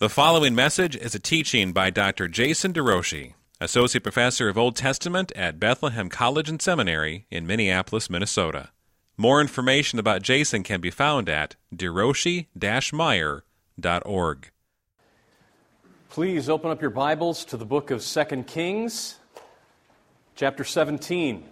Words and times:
The 0.00 0.08
following 0.08 0.54
message 0.54 0.96
is 0.96 1.14
a 1.14 1.18
teaching 1.18 1.74
by 1.74 1.90
Dr. 1.90 2.26
Jason 2.26 2.72
DeRouchie, 2.72 3.34
Associate 3.60 4.02
Professor 4.02 4.48
of 4.48 4.56
Old 4.56 4.74
Testament 4.74 5.30
at 5.36 5.60
Bethlehem 5.60 6.08
College 6.08 6.48
and 6.48 6.62
Seminary 6.62 7.26
in 7.30 7.46
Minneapolis, 7.46 8.08
Minnesota. 8.08 8.70
More 9.18 9.42
information 9.42 9.98
about 9.98 10.22
Jason 10.22 10.62
can 10.62 10.80
be 10.80 10.90
found 10.90 11.28
at 11.28 11.56
deroshi-meyer.org. 11.76 14.50
Please 16.08 16.48
open 16.48 16.70
up 16.70 16.80
your 16.80 16.88
Bibles 16.88 17.44
to 17.44 17.58
the 17.58 17.66
book 17.66 17.90
of 17.90 18.02
2 18.02 18.24
Kings, 18.44 19.16
chapter 20.34 20.64
17. 20.64 21.44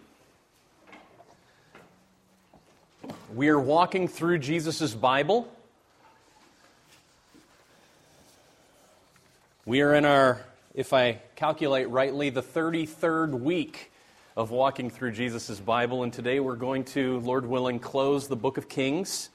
We 3.35 3.49
are 3.51 3.61
walking 3.61 4.09
through 4.09 4.39
Jesus' 4.39 4.95
Bible. 4.95 5.53
We 9.69 9.83
are 9.83 9.93
in 9.93 10.07
our, 10.07 10.41
if 10.73 10.95
I 10.95 11.21
calculate 11.37 11.91
rightly, 11.91 12.31
the 12.31 12.43
33rd 12.43 13.39
week 13.39 13.93
of 14.35 14.51
walking 14.51 14.89
through 14.89 15.13
Jesus' 15.13 15.61
Bible, 15.61 16.05
and 16.05 16.11
today 16.11 16.41
we're 16.41 16.57
going 16.57 16.85
to, 16.85 17.19
Lord 17.19 17.45
willing, 17.45 17.79
close 17.79 18.29
the 18.29 18.35
book 18.35 18.57
of 18.57 18.71
Kings. 18.71 19.29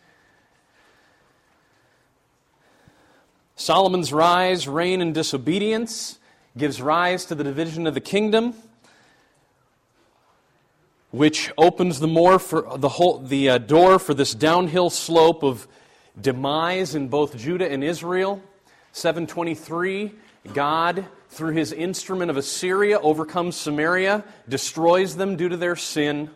Solomon's 3.55 4.11
rise, 4.11 4.67
reign, 4.67 5.01
and 5.01 5.13
disobedience 5.13 6.17
gives 6.57 6.81
rise 6.81 7.25
to 7.25 7.35
the 7.35 7.43
division 7.43 7.85
of 7.85 7.93
the 7.93 8.01
kingdom, 8.01 8.55
which 11.11 11.51
opens 11.59 11.99
the, 11.99 12.07
more 12.07 12.39
for 12.39 12.75
the, 12.79 12.89
whole, 12.89 13.19
the 13.19 13.51
uh, 13.51 13.57
door 13.59 13.99
for 13.99 14.15
this 14.15 14.33
downhill 14.33 14.89
slope 14.89 15.43
of 15.43 15.67
demise 16.19 16.95
in 16.95 17.07
both 17.07 17.37
Judah 17.37 17.71
and 17.71 17.83
Israel. 17.83 18.41
723, 18.93 20.11
God, 20.51 21.05
through 21.29 21.53
his 21.53 21.71
instrument 21.71 22.29
of 22.29 22.35
Assyria, 22.35 22.99
overcomes 22.99 23.55
Samaria, 23.55 24.25
destroys 24.49 25.15
them 25.15 25.37
due 25.37 25.47
to 25.47 25.55
their 25.55 25.77
sin, 25.77 26.29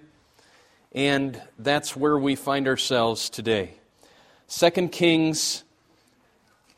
and 0.94 1.41
that's 1.59 1.95
where 1.95 2.17
we 2.17 2.36
find 2.36 2.67
ourselves 2.69 3.30
today. 3.30 3.73
2 4.47 4.88
Kings 4.88 5.64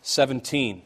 17. 0.02 0.82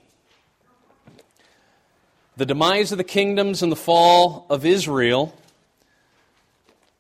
The 2.35 2.45
demise 2.45 2.91
of 2.91 2.97
the 2.97 3.05
kingdoms 3.05 3.63
and 3.63 3.72
the 3.72 3.78
fall 3.78 4.45
of 4.50 4.66
Israel. 4.66 5.33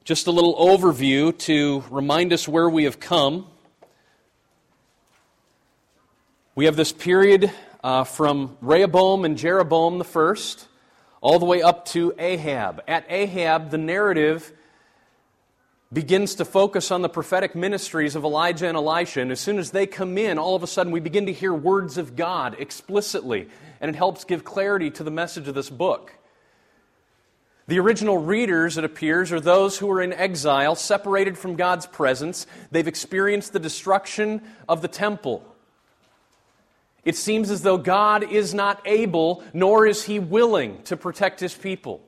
Just 0.05 0.27
a 0.27 0.31
little 0.31 0.55
overview 0.55 1.37
to 1.39 1.83
remind 1.89 2.31
us 2.31 2.47
where 2.47 2.69
we 2.69 2.85
have 2.85 2.99
come. 2.99 3.47
We 6.55 6.65
have 6.65 6.77
this 6.77 6.93
period 6.93 7.51
uh, 7.83 8.05
from 8.05 8.57
Rehoboam 8.61 9.25
and 9.25 9.37
Jeroboam 9.37 9.97
the 9.97 10.05
first, 10.05 10.67
all 11.21 11.39
the 11.39 11.45
way 11.45 11.61
up 11.61 11.85
to 11.87 12.13
Ahab. 12.17 12.81
At 12.87 13.05
Ahab, 13.09 13.69
the 13.69 13.77
narrative 13.77 14.51
begins 15.91 16.35
to 16.35 16.45
focus 16.45 16.89
on 16.91 17.01
the 17.01 17.09
prophetic 17.09 17.55
ministries 17.55 18.15
of 18.15 18.23
Elijah 18.23 18.67
and 18.67 18.75
Elisha. 18.75 19.21
And 19.21 19.31
as 19.31 19.39
soon 19.39 19.59
as 19.59 19.71
they 19.71 19.85
come 19.85 20.17
in, 20.17 20.39
all 20.39 20.55
of 20.55 20.63
a 20.63 20.67
sudden 20.67 20.91
we 20.91 20.99
begin 20.99 21.27
to 21.27 21.33
hear 21.33 21.53
words 21.53 21.97
of 21.97 22.15
God 22.15 22.55
explicitly. 22.57 23.47
And 23.79 23.89
it 23.89 23.95
helps 23.95 24.23
give 24.23 24.43
clarity 24.43 24.89
to 24.91 25.03
the 25.03 25.11
message 25.11 25.47
of 25.47 25.53
this 25.53 25.69
book. 25.69 26.13
The 27.67 27.79
original 27.79 28.17
readers, 28.17 28.77
it 28.77 28.83
appears, 28.83 29.31
are 29.31 29.39
those 29.39 29.77
who 29.77 29.89
are 29.91 30.01
in 30.01 30.11
exile, 30.11 30.75
separated 30.75 31.37
from 31.37 31.55
God's 31.55 31.85
presence. 31.85 32.47
They've 32.71 32.87
experienced 32.87 33.53
the 33.53 33.59
destruction 33.59 34.41
of 34.67 34.81
the 34.81 34.87
temple. 34.89 35.45
It 37.05 37.17
seems 37.17 37.51
as 37.51 37.61
though 37.61 37.77
God 37.77 38.23
is 38.23 38.53
not 38.53 38.81
able, 38.85 39.43
nor 39.53 39.85
is 39.85 40.03
He 40.03 40.19
willing 40.19 40.81
to 40.83 40.95
protect 40.97 41.39
His 41.39 41.53
people. 41.53 42.01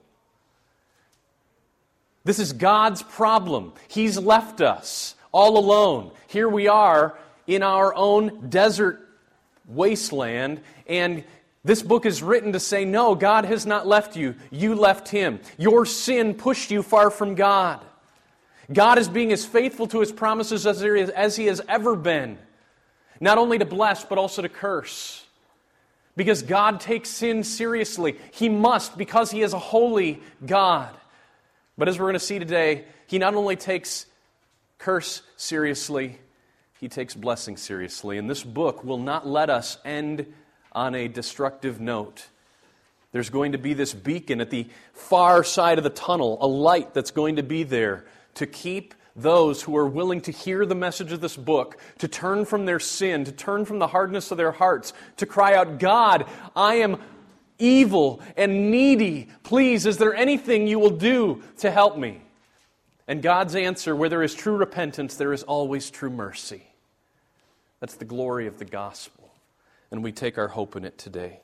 This 2.24 2.40
is 2.40 2.54
God's 2.54 3.04
problem. 3.04 3.74
He's 3.88 4.18
left 4.18 4.62
us 4.62 5.16
all 5.32 5.58
alone. 5.58 6.12
Here 6.28 6.50
we 6.50 6.68
are 6.68 7.18
in 7.46 7.62
our 7.62 7.94
own 7.94 8.50
desert 8.50 9.02
wasteland, 9.68 10.62
and 10.88 11.24
this 11.66 11.82
book 11.82 12.06
is 12.06 12.22
written 12.24 12.54
to 12.54 12.60
say, 12.60 12.86
No, 12.86 13.16
God 13.16 13.46
has 13.46 13.66
not 13.66 13.88
left 13.88 14.16
you. 14.16 14.36
You 14.52 14.76
left 14.76 15.10
Him. 15.10 15.40
Your 15.58 15.86
sin 15.86 16.36
pushed 16.36 16.72
you 16.72 16.84
far 16.84 17.10
from 17.10 17.36
God. 17.36 17.84
God 18.72 18.98
is 18.98 19.08
being 19.08 19.32
as 19.32 19.46
faithful 19.46 19.88
to 19.88 20.00
His 20.00 20.12
promises 20.12 20.66
as, 20.66 21.36
He 21.36 21.46
has 21.46 21.62
ever 21.68 21.96
been. 21.96 22.38
Not 23.26 23.40
only 23.40 23.58
to 23.58 23.66
bless, 23.66 24.06
but 24.06 24.20
also 24.20 24.44
to 24.44 24.50
curse. 24.50 25.26
Because 26.16 26.44
God 26.44 26.80
takes 26.80 27.10
sin 27.10 27.44
seriously. 27.44 28.20
He 28.32 28.50
must, 28.50 29.00
because 29.00 29.32
He 29.32 29.42
is 29.42 29.54
a 29.54 29.58
holy 29.58 30.22
God. 30.46 30.96
But 31.76 31.90
as 31.90 31.98
we're 31.98 32.06
going 32.06 32.14
to 32.14 32.20
see 32.20 32.38
today, 32.38 32.86
He 33.08 33.18
not 33.18 33.34
only 33.34 33.56
takes 33.56 34.06
curse 34.78 35.24
seriously, 35.38 36.20
He 36.80 36.88
takes 36.88 37.16
blessing 37.16 37.58
seriously. 37.58 38.20
And 38.20 38.30
this 38.30 38.44
book 38.44 38.84
will 38.84 39.00
not 39.00 39.26
let 39.26 39.50
us 39.50 39.80
end 39.84 40.32
on 40.72 40.94
a 40.94 41.08
destructive 41.08 41.82
note. 41.82 42.28
There's 43.12 43.32
going 43.32 43.54
to 43.54 43.58
be 43.58 43.74
this 43.74 43.96
beacon 43.96 44.40
at 44.40 44.52
the 44.52 44.68
far 44.94 45.44
side 45.44 45.80
of 45.80 45.84
the 45.84 45.90
tunnel, 45.90 46.38
a 46.42 46.48
light 46.48 46.94
that's 46.94 47.10
going 47.10 47.38
to 47.38 47.44
be 47.44 47.64
there 47.64 48.06
to 48.36 48.46
keep 48.46 48.94
those 49.16 49.62
who 49.62 49.78
are 49.78 49.88
willing 49.88 50.20
to 50.22 50.32
hear 50.32 50.66
the 50.66 50.76
message 50.76 51.12
of 51.12 51.22
this 51.22 51.38
book, 51.38 51.78
to 52.00 52.08
turn 52.08 52.46
from 52.46 52.66
their 52.66 52.80
sin, 52.80 53.24
to 53.24 53.32
turn 53.32 53.64
from 53.66 53.80
the 53.80 53.88
hardness 53.88 54.32
of 54.32 54.38
their 54.38 54.52
hearts, 54.52 54.94
to 55.18 55.26
cry 55.26 55.56
out, 55.56 55.80
God, 55.80 56.26
I 56.56 56.76
am 56.76 56.98
evil 57.58 58.22
and 58.36 58.72
needy. 58.72 59.30
Please, 59.44 59.86
is 59.86 59.98
there 59.98 60.14
anything 60.14 60.68
you 60.68 60.80
will 60.80 60.90
do 60.90 61.42
to 61.60 61.72
help 61.72 61.98
me? 61.98 62.22
And 63.08 63.22
God's 63.22 63.56
answer, 63.56 63.96
where 63.96 64.10
there 64.10 64.24
is 64.24 64.34
true 64.34 64.58
repentance, 64.58 65.16
there 65.16 65.32
is 65.32 65.44
always 65.44 65.90
true 65.90 66.10
mercy. 66.10 66.64
That's 67.80 67.96
the 67.96 68.06
glory 68.06 68.48
of 68.48 68.58
the 68.58 68.66
gospel. 68.66 69.32
And 69.92 70.04
we 70.04 70.12
take 70.12 70.38
our 70.38 70.48
hope 70.48 70.76
in 70.76 70.84
it 70.84 70.98
today. 70.98 71.40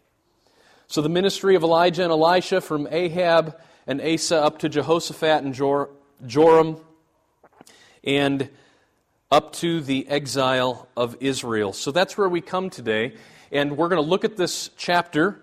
So, 0.87 1.01
the 1.01 1.09
ministry 1.09 1.55
of 1.55 1.63
Elijah 1.63 2.03
and 2.03 2.11
Elisha 2.11 2.59
from 2.59 2.87
Ahab 2.91 3.57
and 3.87 4.01
Asa 4.01 4.43
up 4.43 4.59
to 4.59 4.67
Jehoshaphat 4.67 5.43
and 5.43 5.53
Joram 5.53 6.77
and 8.03 8.49
up 9.31 9.53
to 9.53 9.81
the 9.81 10.07
exile 10.07 10.87
of 10.97 11.15
Israel. 11.19 11.73
So 11.73 11.91
that's 11.91 12.17
where 12.17 12.27
we 12.27 12.41
come 12.41 12.69
today, 12.69 13.15
and 13.51 13.77
we're 13.77 13.87
going 13.87 14.01
to 14.01 14.07
look 14.09 14.25
at 14.25 14.37
this 14.37 14.69
chapter, 14.75 15.39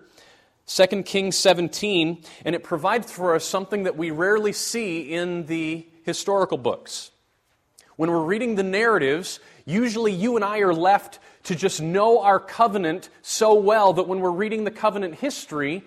2 0.67 1.03
Kings 1.03 1.35
17, 1.37 2.23
and 2.45 2.55
it 2.55 2.63
provides 2.63 3.11
for 3.11 3.35
us 3.35 3.43
something 3.45 3.83
that 3.83 3.97
we 3.97 4.11
rarely 4.11 4.53
see 4.53 5.13
in 5.13 5.45
the 5.47 5.87
historical 6.03 6.57
books. 6.57 7.11
When 7.95 8.11
we're 8.11 8.23
reading 8.23 8.55
the 8.55 8.63
narratives, 8.63 9.39
usually 9.65 10.13
you 10.13 10.35
and 10.35 10.45
I 10.45 10.59
are 10.59 10.73
left 10.73 11.19
to 11.43 11.55
just 11.55 11.81
know 11.81 12.21
our 12.21 12.39
covenant 12.39 13.09
so 13.21 13.55
well 13.55 13.93
that 13.93 14.07
when 14.07 14.19
we're 14.19 14.31
reading 14.31 14.63
the 14.63 14.71
covenant 14.71 15.15
history, 15.15 15.83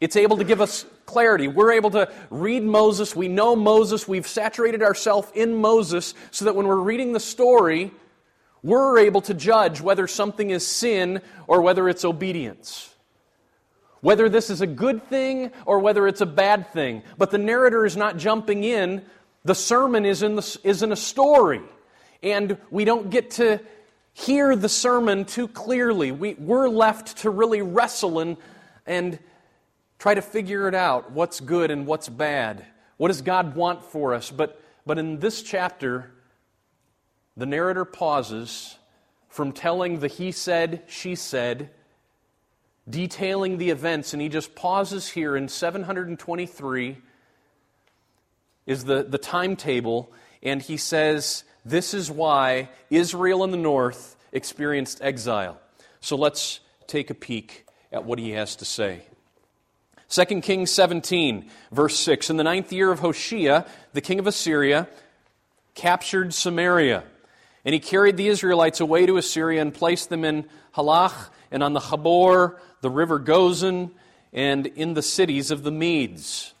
it's 0.00 0.16
able 0.16 0.36
to 0.36 0.44
give 0.44 0.60
us 0.60 0.84
clarity. 1.06 1.48
We're 1.48 1.72
able 1.72 1.90
to 1.90 2.12
read 2.30 2.62
Moses. 2.62 3.16
We 3.16 3.28
know 3.28 3.56
Moses. 3.56 4.06
We've 4.06 4.26
saturated 4.26 4.82
ourselves 4.82 5.28
in 5.34 5.54
Moses 5.54 6.14
so 6.30 6.44
that 6.44 6.54
when 6.54 6.66
we're 6.66 6.76
reading 6.76 7.12
the 7.12 7.20
story, 7.20 7.92
we're 8.62 8.98
able 8.98 9.20
to 9.22 9.34
judge 9.34 9.80
whether 9.80 10.06
something 10.06 10.50
is 10.50 10.66
sin 10.66 11.22
or 11.46 11.62
whether 11.62 11.88
it's 11.88 12.04
obedience. 12.04 12.92
Whether 14.00 14.28
this 14.28 14.50
is 14.50 14.60
a 14.60 14.66
good 14.66 15.08
thing 15.08 15.52
or 15.64 15.78
whether 15.78 16.06
it's 16.06 16.20
a 16.20 16.26
bad 16.26 16.72
thing. 16.72 17.02
But 17.16 17.30
the 17.30 17.38
narrator 17.38 17.86
is 17.86 17.96
not 17.96 18.16
jumping 18.18 18.64
in. 18.64 19.04
The 19.44 19.54
sermon 19.54 20.04
is 20.04 20.22
in, 20.22 20.36
the, 20.36 20.58
is 20.64 20.82
in 20.82 20.92
a 20.92 20.96
story. 20.96 21.62
And 22.22 22.58
we 22.70 22.84
don't 22.84 23.10
get 23.10 23.30
to 23.32 23.60
hear 24.12 24.56
the 24.56 24.68
sermon 24.68 25.24
too 25.24 25.46
clearly. 25.46 26.10
We, 26.10 26.34
we're 26.34 26.68
left 26.68 27.18
to 27.18 27.30
really 27.30 27.62
wrestle 27.62 28.18
and, 28.18 28.36
and 28.86 29.18
try 29.98 30.14
to 30.14 30.22
figure 30.22 30.68
it 30.68 30.74
out 30.74 31.12
what's 31.12 31.40
good 31.40 31.70
and 31.70 31.86
what's 31.86 32.08
bad. 32.08 32.64
What 32.96 33.08
does 33.08 33.22
God 33.22 33.54
want 33.56 33.84
for 33.84 34.14
us? 34.14 34.30
But, 34.30 34.60
but 34.84 34.98
in 34.98 35.18
this 35.18 35.42
chapter, 35.42 36.10
the 37.36 37.46
narrator 37.46 37.84
pauses 37.84 38.76
from 39.28 39.52
telling 39.52 40.00
the 40.00 40.08
he 40.08 40.32
said, 40.32 40.82
she 40.86 41.14
said, 41.14 41.70
detailing 42.88 43.58
the 43.58 43.70
events, 43.70 44.12
and 44.12 44.22
he 44.22 44.28
just 44.28 44.54
pauses 44.54 45.08
here 45.08 45.36
in 45.36 45.48
723 45.48 46.96
is 48.66 48.84
the, 48.84 49.02
the 49.02 49.18
timetable, 49.18 50.12
and 50.42 50.62
he 50.62 50.76
says, 50.76 51.44
This 51.64 51.94
is 51.94 52.10
why 52.10 52.70
Israel 52.90 53.44
in 53.44 53.50
the 53.50 53.56
north 53.56 54.16
experienced 54.32 55.00
exile. 55.02 55.60
So 56.00 56.16
let's 56.16 56.60
take 56.86 57.10
a 57.10 57.14
peek 57.14 57.66
at 57.92 58.04
what 58.04 58.18
he 58.18 58.30
has 58.30 58.56
to 58.56 58.64
say. 58.64 59.02
2 60.08 60.40
Kings 60.40 60.70
17, 60.70 61.50
verse 61.72 61.98
6. 61.98 62.30
In 62.30 62.36
the 62.36 62.44
ninth 62.44 62.72
year 62.72 62.92
of 62.92 63.00
Hoshea, 63.00 63.64
the 63.92 64.00
king 64.00 64.18
of 64.18 64.26
Assyria 64.26 64.88
captured 65.74 66.32
Samaria. 66.32 67.02
And 67.64 67.72
he 67.72 67.80
carried 67.80 68.16
the 68.16 68.28
Israelites 68.28 68.80
away 68.80 69.06
to 69.06 69.16
Assyria 69.16 69.60
and 69.60 69.74
placed 69.74 70.08
them 70.08 70.24
in 70.24 70.46
Halach 70.76 71.30
and 71.50 71.62
on 71.62 71.72
the 71.72 71.80
Habor, 71.80 72.58
the 72.80 72.90
river 72.90 73.18
Gozan, 73.18 73.90
and 74.32 74.66
in 74.66 74.94
the 74.94 75.02
cities 75.02 75.50
of 75.50 75.64
the 75.64 75.72
Medes. 75.72 76.54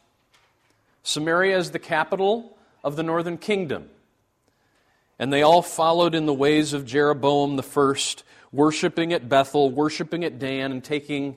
Samaria 1.04 1.56
is 1.56 1.70
the 1.70 1.78
capital 1.78 2.56
of 2.82 2.96
the 2.96 3.04
northern 3.04 3.38
kingdom. 3.38 3.88
And 5.20 5.32
they 5.32 5.42
all 5.42 5.62
followed 5.62 6.16
in 6.16 6.26
the 6.26 6.34
ways 6.34 6.72
of 6.72 6.84
Jeroboam 6.84 7.54
the 7.54 7.62
first, 7.62 8.24
worshiping 8.50 9.12
at 9.12 9.28
Bethel, 9.28 9.70
worshiping 9.70 10.24
at 10.24 10.40
Dan, 10.40 10.72
and 10.72 10.82
taking 10.82 11.36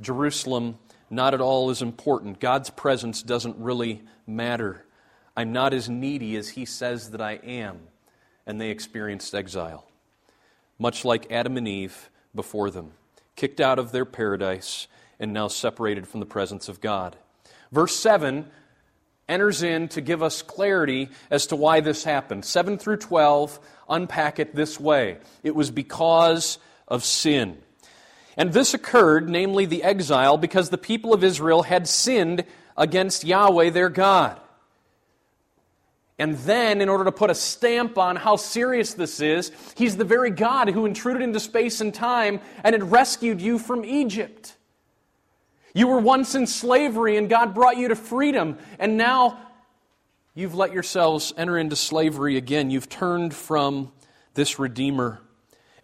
Jerusalem 0.00 0.78
not 1.14 1.34
at 1.34 1.40
all 1.40 1.70
as 1.70 1.82
important. 1.82 2.40
God's 2.40 2.70
presence 2.70 3.22
doesn't 3.22 3.56
really 3.58 4.02
matter. 4.26 4.84
I'm 5.36 5.52
not 5.52 5.74
as 5.74 5.88
needy 5.88 6.36
as 6.36 6.50
he 6.50 6.64
says 6.64 7.10
that 7.10 7.20
I 7.20 7.32
am. 7.44 7.80
And 8.46 8.60
they 8.60 8.70
experienced 8.70 9.34
exile, 9.34 9.86
much 10.78 11.04
like 11.04 11.32
Adam 11.32 11.56
and 11.56 11.66
Eve 11.66 12.10
before 12.34 12.70
them, 12.70 12.92
kicked 13.36 13.60
out 13.60 13.78
of 13.78 13.90
their 13.90 14.04
paradise 14.04 14.86
and 15.18 15.32
now 15.32 15.48
separated 15.48 16.06
from 16.06 16.20
the 16.20 16.26
presence 16.26 16.68
of 16.68 16.80
God. 16.80 17.16
Verse 17.72 17.96
7 17.96 18.46
enters 19.28 19.62
in 19.62 19.88
to 19.88 20.00
give 20.00 20.22
us 20.22 20.42
clarity 20.42 21.08
as 21.30 21.46
to 21.46 21.56
why 21.56 21.80
this 21.80 22.04
happened. 22.04 22.44
7 22.44 22.76
through 22.76 22.98
12 22.98 23.58
unpack 23.88 24.38
it 24.38 24.54
this 24.54 24.78
way 24.78 25.18
it 25.42 25.54
was 25.54 25.70
because 25.70 26.58
of 26.88 27.04
sin. 27.04 27.58
And 28.36 28.52
this 28.52 28.74
occurred, 28.74 29.28
namely 29.28 29.66
the 29.66 29.82
exile, 29.82 30.36
because 30.36 30.70
the 30.70 30.78
people 30.78 31.14
of 31.14 31.22
Israel 31.22 31.62
had 31.62 31.86
sinned 31.88 32.44
against 32.76 33.24
Yahweh 33.24 33.70
their 33.70 33.88
God. 33.88 34.40
And 36.18 36.36
then, 36.38 36.80
in 36.80 36.88
order 36.88 37.04
to 37.04 37.12
put 37.12 37.30
a 37.30 37.34
stamp 37.34 37.98
on 37.98 38.16
how 38.16 38.36
serious 38.36 38.94
this 38.94 39.20
is, 39.20 39.50
He's 39.76 39.96
the 39.96 40.04
very 40.04 40.30
God 40.30 40.68
who 40.68 40.86
intruded 40.86 41.22
into 41.22 41.40
space 41.40 41.80
and 41.80 41.92
time 41.92 42.40
and 42.62 42.72
had 42.72 42.90
rescued 42.90 43.40
you 43.40 43.58
from 43.58 43.84
Egypt. 43.84 44.56
You 45.74 45.88
were 45.88 45.98
once 45.98 46.36
in 46.36 46.46
slavery 46.46 47.16
and 47.16 47.28
God 47.28 47.52
brought 47.52 47.76
you 47.76 47.88
to 47.88 47.96
freedom, 47.96 48.58
and 48.78 48.96
now 48.96 49.40
you've 50.34 50.54
let 50.54 50.72
yourselves 50.72 51.32
enter 51.36 51.58
into 51.58 51.74
slavery 51.74 52.36
again. 52.36 52.70
You've 52.70 52.88
turned 52.88 53.34
from 53.34 53.90
this 54.34 54.60
Redeemer 54.60 55.20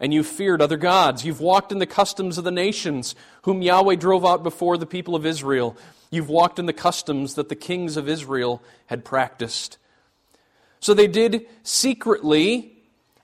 and 0.01 0.11
you've 0.11 0.27
feared 0.27 0.61
other 0.61 0.77
gods. 0.77 1.23
You've 1.23 1.39
walked 1.39 1.71
in 1.71 1.77
the 1.77 1.85
customs 1.85 2.39
of 2.39 2.43
the 2.43 2.51
nations, 2.51 3.15
whom 3.43 3.61
Yahweh 3.61 3.95
drove 3.95 4.25
out 4.25 4.41
before 4.41 4.77
the 4.77 4.87
people 4.87 5.15
of 5.15 5.27
Israel. 5.27 5.77
You've 6.09 6.27
walked 6.27 6.57
in 6.57 6.65
the 6.65 6.73
customs 6.73 7.35
that 7.35 7.49
the 7.49 7.55
kings 7.55 7.95
of 7.95 8.09
Israel 8.09 8.63
had 8.87 9.05
practiced. 9.05 9.77
So 10.79 10.95
they 10.95 11.07
did 11.07 11.45
secretly 11.61 12.73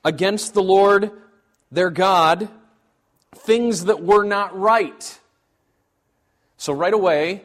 against 0.05 0.53
the 0.53 0.61
Lord 0.61 1.11
their 1.71 1.89
God 1.89 2.47
things 3.35 3.85
that 3.85 4.03
were 4.03 4.23
not 4.23 4.57
right. 4.57 5.19
So 6.57 6.73
right 6.73 6.93
away, 6.93 7.41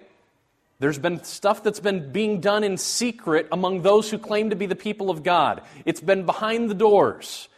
there's 0.78 0.99
been 0.99 1.25
stuff 1.25 1.62
that's 1.62 1.81
been 1.81 2.12
being 2.12 2.40
done 2.40 2.64
in 2.64 2.76
secret 2.76 3.49
among 3.50 3.81
those 3.81 4.11
who 4.11 4.19
claim 4.19 4.50
to 4.50 4.56
be 4.56 4.67
the 4.67 4.76
people 4.76 5.11
of 5.11 5.23
God. 5.23 5.62
It's 5.87 6.00
been 6.00 6.26
behind 6.26 6.69
the 6.69 6.75
doors 6.75 7.49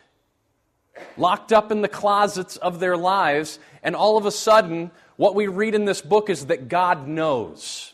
locked 1.16 1.52
up 1.52 1.70
in 1.72 1.82
the 1.82 1.88
closets 1.88 2.56
of 2.56 2.80
their 2.80 2.96
lives, 2.96 3.58
and 3.82 3.94
all 3.94 4.16
of 4.16 4.26
a 4.26 4.30
sudden, 4.30 4.90
what 5.16 5.34
we 5.34 5.46
read 5.46 5.74
in 5.74 5.84
this 5.84 6.02
book 6.02 6.30
is 6.30 6.46
that 6.46 6.68
God 6.68 7.06
knows. 7.06 7.92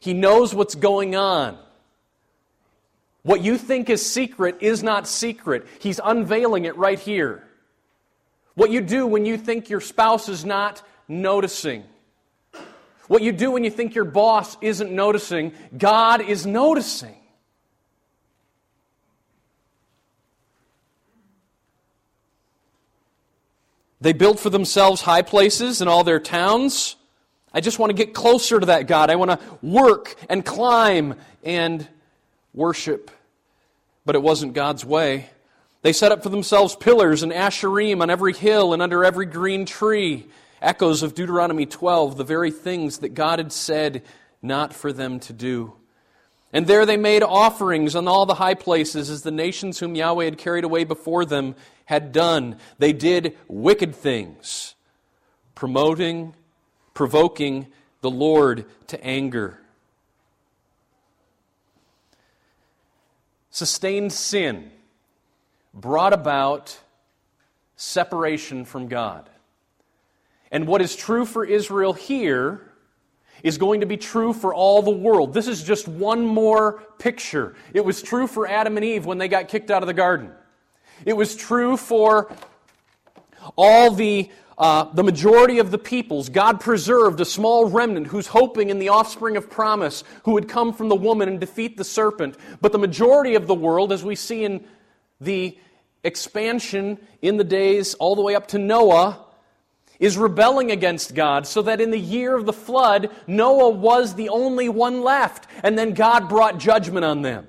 He 0.00 0.12
knows 0.12 0.54
what's 0.54 0.74
going 0.74 1.16
on. 1.16 1.58
What 3.22 3.42
you 3.42 3.56
think 3.56 3.88
is 3.88 4.04
secret 4.04 4.58
is 4.60 4.82
not 4.82 5.08
secret. 5.08 5.66
He's 5.78 5.98
unveiling 6.02 6.66
it 6.66 6.76
right 6.76 6.98
here. 6.98 7.42
What 8.54 8.70
you 8.70 8.80
do 8.82 9.06
when 9.06 9.24
you 9.24 9.38
think 9.38 9.70
your 9.70 9.80
spouse 9.80 10.28
is 10.28 10.44
not 10.44 10.82
noticing. 11.08 11.84
What 13.08 13.22
you 13.22 13.32
do 13.32 13.50
when 13.50 13.64
you 13.64 13.70
think 13.70 13.94
your 13.94 14.04
boss 14.04 14.56
isn't 14.60 14.90
noticing, 14.90 15.52
God 15.76 16.20
is 16.20 16.46
noticing. 16.46 17.16
They 24.04 24.12
built 24.12 24.38
for 24.38 24.50
themselves 24.50 25.00
high 25.00 25.22
places 25.22 25.80
in 25.80 25.88
all 25.88 26.04
their 26.04 26.20
towns. 26.20 26.96
I 27.54 27.62
just 27.62 27.78
want 27.78 27.88
to 27.88 27.96
get 27.96 28.12
closer 28.12 28.60
to 28.60 28.66
that 28.66 28.86
God. 28.86 29.08
I 29.08 29.16
want 29.16 29.30
to 29.30 29.40
work 29.62 30.14
and 30.28 30.44
climb 30.44 31.14
and 31.42 31.88
worship. 32.52 33.10
But 34.04 34.14
it 34.14 34.20
wasn't 34.20 34.52
God's 34.52 34.84
way. 34.84 35.30
They 35.80 35.94
set 35.94 36.12
up 36.12 36.22
for 36.22 36.28
themselves 36.28 36.76
pillars 36.76 37.22
and 37.22 37.32
asherim 37.32 38.02
on 38.02 38.10
every 38.10 38.34
hill 38.34 38.74
and 38.74 38.82
under 38.82 39.06
every 39.06 39.24
green 39.24 39.64
tree. 39.64 40.26
Echoes 40.60 41.02
of 41.02 41.14
Deuteronomy 41.14 41.64
12, 41.64 42.18
the 42.18 42.24
very 42.24 42.50
things 42.50 42.98
that 42.98 43.14
God 43.14 43.38
had 43.38 43.52
said 43.52 44.02
not 44.42 44.74
for 44.74 44.92
them 44.92 45.18
to 45.20 45.32
do. 45.32 45.72
And 46.54 46.68
there 46.68 46.86
they 46.86 46.96
made 46.96 47.24
offerings 47.24 47.96
on 47.96 48.06
all 48.06 48.26
the 48.26 48.34
high 48.34 48.54
places 48.54 49.10
as 49.10 49.22
the 49.22 49.32
nations 49.32 49.80
whom 49.80 49.96
Yahweh 49.96 50.24
had 50.24 50.38
carried 50.38 50.62
away 50.62 50.84
before 50.84 51.24
them 51.24 51.56
had 51.86 52.12
done. 52.12 52.58
They 52.78 52.92
did 52.92 53.36
wicked 53.48 53.92
things, 53.92 54.76
promoting, 55.56 56.36
provoking 56.94 57.66
the 58.02 58.10
Lord 58.10 58.66
to 58.86 59.04
anger. 59.04 59.58
Sustained 63.50 64.12
sin 64.12 64.70
brought 65.74 66.12
about 66.12 66.78
separation 67.74 68.64
from 68.64 68.86
God. 68.86 69.28
And 70.52 70.68
what 70.68 70.80
is 70.80 70.94
true 70.94 71.26
for 71.26 71.44
Israel 71.44 71.94
here 71.94 72.70
is 73.44 73.58
going 73.58 73.80
to 73.80 73.86
be 73.86 73.98
true 73.98 74.32
for 74.32 74.52
all 74.52 74.82
the 74.82 74.90
world. 74.90 75.34
This 75.34 75.46
is 75.46 75.62
just 75.62 75.86
one 75.86 76.24
more 76.24 76.82
picture. 76.98 77.54
It 77.74 77.84
was 77.84 78.02
true 78.02 78.26
for 78.26 78.48
Adam 78.48 78.76
and 78.76 78.84
Eve 78.84 79.04
when 79.04 79.18
they 79.18 79.28
got 79.28 79.48
kicked 79.48 79.70
out 79.70 79.82
of 79.82 79.86
the 79.86 79.94
garden. 79.94 80.32
It 81.04 81.12
was 81.12 81.36
true 81.36 81.76
for 81.76 82.32
all 83.54 83.90
the, 83.90 84.30
uh, 84.56 84.84
the 84.94 85.04
majority 85.04 85.58
of 85.58 85.70
the 85.70 85.76
peoples. 85.76 86.30
God 86.30 86.58
preserved 86.58 87.20
a 87.20 87.26
small 87.26 87.66
remnant 87.66 88.06
who's 88.06 88.26
hoping 88.26 88.70
in 88.70 88.78
the 88.78 88.88
offspring 88.88 89.36
of 89.36 89.50
promise 89.50 90.04
who 90.24 90.32
would 90.32 90.48
come 90.48 90.72
from 90.72 90.88
the 90.88 90.96
woman 90.96 91.28
and 91.28 91.38
defeat 91.38 91.76
the 91.76 91.84
serpent. 91.84 92.36
But 92.62 92.72
the 92.72 92.78
majority 92.78 93.34
of 93.34 93.46
the 93.46 93.54
world, 93.54 93.92
as 93.92 94.02
we 94.02 94.16
see 94.16 94.42
in 94.44 94.64
the 95.20 95.58
expansion 96.02 96.98
in 97.20 97.36
the 97.36 97.44
days 97.44 97.92
all 97.94 98.16
the 98.16 98.22
way 98.22 98.34
up 98.34 98.48
to 98.48 98.58
Noah, 98.58 99.23
is 100.00 100.18
rebelling 100.18 100.70
against 100.70 101.14
God, 101.14 101.46
so 101.46 101.62
that 101.62 101.80
in 101.80 101.90
the 101.90 101.98
year 101.98 102.36
of 102.36 102.46
the 102.46 102.52
flood, 102.52 103.10
Noah 103.26 103.70
was 103.70 104.14
the 104.14 104.28
only 104.28 104.68
one 104.68 105.02
left, 105.02 105.46
and 105.62 105.78
then 105.78 105.94
God 105.94 106.28
brought 106.28 106.58
judgment 106.58 107.04
on 107.04 107.22
them. 107.22 107.46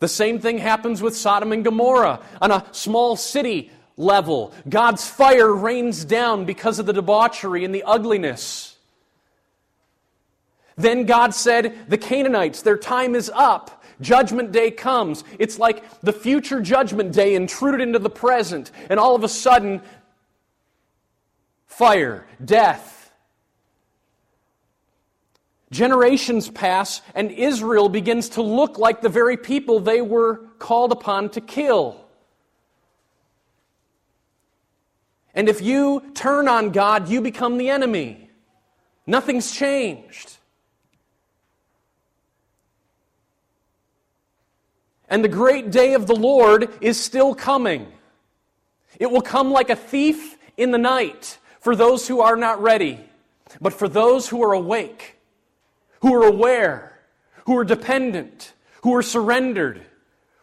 The 0.00 0.08
same 0.08 0.38
thing 0.38 0.58
happens 0.58 1.00
with 1.00 1.16
Sodom 1.16 1.52
and 1.52 1.64
Gomorrah. 1.64 2.20
On 2.42 2.50
a 2.50 2.66
small 2.72 3.16
city 3.16 3.70
level, 3.96 4.52
God's 4.68 5.08
fire 5.08 5.52
rains 5.52 6.04
down 6.04 6.44
because 6.44 6.78
of 6.78 6.86
the 6.86 6.92
debauchery 6.92 7.64
and 7.64 7.74
the 7.74 7.84
ugliness. 7.84 8.76
Then 10.76 11.06
God 11.06 11.34
said, 11.34 11.88
The 11.88 11.98
Canaanites, 11.98 12.62
their 12.62 12.76
time 12.76 13.14
is 13.14 13.30
up. 13.34 13.82
Judgment 14.00 14.52
day 14.52 14.70
comes. 14.70 15.24
It's 15.38 15.58
like 15.58 16.00
the 16.00 16.12
future 16.12 16.60
judgment 16.60 17.12
day 17.12 17.34
intruded 17.34 17.80
into 17.80 17.98
the 17.98 18.10
present, 18.10 18.70
and 18.90 18.98
all 19.00 19.14
of 19.14 19.24
a 19.24 19.28
sudden, 19.28 19.82
fire, 21.66 22.26
death, 22.44 22.94
Generations 25.74 26.48
pass, 26.48 27.02
and 27.16 27.32
Israel 27.32 27.88
begins 27.88 28.28
to 28.30 28.42
look 28.42 28.78
like 28.78 29.00
the 29.00 29.08
very 29.08 29.36
people 29.36 29.80
they 29.80 30.00
were 30.00 30.36
called 30.60 30.92
upon 30.92 31.30
to 31.30 31.40
kill. 31.40 32.00
And 35.34 35.48
if 35.48 35.60
you 35.60 36.12
turn 36.14 36.46
on 36.46 36.70
God, 36.70 37.08
you 37.08 37.20
become 37.20 37.58
the 37.58 37.70
enemy. 37.70 38.30
Nothing's 39.04 39.50
changed. 39.50 40.36
And 45.08 45.22
the 45.22 45.28
great 45.28 45.70
day 45.70 45.94
of 45.94 46.06
the 46.06 46.14
Lord 46.14 46.70
is 46.80 46.98
still 46.98 47.34
coming. 47.34 47.92
It 48.98 49.10
will 49.10 49.22
come 49.22 49.50
like 49.50 49.70
a 49.70 49.76
thief 49.76 50.36
in 50.56 50.70
the 50.70 50.78
night 50.78 51.38
for 51.60 51.76
those 51.76 52.08
who 52.08 52.20
are 52.20 52.36
not 52.36 52.62
ready, 52.62 53.00
but 53.60 53.72
for 53.72 53.88
those 53.88 54.28
who 54.28 54.42
are 54.42 54.52
awake 54.52 55.14
who 56.04 56.12
are 56.12 56.26
aware, 56.26 57.00
who 57.46 57.56
are 57.56 57.64
dependent, 57.64 58.52
who 58.82 58.94
are 58.94 59.00
surrendered. 59.00 59.80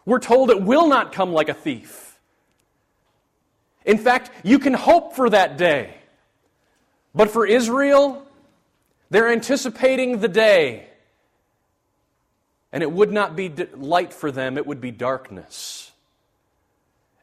We're 0.04 0.18
told 0.18 0.50
it 0.50 0.60
will 0.60 0.88
not 0.88 1.12
come 1.12 1.32
like 1.32 1.48
a 1.48 1.54
thief. 1.54 2.18
In 3.84 3.96
fact, 3.96 4.32
you 4.42 4.58
can 4.58 4.74
hope 4.74 5.14
for 5.14 5.30
that 5.30 5.56
day. 5.56 5.94
But 7.14 7.30
for 7.30 7.46
Israel, 7.46 8.26
they're 9.08 9.30
anticipating 9.30 10.18
the 10.18 10.26
day. 10.26 10.88
And 12.72 12.82
it 12.82 12.90
would 12.90 13.12
not 13.12 13.36
be 13.36 13.50
light 13.76 14.12
for 14.12 14.30
them, 14.30 14.56
it 14.56 14.66
would 14.66 14.80
be 14.80 14.90
darkness. 14.90 15.92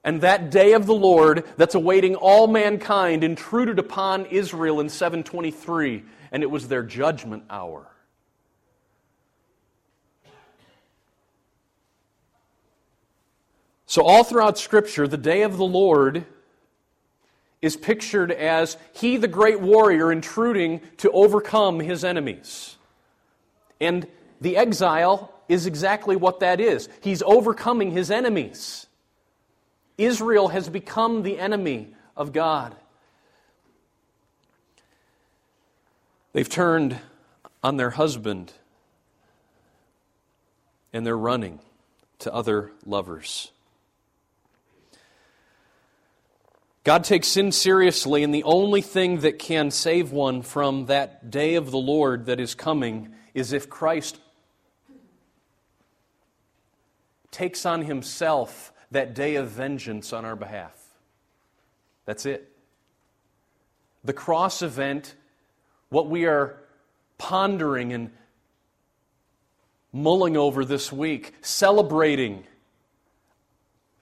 And 0.03 0.22
that 0.22 0.50
day 0.50 0.74
of 0.74 0.86
the 0.86 0.94
Lord 0.94 1.46
that's 1.58 1.75
awaiting 1.75 2.15
all 2.15 2.48
mankind 2.48 3.24
intruded 3.24 3.79
upon 3.79 4.25
Israel 4.27 4.79
in 4.79 4.89
723, 4.89 6.03
and 6.32 6.44
it 6.44 6.50
was 6.50 6.68
their 6.68 6.84
judgment 6.84 7.44
hour. 7.50 7.88
So, 13.88 14.03
all 14.03 14.24
throughout 14.24 14.60
Scripture, 14.60 15.08
the 15.08 15.18
day 15.18 15.41
of 15.41 15.58
the 15.58 15.65
Lord 15.65 16.25
is 17.60 17.75
pictured 17.75 18.32
as 18.32 18.77
he, 18.94 19.18
the 19.18 19.27
great 19.27 19.60
warrior, 19.60 20.12
intruding 20.12 20.82
to 20.98 21.10
overcome 21.12 21.79
his 21.79 22.03
enemies. 22.03 22.77
And 23.82 24.08
the 24.39 24.58
exile 24.58 25.34
is 25.50 25.65
exactly 25.65 26.15
what 26.15 26.39
that 26.39 26.62
is. 26.62 26.88
He's 27.01 27.22
overcoming 27.24 27.91
his 27.91 28.10
enemies. 28.12 28.88
Israel 29.98 30.48
has 30.48 30.70
become 30.70 31.24
the 31.24 31.38
enemy 31.38 31.94
of 32.15 32.32
God. 32.32 32.75
They've 36.32 36.48
turned 36.48 36.98
on 37.63 37.75
their 37.75 37.89
husband 37.89 38.53
and 40.94 41.06
they're 41.06 41.18
running 41.18 41.60
to 42.20 42.34
other 42.34 42.72
lovers. 42.86 43.51
God 46.84 47.03
takes 47.03 47.27
sin 47.27 47.51
seriously, 47.51 48.24
and 48.24 48.34
the 48.34 48.44
only 48.44 48.82
thing 48.82 49.20
that 49.20 49.38
can 49.38 49.70
save 49.70 50.12
one 50.12 50.41
from 50.41 50.88
that 50.88 51.29
day 51.29 51.56
of 51.56 51.72
the 51.72 51.77
Lord 51.77 52.25
that 52.27 52.39
is 52.39 52.56
coming 52.56 53.13
is 53.34 53.53
if 53.53 53.70
Christ 53.70 54.18
takes 57.31 57.65
on 57.65 57.83
himself 57.83 58.74
that 58.91 59.13
day 59.13 59.36
of 59.36 59.50
vengeance 59.50 60.13
on 60.13 60.25
our 60.25 60.36
behalf. 60.36 60.75
That's 62.05 62.25
it. 62.25 62.51
The 64.03 64.13
cross 64.13 64.62
event, 64.62 65.15
what 65.89 66.09
we 66.09 66.25
are 66.25 66.57
pondering 67.17 67.93
and 67.93 68.12
mulling 69.91 70.38
over 70.38 70.65
this 70.65 70.91
week, 70.91 71.33
celebrating. 71.41 72.43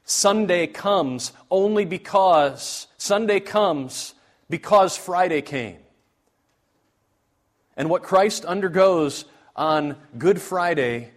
Sunday 0.04 0.68
comes 0.68 1.34
only 1.52 1.84
because 1.84 2.88
Sunday 2.98 3.40
comes 3.42 4.14
because 4.50 4.96
Friday 4.96 5.42
came. 5.42 5.80
And 7.76 7.90
what 7.90 8.04
Christ 8.04 8.46
undergoes 8.46 9.26
on 9.56 9.98
Good 10.18 10.42
Friday 10.42 11.12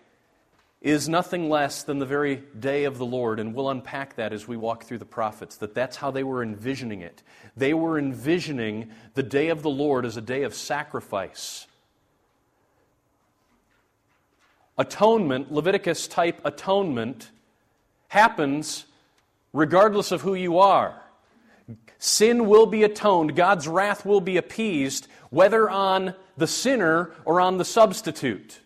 is 0.80 1.08
nothing 1.08 1.50
less 1.50 1.82
than 1.82 1.98
the 1.98 2.06
very 2.06 2.36
day 2.58 2.84
of 2.84 2.96
the 2.96 3.04
Lord. 3.04 3.38
And 3.38 3.54
we'll 3.54 3.68
unpack 3.68 4.16
that 4.16 4.32
as 4.32 4.48
we 4.48 4.56
walk 4.56 4.84
through 4.84 4.98
the 4.98 5.04
prophets, 5.04 5.56
that 5.56 5.74
that's 5.74 5.96
how 5.96 6.10
they 6.10 6.24
were 6.24 6.42
envisioning 6.42 7.00
it. 7.02 7.22
They 7.56 7.74
were 7.74 7.98
envisioning 7.98 8.90
the 9.14 9.22
day 9.22 9.48
of 9.48 9.62
the 9.62 9.70
Lord 9.70 10.06
as 10.06 10.16
a 10.16 10.22
day 10.22 10.42
of 10.42 10.54
sacrifice. 10.54 11.66
Atonement, 14.78 15.52
Leviticus 15.52 16.08
type 16.08 16.40
atonement, 16.44 17.30
happens 18.08 18.86
regardless 19.52 20.12
of 20.12 20.22
who 20.22 20.34
you 20.34 20.58
are. 20.58 21.02
Sin 21.98 22.46
will 22.46 22.64
be 22.64 22.82
atoned, 22.82 23.36
God's 23.36 23.68
wrath 23.68 24.06
will 24.06 24.22
be 24.22 24.38
appeased, 24.38 25.06
whether 25.28 25.68
on 25.68 26.14
the 26.38 26.46
sinner 26.46 27.10
or 27.26 27.42
on 27.42 27.58
the 27.58 27.64
substitute. 27.64 28.60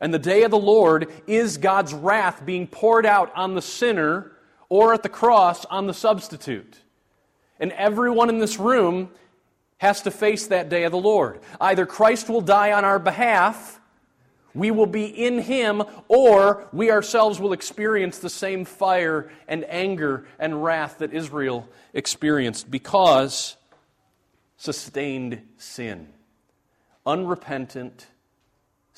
And 0.00 0.14
the 0.14 0.18
day 0.18 0.42
of 0.44 0.50
the 0.50 0.58
Lord 0.58 1.10
is 1.26 1.58
God's 1.58 1.92
wrath 1.92 2.44
being 2.46 2.66
poured 2.66 3.04
out 3.04 3.32
on 3.34 3.54
the 3.54 3.62
sinner 3.62 4.32
or 4.68 4.94
at 4.94 5.02
the 5.02 5.08
cross 5.08 5.64
on 5.66 5.86
the 5.86 5.94
substitute. 5.94 6.78
And 7.58 7.72
everyone 7.72 8.28
in 8.28 8.38
this 8.38 8.58
room 8.58 9.10
has 9.78 10.02
to 10.02 10.10
face 10.10 10.46
that 10.48 10.68
day 10.68 10.84
of 10.84 10.92
the 10.92 10.98
Lord. 10.98 11.40
Either 11.60 11.86
Christ 11.86 12.28
will 12.28 12.40
die 12.40 12.72
on 12.72 12.84
our 12.84 12.98
behalf, 12.98 13.80
we 14.54 14.70
will 14.70 14.86
be 14.86 15.04
in 15.04 15.38
Him, 15.38 15.82
or 16.08 16.66
we 16.72 16.90
ourselves 16.90 17.38
will 17.38 17.52
experience 17.52 18.18
the 18.18 18.30
same 18.30 18.64
fire 18.64 19.30
and 19.46 19.64
anger 19.68 20.26
and 20.38 20.64
wrath 20.64 20.98
that 20.98 21.12
Israel 21.12 21.68
experienced 21.94 22.70
because 22.70 23.56
sustained 24.56 25.42
sin, 25.58 26.08
unrepentant 27.06 28.06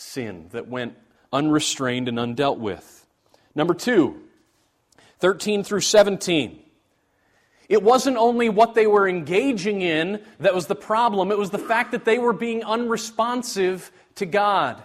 sin 0.01 0.49
that 0.51 0.69
went 0.69 0.97
unrestrained 1.33 2.09
and 2.09 2.19
undealt 2.19 2.59
with. 2.59 3.07
Number 3.55 3.75
two, 3.75 4.21
13 5.19 5.63
through 5.63 5.81
17. 5.81 6.63
It 7.69 7.83
wasn't 7.83 8.17
only 8.17 8.49
what 8.49 8.75
they 8.75 8.87
were 8.87 9.09
engaging 9.09 9.83
in 9.83 10.23
that 10.41 10.55
was 10.55 10.67
the 10.67 10.75
problem, 10.75 11.31
it 11.31 11.39
was 11.39 11.51
the 11.51 11.59
fact 11.59 11.93
that 11.93 12.05
they 12.05 12.19
were 12.19 12.33
being 12.33 12.65
unresponsive 12.65 13.93
to 14.17 14.27
God. 14.27 14.83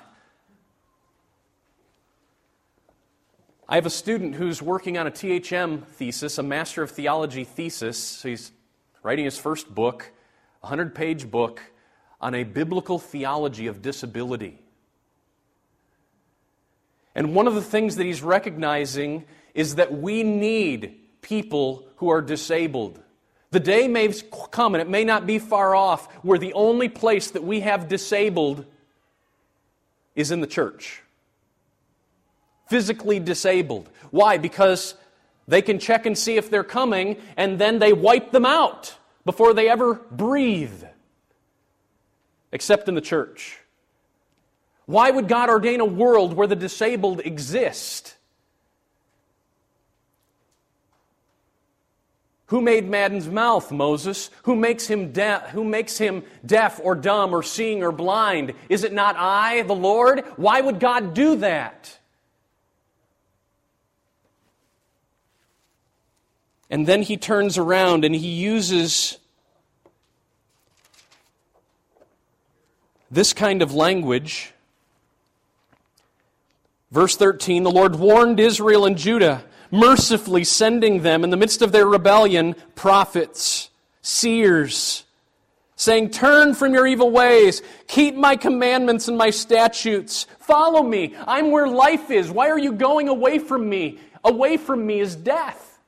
I 3.68 3.76
have 3.76 3.88
a 3.88 3.92
student 3.92 4.36
who's 4.36 4.62
working 4.62 5.00
on 5.00 5.08
a 5.08 5.12
THM 5.12 5.88
thesis, 5.88 6.38
a 6.38 6.44
Master 6.44 6.84
of 6.84 6.92
Theology 6.92 7.44
thesis. 7.44 8.22
He's 8.22 8.52
writing 9.02 9.26
his 9.26 9.40
first 9.40 9.74
book, 9.74 10.12
a 10.62 10.68
100 10.68 10.94
page 10.94 11.32
book 11.32 11.62
on 12.22 12.36
a 12.36 12.44
biblical 12.44 13.00
theology 13.00 13.66
of 13.66 13.82
disability. 13.82 14.60
And 17.16 17.34
one 17.34 17.48
of 17.48 17.56
the 17.56 17.62
things 17.62 17.96
that 17.96 18.06
he's 18.06 18.22
recognizing 18.22 19.24
is 19.54 19.76
that 19.76 19.94
we 19.94 20.22
need 20.22 21.00
people 21.22 21.88
who 21.98 22.10
are 22.10 22.22
disabled. 22.22 23.00
The 23.52 23.60
day 23.62 23.88
may 23.88 24.14
come, 24.52 24.76
and 24.76 24.82
it 24.82 24.90
may 24.90 25.06
not 25.06 25.26
be 25.26 25.40
far 25.40 25.74
off, 25.74 26.12
where 26.24 26.38
the 26.38 26.54
only 26.54 26.90
place 26.90 27.32
that 27.32 27.44
we 27.44 27.62
have 27.62 27.88
disabled 27.88 28.66
is 30.14 30.32
in 30.32 30.42
the 30.42 30.48
church. 30.48 31.02
Physically 32.68 33.20
disabled. 33.20 33.90
Why? 34.12 34.38
Because 34.38 34.96
they 35.48 35.62
can 35.62 35.80
check 35.80 36.06
and 36.06 36.18
see 36.18 36.36
if 36.36 36.50
they're 36.50 36.64
coming, 36.64 37.18
and 37.38 37.58
then 37.58 37.80
they 37.80 37.94
wipe 37.94 38.32
them 38.32 38.46
out 38.46 38.98
before 39.24 39.54
they 39.54 39.70
ever 39.70 39.94
breathe, 40.12 40.84
except 42.52 42.90
in 42.90 42.96
the 42.96 43.02
church. 43.02 43.60
Why 44.86 45.10
would 45.10 45.28
God 45.28 45.50
ordain 45.50 45.80
a 45.80 45.86
world 45.86 46.34
where 46.34 46.48
the 46.48 46.56
disabled 46.56 47.22
exist? 47.22 48.16
Who 52.48 52.62
made 52.62 52.88
man's 52.88 53.28
mouth, 53.28 53.72
Moses? 53.72 54.30
Who 54.44 54.56
makes 54.56 54.86
him 54.86 55.14
who 55.52 55.64
makes 55.64 55.98
him 55.98 56.24
deaf 56.46 56.80
or 56.84 56.94
dumb 56.94 57.34
or 57.34 57.42
seeing 57.42 57.82
or 57.82 57.92
blind? 57.92 58.54
Is 58.70 58.84
it 58.84 58.94
not 58.94 59.16
I, 59.18 59.64
the 59.64 59.74
Lord? 59.74 60.20
Why 60.36 60.62
would 60.62 60.80
God 60.80 61.16
do 61.16 61.38
that? 61.38 61.98
And 66.70 66.86
then 66.86 67.02
he 67.02 67.18
turns 67.18 67.58
around 67.58 68.06
and 68.06 68.14
he 68.14 68.28
uses 68.28 69.18
this 73.10 73.34
kind 73.34 73.62
of 73.62 73.74
language 73.74 74.54
Verse 76.92 77.16
13 77.16 77.64
The 77.64 77.72
Lord 77.72 77.96
warned 77.96 78.40
Israel 78.40 78.86
and 78.86 78.98
Judah, 78.98 79.44
mercifully 79.72 80.44
sending 80.44 81.02
them 81.02 81.24
in 81.24 81.30
the 81.30 81.38
midst 81.38 81.62
of 81.62 81.72
their 81.72 81.86
rebellion 81.86 82.56
prophets, 82.76 83.70
seers, 84.02 85.04
saying, 85.76 86.12
Turn 86.12 86.54
from 86.54 86.74
your 86.74 86.88
evil 86.88 87.12
ways, 87.12 87.62
keep 87.88 88.16
my 88.16 88.36
commandments 88.36 89.08
and 89.08 89.18
my 89.18 89.30
statutes, 89.30 90.28
follow 90.40 90.84
me. 90.84 91.16
I'm 91.26 91.52
where 91.52 91.68
life 91.68 92.12
is. 92.12 92.30
Why 92.30 92.50
are 92.50 92.60
you 92.60 92.74
going 92.74 93.10
away 93.10 93.40
from 93.40 93.68
me? 93.68 94.00
Away 94.24 94.58
from 94.58 94.86
me 94.86 95.00
is 95.00 95.16
death. 95.16 95.80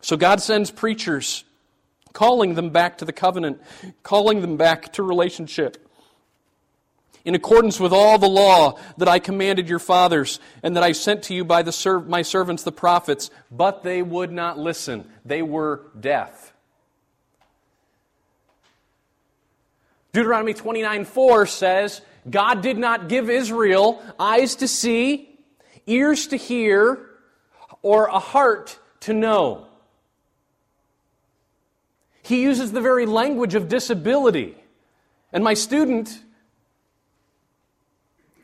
So 0.00 0.16
God 0.16 0.40
sends 0.42 0.70
preachers, 0.70 1.44
calling 2.12 2.54
them 2.54 2.70
back 2.70 2.98
to 2.98 3.04
the 3.04 3.12
covenant, 3.12 3.60
calling 4.02 4.42
them 4.42 4.56
back 4.56 4.92
to 4.94 5.02
relationship 5.02 5.83
in 7.24 7.34
accordance 7.34 7.80
with 7.80 7.92
all 7.92 8.18
the 8.18 8.28
law 8.28 8.78
that 8.98 9.08
I 9.08 9.18
commanded 9.18 9.68
your 9.68 9.78
fathers 9.78 10.40
and 10.62 10.76
that 10.76 10.82
I 10.82 10.92
sent 10.92 11.24
to 11.24 11.34
you 11.34 11.44
by 11.44 11.62
the 11.62 12.04
my 12.06 12.22
servants 12.22 12.62
the 12.62 12.72
prophets, 12.72 13.30
but 13.50 13.82
they 13.82 14.02
would 14.02 14.30
not 14.30 14.58
listen. 14.58 15.08
They 15.24 15.42
were 15.42 15.82
deaf. 15.98 16.52
Deuteronomy 20.12 20.54
29 20.54 21.04
4 21.06 21.46
says, 21.46 22.00
God 22.28 22.62
did 22.62 22.78
not 22.78 23.08
give 23.08 23.28
Israel 23.28 24.02
eyes 24.18 24.56
to 24.56 24.68
see, 24.68 25.38
ears 25.86 26.28
to 26.28 26.36
hear, 26.36 27.10
or 27.82 28.06
a 28.06 28.18
heart 28.18 28.78
to 29.00 29.12
know. 29.12 29.66
He 32.22 32.42
uses 32.42 32.72
the 32.72 32.80
very 32.80 33.04
language 33.04 33.54
of 33.54 33.68
disability. 33.68 34.56
And 35.32 35.44
my 35.44 35.54
student 35.54 36.23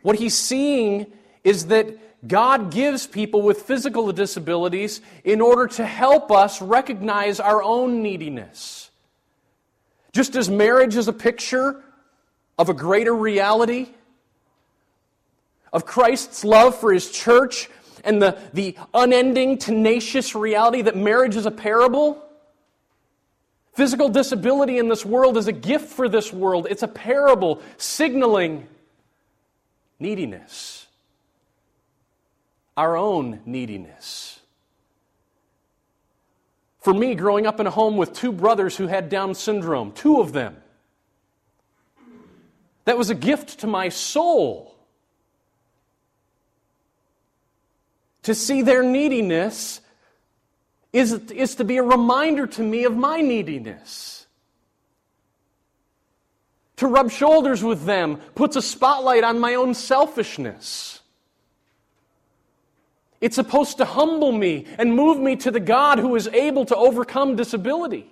what 0.02 0.16
he's 0.16 0.34
seeing 0.36 1.06
is 1.44 1.66
that 1.66 1.96
God 2.26 2.70
gives 2.70 3.06
people 3.06 3.42
with 3.42 3.62
physical 3.62 4.12
disabilities 4.12 5.00
in 5.24 5.40
order 5.40 5.66
to 5.68 5.86
help 5.86 6.30
us 6.30 6.60
recognize 6.60 7.40
our 7.40 7.62
own 7.62 8.02
neediness. 8.02 8.90
Just 10.12 10.36
as 10.36 10.50
marriage 10.50 10.96
is 10.96 11.08
a 11.08 11.12
picture 11.12 11.82
of 12.58 12.68
a 12.68 12.74
greater 12.74 13.14
reality, 13.14 13.88
of 15.72 15.86
Christ's 15.86 16.44
love 16.44 16.78
for 16.78 16.92
his 16.92 17.10
church, 17.10 17.70
and 18.04 18.20
the, 18.20 18.38
the 18.52 18.76
unending, 18.92 19.56
tenacious 19.56 20.34
reality 20.34 20.82
that 20.82 20.96
marriage 20.96 21.36
is 21.36 21.46
a 21.46 21.50
parable. 21.50 22.22
Physical 23.74 24.08
disability 24.08 24.78
in 24.78 24.88
this 24.88 25.06
world 25.06 25.36
is 25.36 25.46
a 25.46 25.52
gift 25.52 25.88
for 25.88 26.08
this 26.08 26.32
world. 26.32 26.66
It's 26.68 26.82
a 26.82 26.88
parable 26.88 27.62
signaling 27.76 28.66
neediness, 30.00 30.86
our 32.76 32.96
own 32.96 33.40
neediness. 33.44 34.40
For 36.80 36.94
me, 36.94 37.14
growing 37.14 37.46
up 37.46 37.60
in 37.60 37.66
a 37.66 37.70
home 37.70 37.98
with 37.98 38.14
two 38.14 38.32
brothers 38.32 38.76
who 38.76 38.86
had 38.86 39.10
Down 39.10 39.34
syndrome, 39.34 39.92
two 39.92 40.20
of 40.20 40.32
them, 40.32 40.56
that 42.86 42.96
was 42.96 43.10
a 43.10 43.14
gift 43.14 43.60
to 43.60 43.66
my 43.66 43.90
soul. 43.90 44.74
To 48.24 48.34
see 48.34 48.62
their 48.62 48.82
neediness 48.82 49.80
is, 50.92 51.12
is 51.12 51.54
to 51.56 51.64
be 51.64 51.76
a 51.76 51.82
reminder 51.82 52.46
to 52.46 52.62
me 52.62 52.84
of 52.84 52.96
my 52.96 53.20
neediness. 53.20 54.19
To 56.80 56.86
rub 56.86 57.10
shoulders 57.10 57.62
with 57.62 57.84
them 57.84 58.16
puts 58.34 58.56
a 58.56 58.62
spotlight 58.62 59.22
on 59.22 59.38
my 59.38 59.54
own 59.54 59.74
selfishness. 59.74 61.02
It's 63.20 63.36
supposed 63.36 63.76
to 63.76 63.84
humble 63.84 64.32
me 64.32 64.64
and 64.78 64.96
move 64.96 65.18
me 65.20 65.36
to 65.36 65.50
the 65.50 65.60
God 65.60 65.98
who 65.98 66.16
is 66.16 66.26
able 66.28 66.64
to 66.64 66.74
overcome 66.74 67.36
disability. 67.36 68.10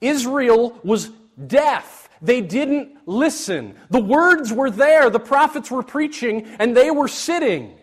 Israel 0.00 0.78
was 0.84 1.10
deaf. 1.44 2.08
They 2.22 2.40
didn't 2.40 2.96
listen. 3.06 3.74
The 3.90 4.00
words 4.00 4.52
were 4.52 4.70
there, 4.70 5.10
the 5.10 5.18
prophets 5.18 5.72
were 5.72 5.82
preaching, 5.82 6.46
and 6.60 6.76
they 6.76 6.92
were 6.92 7.08
sitting. 7.08 7.76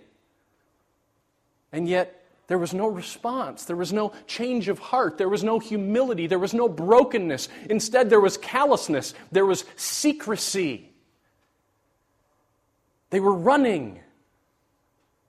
And 1.74 1.89
yet, 1.89 2.21
there 2.51 2.58
was 2.58 2.74
no 2.74 2.88
response. 2.88 3.63
There 3.63 3.77
was 3.77 3.93
no 3.93 4.12
change 4.27 4.67
of 4.67 4.77
heart. 4.77 5.17
There 5.17 5.29
was 5.29 5.41
no 5.41 5.58
humility. 5.58 6.27
There 6.27 6.38
was 6.38 6.53
no 6.53 6.67
brokenness. 6.67 7.48
Instead, 7.70 8.10
there 8.10 8.20
was 8.20 8.36
callousness. 8.36 9.13
There 9.31 9.46
was 9.46 9.63
secrecy. 9.77 10.91
They 13.10 13.22
were 13.22 13.31
running 13.31 14.01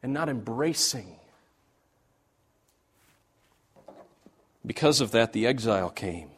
and 0.03 0.13
not 0.13 0.29
embracing. 0.29 1.15
Because 4.67 5.01
of 5.01 5.13
that, 5.13 5.33
the 5.33 5.47
exile 5.47 5.91
came. 5.91 6.29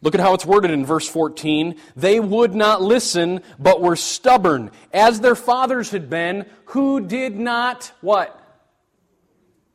Look 0.00 0.14
at 0.14 0.22
how 0.22 0.32
it's 0.32 0.46
worded 0.46 0.70
in 0.70 0.86
verse 0.86 1.06
14. 1.06 1.74
They 1.96 2.18
would 2.18 2.54
not 2.54 2.80
listen, 2.80 3.42
but 3.58 3.82
were 3.82 3.94
stubborn, 3.94 4.70
as 4.90 5.20
their 5.20 5.34
fathers 5.34 5.90
had 5.90 6.08
been, 6.08 6.46
who 6.64 7.00
did 7.00 7.36
not 7.36 7.92
what? 8.00 8.37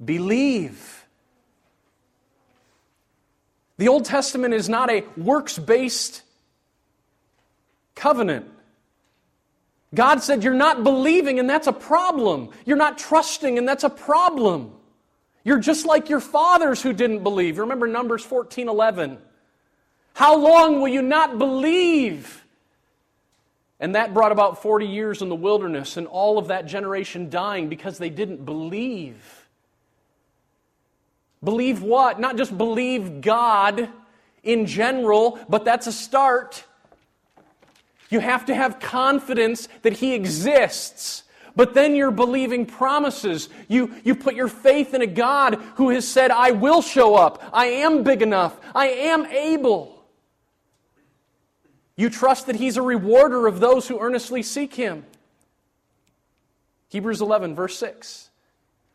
Believe. 0.03 1.05
The 3.77 3.88
Old 3.88 4.05
Testament 4.05 4.53
is 4.53 4.69
not 4.69 4.89
a 4.89 5.03
works 5.17 5.57
based 5.57 6.22
covenant. 7.95 8.50
God 9.93 10.24
said, 10.24 10.43
You're 10.43 10.53
not 10.53 10.83
believing, 10.83 11.39
and 11.39 11.50
that's 11.50 11.67
a 11.67 11.74
problem. 11.74 12.50
You're 12.65 12.77
not 12.77 12.98
trusting, 12.98 13.57
and 13.57 13.67
that's 13.67 13.83
a 13.83 13.89
problem. 13.89 14.74
You're 15.43 15.60
just 15.60 15.86
like 15.86 16.10
your 16.10 16.19
fathers 16.19 16.81
who 16.81 16.93
didn't 16.93 17.24
believe. 17.24 17.57
Remember 17.60 17.88
Numbers 17.88 18.24
14 18.24 18.69
11. 18.69 19.18
How 20.13 20.37
long 20.37 20.79
will 20.79 20.89
you 20.89 21.01
not 21.01 21.37
believe? 21.37 22.44
And 23.79 23.96
that 23.96 24.13
brought 24.13 24.31
about 24.31 24.61
40 24.61 24.85
years 24.85 25.22
in 25.22 25.29
the 25.29 25.35
wilderness 25.35 25.98
and 25.98 26.07
all 26.07 26.37
of 26.37 26.48
that 26.48 26.68
generation 26.68 27.29
dying 27.29 27.68
because 27.68 27.98
they 27.98 28.09
didn't 28.09 28.46
believe. 28.46 29.43
Believe 31.44 31.82
what? 31.82 32.20
Not 32.20 32.38
just 32.38 32.58
believe 32.58 33.22
God 33.22 33.90
in 34.44 34.66
general, 34.66 35.40
but 35.50 35.66
that's 35.66 35.88
a 35.88 35.92
start. 35.92 36.64
You 38.10 38.20
have 38.20 38.46
to 38.46 38.56
have 38.56 38.79
confidence 38.79 39.68
that 39.82 39.94
He 39.94 40.14
exists. 40.14 41.24
But 41.56 41.74
then 41.74 41.96
you're 41.96 42.12
believing 42.12 42.66
promises. 42.66 43.50
You, 43.68 43.94
you 44.03 44.16
put 44.16 44.36
your 44.36 44.48
faith 44.48 44.94
in 44.94 45.01
a 45.01 45.08
God 45.08 45.56
who 45.75 45.90
has 45.90 46.08
said, 46.08 46.32
I 46.32 46.51
will 46.51 46.82
show 46.82 47.16
up. 47.16 47.44
I 47.53 47.66
am 47.66 48.03
big 48.03 48.22
enough. 48.22 48.60
I 48.74 48.88
am 48.88 49.25
able. 49.27 50.03
You 51.96 52.10
trust 52.10 52.48
that 52.48 52.56
He's 52.56 52.77
a 52.77 52.82
rewarder 52.82 53.46
of 53.46 53.60
those 53.60 53.88
who 53.88 54.00
earnestly 54.00 54.42
seek 54.42 54.74
Him. 54.74 55.06
Hebrews 56.90 57.22
11, 57.22 57.56
verse 57.56 57.77
6. 57.77 58.29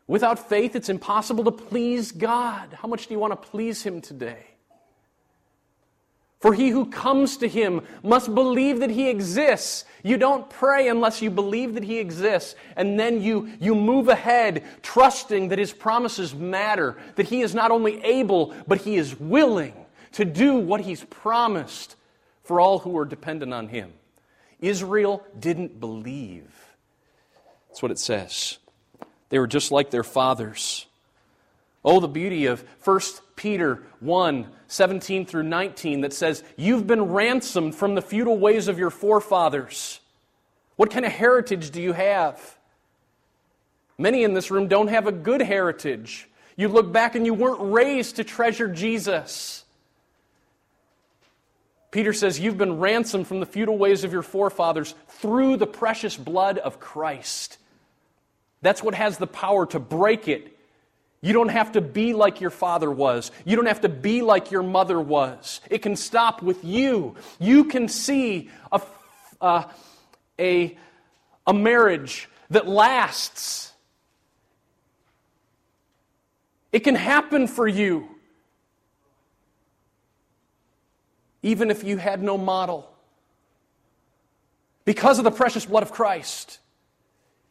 Without 0.09 0.49
faith, 0.49 0.75
it's 0.75 0.89
impossible 0.89 1.43
to 1.43 1.51
please 1.51 2.11
God. 2.11 2.73
How 2.73 2.87
much 2.87 3.05
do 3.05 3.13
you 3.13 3.19
want 3.19 3.31
to 3.31 3.49
please 3.49 3.83
Him 3.83 4.01
today? 4.01 4.43
For 6.39 6.51
he 6.51 6.69
who 6.69 6.87
comes 6.87 7.37
to 7.37 7.47
Him 7.47 7.81
must 8.01 8.33
believe 8.33 8.79
that 8.79 8.89
He 8.89 9.07
exists. 9.07 9.85
You 10.01 10.17
don't 10.17 10.49
pray 10.49 10.87
unless 10.87 11.21
you 11.21 11.29
believe 11.29 11.75
that 11.75 11.83
He 11.83 11.99
exists. 11.99 12.55
And 12.75 12.99
then 12.99 13.21
you, 13.21 13.51
you 13.59 13.75
move 13.75 14.07
ahead, 14.07 14.63
trusting 14.81 15.49
that 15.49 15.59
His 15.59 15.73
promises 15.73 16.33
matter, 16.33 16.97
that 17.15 17.27
He 17.27 17.41
is 17.41 17.53
not 17.53 17.69
only 17.69 18.03
able, 18.03 18.55
but 18.67 18.79
He 18.81 18.95
is 18.95 19.19
willing 19.19 19.75
to 20.13 20.25
do 20.25 20.55
what 20.55 20.81
He's 20.81 21.03
promised 21.03 21.95
for 22.41 22.59
all 22.59 22.79
who 22.79 22.97
are 22.97 23.05
dependent 23.05 23.53
on 23.53 23.67
him. 23.67 23.93
Israel 24.59 25.23
didn't 25.39 25.79
believe. 25.79 26.51
That's 27.67 27.83
what 27.83 27.91
it 27.91 27.99
says. 27.99 28.57
They 29.29 29.39
were 29.39 29.47
just 29.47 29.71
like 29.71 29.91
their 29.91 30.03
fathers. 30.03 30.85
Oh, 31.83 31.99
the 31.99 32.07
beauty 32.07 32.47
of 32.47 32.63
1 32.83 32.99
Peter 33.35 33.83
1 33.99 34.47
17 34.67 35.25
through 35.25 35.43
19 35.43 36.01
that 36.01 36.13
says, 36.13 36.43
You've 36.55 36.85
been 36.85 37.03
ransomed 37.03 37.73
from 37.75 37.95
the 37.95 38.01
futile 38.01 38.37
ways 38.37 38.67
of 38.67 38.77
your 38.77 38.91
forefathers. 38.91 39.99
What 40.75 40.91
kind 40.91 41.05
of 41.05 41.11
heritage 41.11 41.71
do 41.71 41.81
you 41.81 41.93
have? 41.93 42.57
Many 43.97 44.23
in 44.23 44.33
this 44.33 44.51
room 44.51 44.67
don't 44.67 44.87
have 44.87 45.07
a 45.07 45.11
good 45.11 45.41
heritage. 45.41 46.29
You 46.55 46.67
look 46.67 46.91
back 46.91 47.15
and 47.15 47.25
you 47.25 47.33
weren't 47.33 47.73
raised 47.73 48.17
to 48.17 48.23
treasure 48.23 48.67
Jesus. 48.67 49.63
Peter 51.91 52.13
says, 52.13 52.39
You've 52.39 52.57
been 52.57 52.79
ransomed 52.79 53.27
from 53.27 53.39
the 53.39 53.45
futile 53.45 53.77
ways 53.77 54.03
of 54.03 54.11
your 54.11 54.21
forefathers 54.21 54.95
through 55.07 55.57
the 55.57 55.67
precious 55.67 56.17
blood 56.17 56.57
of 56.57 56.79
Christ. 56.79 57.57
That's 58.61 58.83
what 58.83 58.95
has 58.95 59.17
the 59.17 59.27
power 59.27 59.65
to 59.67 59.79
break 59.79 60.27
it. 60.27 60.55
You 61.21 61.33
don't 61.33 61.49
have 61.49 61.73
to 61.73 61.81
be 61.81 62.13
like 62.13 62.39
your 62.39 62.49
father 62.49 62.89
was. 62.89 63.31
You 63.45 63.55
don't 63.55 63.65
have 63.65 63.81
to 63.81 63.89
be 63.89 64.21
like 64.21 64.51
your 64.51 64.63
mother 64.63 64.99
was. 64.99 65.59
It 65.69 65.79
can 65.79 65.95
stop 65.95 66.41
with 66.41 66.63
you. 66.63 67.15
You 67.39 67.65
can 67.65 67.87
see 67.87 68.49
a, 68.71 68.81
uh, 69.41 69.63
a, 70.39 70.77
a 71.45 71.53
marriage 71.53 72.29
that 72.49 72.67
lasts. 72.67 73.73
It 76.71 76.79
can 76.79 76.95
happen 76.95 77.47
for 77.47 77.67
you. 77.67 78.07
even 81.41 81.71
if 81.71 81.83
you 81.83 81.97
had 81.97 82.21
no 82.21 82.37
model. 82.37 82.91
Because 84.85 85.19
of 85.19 85.23
the 85.23 85.31
precious 85.31 85.65
blood 85.65 85.83
of 85.83 85.91
Christ, 85.91 86.59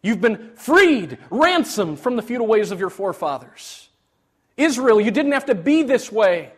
you've 0.02 0.20
been 0.20 0.52
freed, 0.54 1.18
ransomed 1.30 2.00
from 2.00 2.16
the 2.16 2.22
feudal 2.22 2.46
ways 2.46 2.70
of 2.70 2.80
your 2.80 2.90
forefathers. 2.90 3.88
Israel, 4.56 5.00
you 5.00 5.10
didn't 5.10 5.32
have 5.32 5.46
to 5.46 5.54
be 5.54 5.82
this 5.82 6.10
way, 6.10 6.52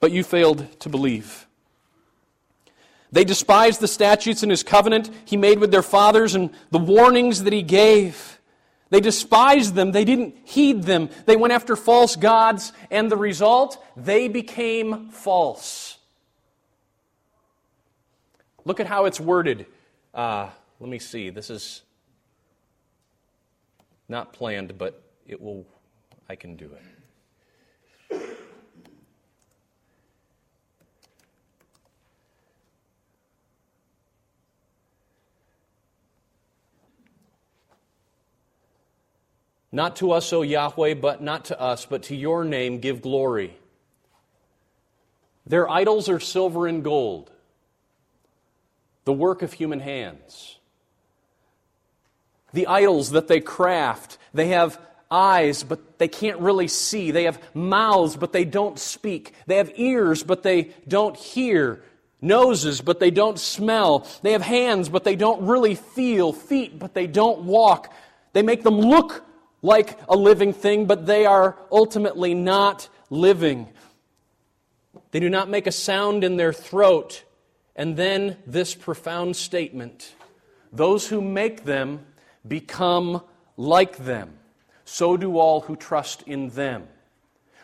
but 0.00 0.12
you 0.12 0.22
failed 0.22 0.66
to 0.80 0.88
believe. 0.88 1.46
They 3.10 3.24
despised 3.24 3.80
the 3.80 3.88
statutes 3.88 4.42
and 4.42 4.50
his 4.50 4.62
covenant 4.62 5.10
he 5.26 5.36
made 5.36 5.58
with 5.58 5.70
their 5.70 5.82
fathers 5.82 6.34
and 6.34 6.50
the 6.70 6.78
warnings 6.78 7.42
that 7.42 7.52
he 7.52 7.62
gave. 7.62 8.38
They 8.88 9.00
despised 9.00 9.74
them. 9.74 9.92
They 9.92 10.04
didn't 10.04 10.36
heed 10.44 10.84
them. 10.84 11.10
They 11.26 11.36
went 11.36 11.52
after 11.52 11.76
false 11.76 12.16
gods, 12.16 12.72
and 12.90 13.10
the 13.10 13.16
result, 13.16 13.82
they 13.96 14.28
became 14.28 15.10
false. 15.10 15.98
Look 18.64 18.80
at 18.80 18.86
how 18.86 19.06
it's 19.06 19.18
worded. 19.18 19.66
Uh, 20.14 20.50
let 20.82 20.90
me 20.90 20.98
see, 20.98 21.30
this 21.30 21.48
is 21.48 21.82
not 24.08 24.32
planned, 24.32 24.76
but 24.78 25.00
it 25.28 25.40
will, 25.40 25.64
I 26.28 26.34
can 26.34 26.56
do 26.56 26.72
it. 26.72 26.82
Not 39.70 39.94
to 39.96 40.10
us, 40.10 40.32
O 40.32 40.42
Yahweh, 40.42 40.94
but 40.94 41.22
not 41.22 41.44
to 41.44 41.60
us, 41.60 41.86
but 41.86 42.02
to 42.04 42.16
your 42.16 42.44
name 42.44 42.80
give 42.80 43.02
glory. 43.02 43.56
Their 45.46 45.70
idols 45.70 46.08
are 46.08 46.18
silver 46.18 46.66
and 46.66 46.82
gold, 46.82 47.30
the 49.04 49.12
work 49.12 49.42
of 49.42 49.52
human 49.52 49.78
hands. 49.78 50.58
The 52.52 52.66
idols 52.66 53.10
that 53.10 53.28
they 53.28 53.40
craft, 53.40 54.18
they 54.34 54.48
have 54.48 54.78
eyes, 55.10 55.62
but 55.62 55.98
they 55.98 56.08
can't 56.08 56.40
really 56.40 56.68
see. 56.68 57.10
They 57.10 57.24
have 57.24 57.40
mouths, 57.54 58.16
but 58.16 58.32
they 58.32 58.44
don't 58.44 58.78
speak. 58.78 59.34
They 59.46 59.56
have 59.56 59.72
ears, 59.76 60.22
but 60.22 60.42
they 60.42 60.70
don't 60.88 61.16
hear. 61.16 61.84
Noses, 62.20 62.80
but 62.80 63.00
they 63.00 63.10
don't 63.10 63.38
smell. 63.38 64.06
They 64.22 64.32
have 64.32 64.42
hands, 64.42 64.88
but 64.88 65.04
they 65.04 65.16
don't 65.16 65.46
really 65.46 65.74
feel. 65.74 66.32
Feet, 66.32 66.78
but 66.78 66.94
they 66.94 67.06
don't 67.06 67.42
walk. 67.42 67.92
They 68.32 68.42
make 68.42 68.62
them 68.62 68.78
look 68.78 69.24
like 69.60 69.98
a 70.08 70.16
living 70.16 70.52
thing, 70.52 70.86
but 70.86 71.06
they 71.06 71.26
are 71.26 71.56
ultimately 71.70 72.32
not 72.32 72.88
living. 73.10 73.68
They 75.10 75.20
do 75.20 75.28
not 75.28 75.48
make 75.48 75.66
a 75.66 75.72
sound 75.72 76.24
in 76.24 76.36
their 76.36 76.52
throat. 76.52 77.24
And 77.76 77.96
then 77.96 78.38
this 78.46 78.74
profound 78.74 79.36
statement 79.36 80.14
those 80.74 81.08
who 81.08 81.20
make 81.20 81.64
them 81.64 82.06
become 82.46 83.22
like 83.56 83.96
them. 83.98 84.34
So 84.84 85.16
do 85.16 85.38
all 85.38 85.60
who 85.62 85.76
trust 85.76 86.22
in 86.22 86.50
them. 86.50 86.88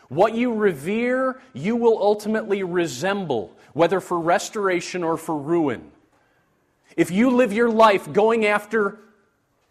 What 0.07 0.33
you 0.33 0.53
revere, 0.53 1.39
you 1.53 1.75
will 1.75 2.01
ultimately 2.01 2.63
resemble, 2.63 3.55
whether 3.73 3.99
for 3.99 4.19
restoration 4.19 5.03
or 5.03 5.17
for 5.17 5.37
ruin. 5.37 5.91
If 6.97 7.11
you 7.11 7.29
live 7.29 7.53
your 7.53 7.69
life 7.69 8.11
going 8.11 8.45
after 8.45 8.99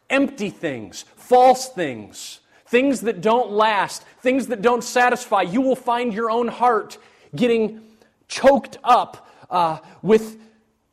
empty 0.09 0.51
things, 0.51 1.05
false 1.17 1.69
things, 1.69 2.41
things 2.67 3.01
that 3.03 3.21
don't 3.21 3.51
last, 3.51 4.03
things 4.21 4.47
that 4.47 4.63
don't 4.63 4.85
satisfy, 4.85 5.43
you 5.43 5.61
will 5.61 5.77
find 5.77 6.15
your 6.15 6.31
own 6.31 6.49
heart 6.49 6.99
getting 7.35 7.81
choked 8.29 8.79
up 8.85 9.29
uh, 9.51 9.79
with 10.03 10.39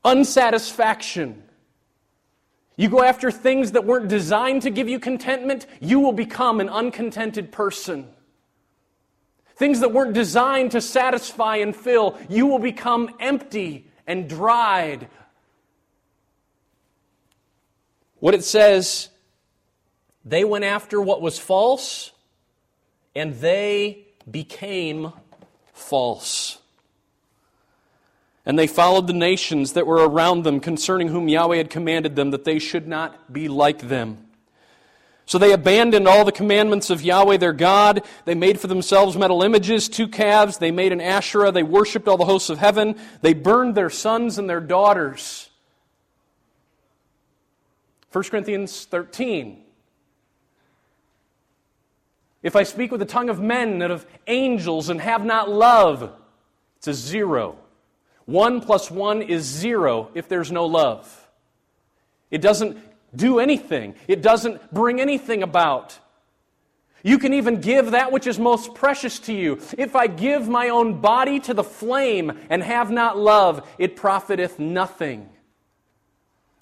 unsatisfaction. 0.04 1.44
You 2.78 2.90
go 2.90 3.04
after 3.04 3.32
things 3.32 3.72
that 3.72 3.86
weren't 3.86 4.10
designed 4.10 4.64
to 4.64 4.70
give 4.70 4.90
you 4.90 5.00
contentment, 5.00 5.66
you 5.80 6.00
will 6.00 6.12
become 6.12 6.60
an 6.60 6.70
uncontented 6.70 7.52
person. 7.52 8.08
Things 9.56 9.80
that 9.80 9.94
weren't 9.94 10.14
designed 10.14 10.72
to 10.72 10.82
satisfy 10.82 11.58
and 11.58 11.74
fill, 11.74 12.18
you 12.30 12.48
will 12.48 12.60
become 12.60 13.16
empty 13.20 13.88
and 14.06 14.28
dried. 14.28 15.08
What 18.20 18.34
it 18.34 18.44
says, 18.44 19.10
they 20.26 20.44
went 20.44 20.66
after 20.66 21.02
what 21.02 21.22
was 21.22 21.40
false, 21.40 22.12
and 23.16 23.36
they 23.36 24.08
became 24.30 25.14
false. 25.72 26.58
And 28.46 28.60
they 28.60 28.68
followed 28.68 29.08
the 29.08 29.14
nations 29.14 29.74
that 29.74 29.88
were 29.88 30.08
around 30.08 30.44
them, 30.44 30.60
concerning 30.60 31.08
whom 31.08 31.28
Yahweh 31.28 31.58
had 31.58 31.70
commanded 31.70 32.16
them 32.16 32.32
that 32.32 32.44
they 32.46 32.60
should 32.60 32.88
not 32.88 33.34
be 33.34 33.48
like 33.48 33.88
them. 33.88 34.26
So 35.28 35.40
they 35.40 35.52
abandoned 35.52 36.08
all 36.08 36.24
the 36.24 36.32
commandments 36.32 36.92
of 36.92 37.02
Yahweh 37.02 37.38
their 37.38 37.54
God. 37.54 38.06
They 38.26 38.36
made 38.36 38.60
for 38.60 38.68
themselves 38.68 39.18
metal 39.18 39.42
images, 39.42 39.90
two 39.90 40.08
calves. 40.08 40.60
They 40.60 40.70
made 40.70 40.92
an 40.92 41.02
Asherah. 41.02 41.52
They 41.52 41.64
worshipped 41.64 42.08
all 42.08 42.18
the 42.18 42.26
hosts 42.26 42.52
of 42.52 42.60
heaven. 42.60 42.96
They 43.22 43.34
burned 43.34 43.74
their 43.74 43.90
sons 43.90 44.38
and 44.38 44.48
their 44.48 44.62
daughters. 44.62 45.50
1 48.12 48.24
Corinthians 48.26 48.86
13. 48.86 49.64
If 52.44 52.56
I 52.56 52.62
speak 52.62 52.92
with 52.92 53.00
the 53.00 53.08
tongue 53.08 53.30
of 53.30 53.42
men 53.42 53.82
and 53.82 53.92
of 53.92 54.06
angels 54.28 54.90
and 54.90 55.02
have 55.02 55.26
not 55.26 55.50
love, 55.50 56.12
it's 56.78 56.88
a 56.88 56.94
zero. 56.94 57.58
One 58.26 58.62
plus 58.62 58.90
one 58.90 59.22
is 59.22 59.44
zero 59.44 60.10
if 60.16 60.28
there's 60.28 60.52
no 60.52 60.66
love. 60.66 61.28
It 62.32 62.42
doesn't 62.42 62.78
do 63.16 63.40
anything, 63.40 63.96
it 64.08 64.22
doesn't 64.22 64.74
bring 64.74 65.00
anything 65.00 65.44
about. 65.44 66.00
You 67.04 67.20
can 67.20 67.36
even 67.36 67.62
give 67.62 67.92
that 67.92 68.12
which 68.12 68.26
is 68.26 68.40
most 68.40 68.74
precious 68.74 69.20
to 69.20 69.34
you. 69.34 69.60
If 69.78 69.96
I 69.96 70.08
give 70.08 70.50
my 70.50 70.70
own 70.70 71.02
body 71.02 71.40
to 71.42 71.54
the 71.54 71.64
flame 71.64 72.32
and 72.50 72.64
have 72.64 72.90
not 72.90 73.16
love, 73.16 73.70
it 73.78 73.96
profiteth 73.96 74.58
nothing. 74.58 75.30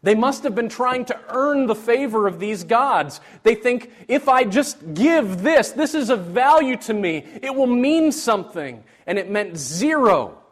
They 0.02 0.16
must 0.16 0.44
have 0.44 0.54
been 0.54 0.68
trying 0.68 1.06
to 1.06 1.20
earn 1.30 1.66
the 1.66 1.76
favor 1.76 2.28
of 2.28 2.40
these 2.42 2.66
gods. 2.66 3.22
They 3.44 3.56
think, 3.56 3.90
if 4.10 4.28
I 4.28 4.44
just 4.44 4.94
give 4.94 5.44
this, 5.44 5.72
this 5.72 5.96
is 5.96 6.10
of 6.10 6.26
value 6.26 6.76
to 6.76 6.94
me, 6.94 7.26
it 7.42 7.56
will 7.56 7.68
mean 7.68 8.12
something. 8.12 8.84
And 9.08 9.18
it 9.18 9.32
meant 9.32 9.56
zero 9.56 10.43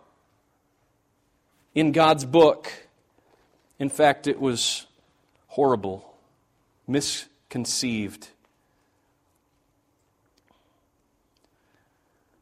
in 1.74 1.92
God's 1.92 2.26
book. 2.26 2.72
In 3.80 3.90
fact, 3.90 4.28
it 4.28 4.40
was 4.40 4.86
horrible, 5.48 6.16
misconceived. 6.88 8.28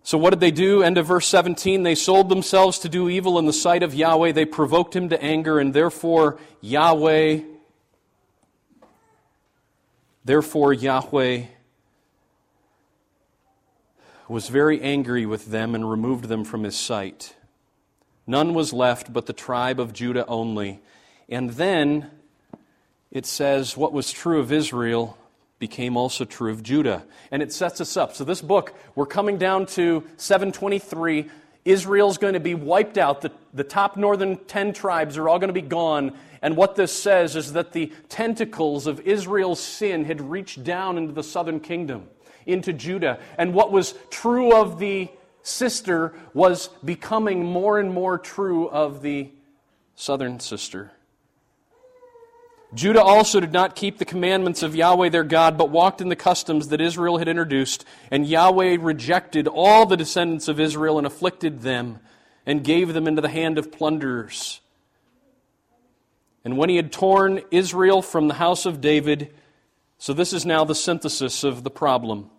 So, 0.03 0.17
what 0.17 0.31
did 0.31 0.39
they 0.39 0.51
do? 0.51 0.81
End 0.81 0.97
of 0.97 1.05
verse 1.05 1.27
17. 1.27 1.83
They 1.83 1.93
sold 1.93 2.29
themselves 2.29 2.79
to 2.79 2.89
do 2.89 3.09
evil 3.09 3.37
in 3.37 3.45
the 3.45 3.53
sight 3.53 3.83
of 3.83 3.93
Yahweh. 3.93 4.31
They 4.31 4.45
provoked 4.45 4.95
him 4.95 5.09
to 5.09 5.21
anger, 5.21 5.59
and 5.59 5.71
therefore 5.71 6.39
Yahweh, 6.61 7.41
therefore 10.25 10.73
Yahweh 10.73 11.43
was 14.27 14.47
very 14.47 14.81
angry 14.81 15.25
with 15.25 15.47
them 15.47 15.75
and 15.75 15.89
removed 15.89 16.25
them 16.25 16.43
from 16.43 16.63
his 16.63 16.75
sight. 16.75 17.35
None 18.29 18.53
was 18.53 18.71
left 18.71 19.11
but 19.11 19.25
the 19.25 19.33
tribe 19.33 19.79
of 19.79 19.91
Judah 19.91 20.23
only. 20.27 20.81
And 21.29 21.49
then 21.49 22.11
it 23.09 23.25
says, 23.25 23.75
What 23.75 23.91
was 23.91 24.11
true 24.11 24.39
of 24.39 24.51
Israel 24.51 25.17
became 25.57 25.97
also 25.97 26.25
true 26.25 26.51
of 26.51 26.61
Judah. 26.61 27.03
And 27.31 27.41
it 27.41 27.51
sets 27.51 27.81
us 27.81 27.97
up. 27.97 28.13
So, 28.13 28.23
this 28.23 28.43
book, 28.43 28.75
we're 28.93 29.07
coming 29.07 29.39
down 29.39 29.65
to 29.77 30.03
723. 30.17 31.27
Israel's 31.65 32.19
going 32.19 32.35
to 32.35 32.39
be 32.39 32.53
wiped 32.53 32.99
out. 32.99 33.21
The, 33.21 33.31
the 33.51 33.63
top 33.63 33.97
northern 33.97 34.37
10 34.37 34.73
tribes 34.73 35.17
are 35.17 35.27
all 35.27 35.39
going 35.39 35.49
to 35.49 35.61
be 35.61 35.61
gone. 35.63 36.15
And 36.43 36.55
what 36.55 36.75
this 36.75 36.93
says 36.93 37.35
is 37.35 37.53
that 37.53 37.73
the 37.73 37.91
tentacles 38.09 38.85
of 38.85 38.99
Israel's 39.07 39.59
sin 39.59 40.05
had 40.05 40.21
reached 40.21 40.63
down 40.63 40.99
into 40.99 41.13
the 41.13 41.23
southern 41.23 41.61
kingdom, 41.61 42.07
into 42.45 42.73
Judah. 42.73 43.19
And 43.39 43.55
what 43.55 43.71
was 43.71 43.95
true 44.11 44.53
of 44.53 44.77
the 44.77 45.09
sister 45.49 46.13
was 46.33 46.69
becoming 46.83 47.43
more 47.43 47.79
and 47.79 47.93
more 47.93 48.17
true 48.17 48.69
of 48.69 49.01
the 49.01 49.31
southern 49.95 50.39
sister. 50.39 50.91
Judah 52.73 53.01
also 53.01 53.39
did 53.39 53.51
not 53.51 53.75
keep 53.75 53.97
the 53.97 54.05
commandments 54.05 54.61
of 54.61 54.75
Yahweh 54.75 55.09
their 55.09 55.23
God, 55.23 55.57
but 55.57 55.71
walked 55.71 56.01
in 56.01 56.09
the 56.09 56.15
customs 56.15 56.67
that 56.67 56.79
Israel 56.79 57.17
had 57.17 57.27
introduced. 57.27 57.83
And 58.11 58.27
Yahweh 58.27 58.77
rejected 58.79 59.47
all 59.47 59.87
the 59.87 59.97
descendants 59.97 60.47
of 60.47 60.59
Israel 60.59 60.99
and 60.99 61.07
afflicted 61.07 61.61
them 61.61 61.99
and 62.45 62.63
gave 62.63 62.93
them 62.93 63.07
into 63.07 63.21
the 63.21 63.29
hand 63.29 63.57
of 63.57 63.71
plunderers. 63.71 64.61
And 66.45 66.57
when 66.57 66.69
he 66.69 66.75
had 66.75 66.91
torn 66.91 67.41
Israel 67.51 68.01
from 68.01 68.27
the 68.27 68.35
house 68.35 68.65
of 68.65 68.81
David, 68.81 69.33
so 69.97 70.13
this 70.13 70.31
is 70.31 70.45
now 70.45 70.63
the 70.63 70.75
synthesis 70.75 71.43
of 71.43 71.63
the 71.63 71.71
problem. 71.71 72.29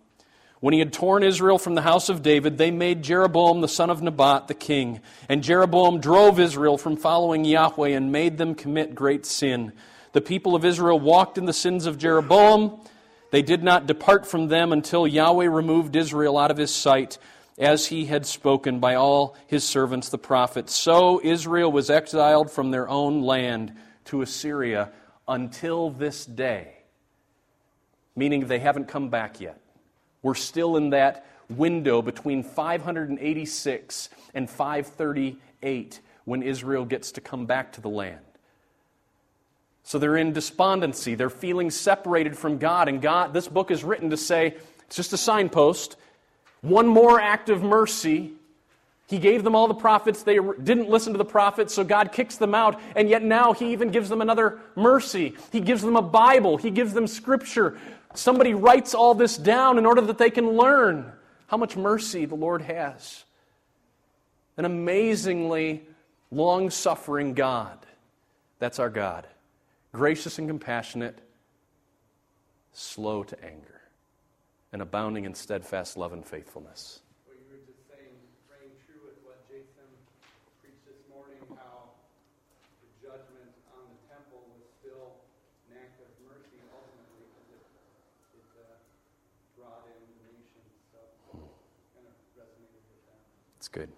When 0.61 0.73
he 0.73 0.79
had 0.79 0.93
torn 0.93 1.23
Israel 1.23 1.57
from 1.57 1.73
the 1.73 1.81
house 1.81 2.07
of 2.07 2.21
David, 2.21 2.59
they 2.59 2.69
made 2.69 3.01
Jeroboam 3.01 3.61
the 3.61 3.67
son 3.67 3.89
of 3.89 4.03
Nebat 4.03 4.47
the 4.47 4.53
king. 4.53 5.01
And 5.27 5.43
Jeroboam 5.43 5.99
drove 5.99 6.39
Israel 6.39 6.77
from 6.77 6.97
following 6.97 7.45
Yahweh 7.45 7.89
and 7.89 8.11
made 8.11 8.37
them 8.37 8.53
commit 8.53 8.93
great 8.93 9.25
sin. 9.25 9.73
The 10.13 10.21
people 10.21 10.55
of 10.55 10.63
Israel 10.63 10.99
walked 10.99 11.39
in 11.39 11.45
the 11.45 11.51
sins 11.51 11.87
of 11.87 11.97
Jeroboam. 11.97 12.79
They 13.31 13.41
did 13.41 13.63
not 13.63 13.87
depart 13.87 14.27
from 14.27 14.49
them 14.49 14.71
until 14.71 15.07
Yahweh 15.07 15.47
removed 15.47 15.95
Israel 15.95 16.37
out 16.37 16.51
of 16.51 16.57
his 16.57 16.73
sight, 16.73 17.17
as 17.57 17.87
he 17.87 18.05
had 18.05 18.27
spoken 18.27 18.79
by 18.79 18.93
all 18.93 19.35
his 19.47 19.63
servants 19.63 20.09
the 20.09 20.19
prophets. 20.19 20.75
So 20.75 21.19
Israel 21.23 21.71
was 21.71 21.89
exiled 21.89 22.51
from 22.51 22.69
their 22.69 22.87
own 22.87 23.23
land 23.23 23.73
to 24.05 24.21
Assyria 24.21 24.91
until 25.27 25.89
this 25.89 26.23
day, 26.23 26.75
meaning 28.15 28.45
they 28.45 28.59
haven't 28.59 28.87
come 28.87 29.09
back 29.09 29.41
yet. 29.41 29.59
We're 30.23 30.35
still 30.35 30.77
in 30.77 30.91
that 30.91 31.25
window 31.49 32.01
between 32.01 32.43
586 32.43 34.09
and 34.33 34.49
538 34.49 35.99
when 36.25 36.43
Israel 36.43 36.85
gets 36.85 37.11
to 37.13 37.21
come 37.21 37.45
back 37.45 37.73
to 37.73 37.81
the 37.81 37.89
land. 37.89 38.19
So 39.83 39.99
they're 39.99 40.17
in 40.17 40.31
despondency. 40.31 41.15
They're 41.15 41.29
feeling 41.29 41.71
separated 41.71 42.37
from 42.37 42.57
God. 42.59 42.87
And 42.87 43.01
God, 43.01 43.33
this 43.33 43.47
book 43.47 43.71
is 43.71 43.83
written 43.83 44.11
to 44.11 44.17
say, 44.17 44.55
it's 44.85 44.95
just 44.95 45.13
a 45.13 45.17
signpost. 45.17 45.97
One 46.61 46.87
more 46.87 47.19
act 47.19 47.49
of 47.49 47.63
mercy. 47.63 48.33
He 49.07 49.17
gave 49.17 49.43
them 49.43 49.55
all 49.55 49.67
the 49.67 49.73
prophets. 49.73 50.23
They 50.23 50.35
didn't 50.63 50.89
listen 50.89 51.11
to 51.13 51.17
the 51.17 51.25
prophets, 51.25 51.73
so 51.73 51.83
God 51.83 52.13
kicks 52.13 52.37
them 52.37 52.55
out. 52.55 52.79
And 52.95 53.09
yet 53.09 53.23
now 53.23 53.51
He 53.51 53.73
even 53.73 53.89
gives 53.89 54.07
them 54.07 54.21
another 54.21 54.59
mercy. 54.75 55.35
He 55.51 55.59
gives 55.59 55.81
them 55.81 55.97
a 55.97 56.01
Bible. 56.01 56.55
He 56.55 56.69
gives 56.69 56.93
them 56.93 57.07
Scripture 57.07 57.77
Somebody 58.13 58.53
writes 58.53 58.93
all 58.93 59.13
this 59.13 59.37
down 59.37 59.77
in 59.77 59.85
order 59.85 60.01
that 60.01 60.17
they 60.17 60.29
can 60.29 60.51
learn 60.51 61.11
how 61.47 61.57
much 61.57 61.75
mercy 61.75 62.25
the 62.25 62.35
Lord 62.35 62.61
has. 62.61 63.23
An 64.57 64.65
amazingly 64.65 65.83
long 66.31 66.69
suffering 66.69 67.33
God. 67.33 67.77
That's 68.59 68.79
our 68.79 68.89
God. 68.89 69.27
Gracious 69.93 70.39
and 70.39 70.47
compassionate, 70.47 71.19
slow 72.73 73.23
to 73.23 73.43
anger, 73.43 73.81
and 74.71 74.81
abounding 74.81 75.25
in 75.25 75.33
steadfast 75.33 75.97
love 75.97 76.13
and 76.13 76.25
faithfulness. 76.25 77.01
Good. 93.71 93.91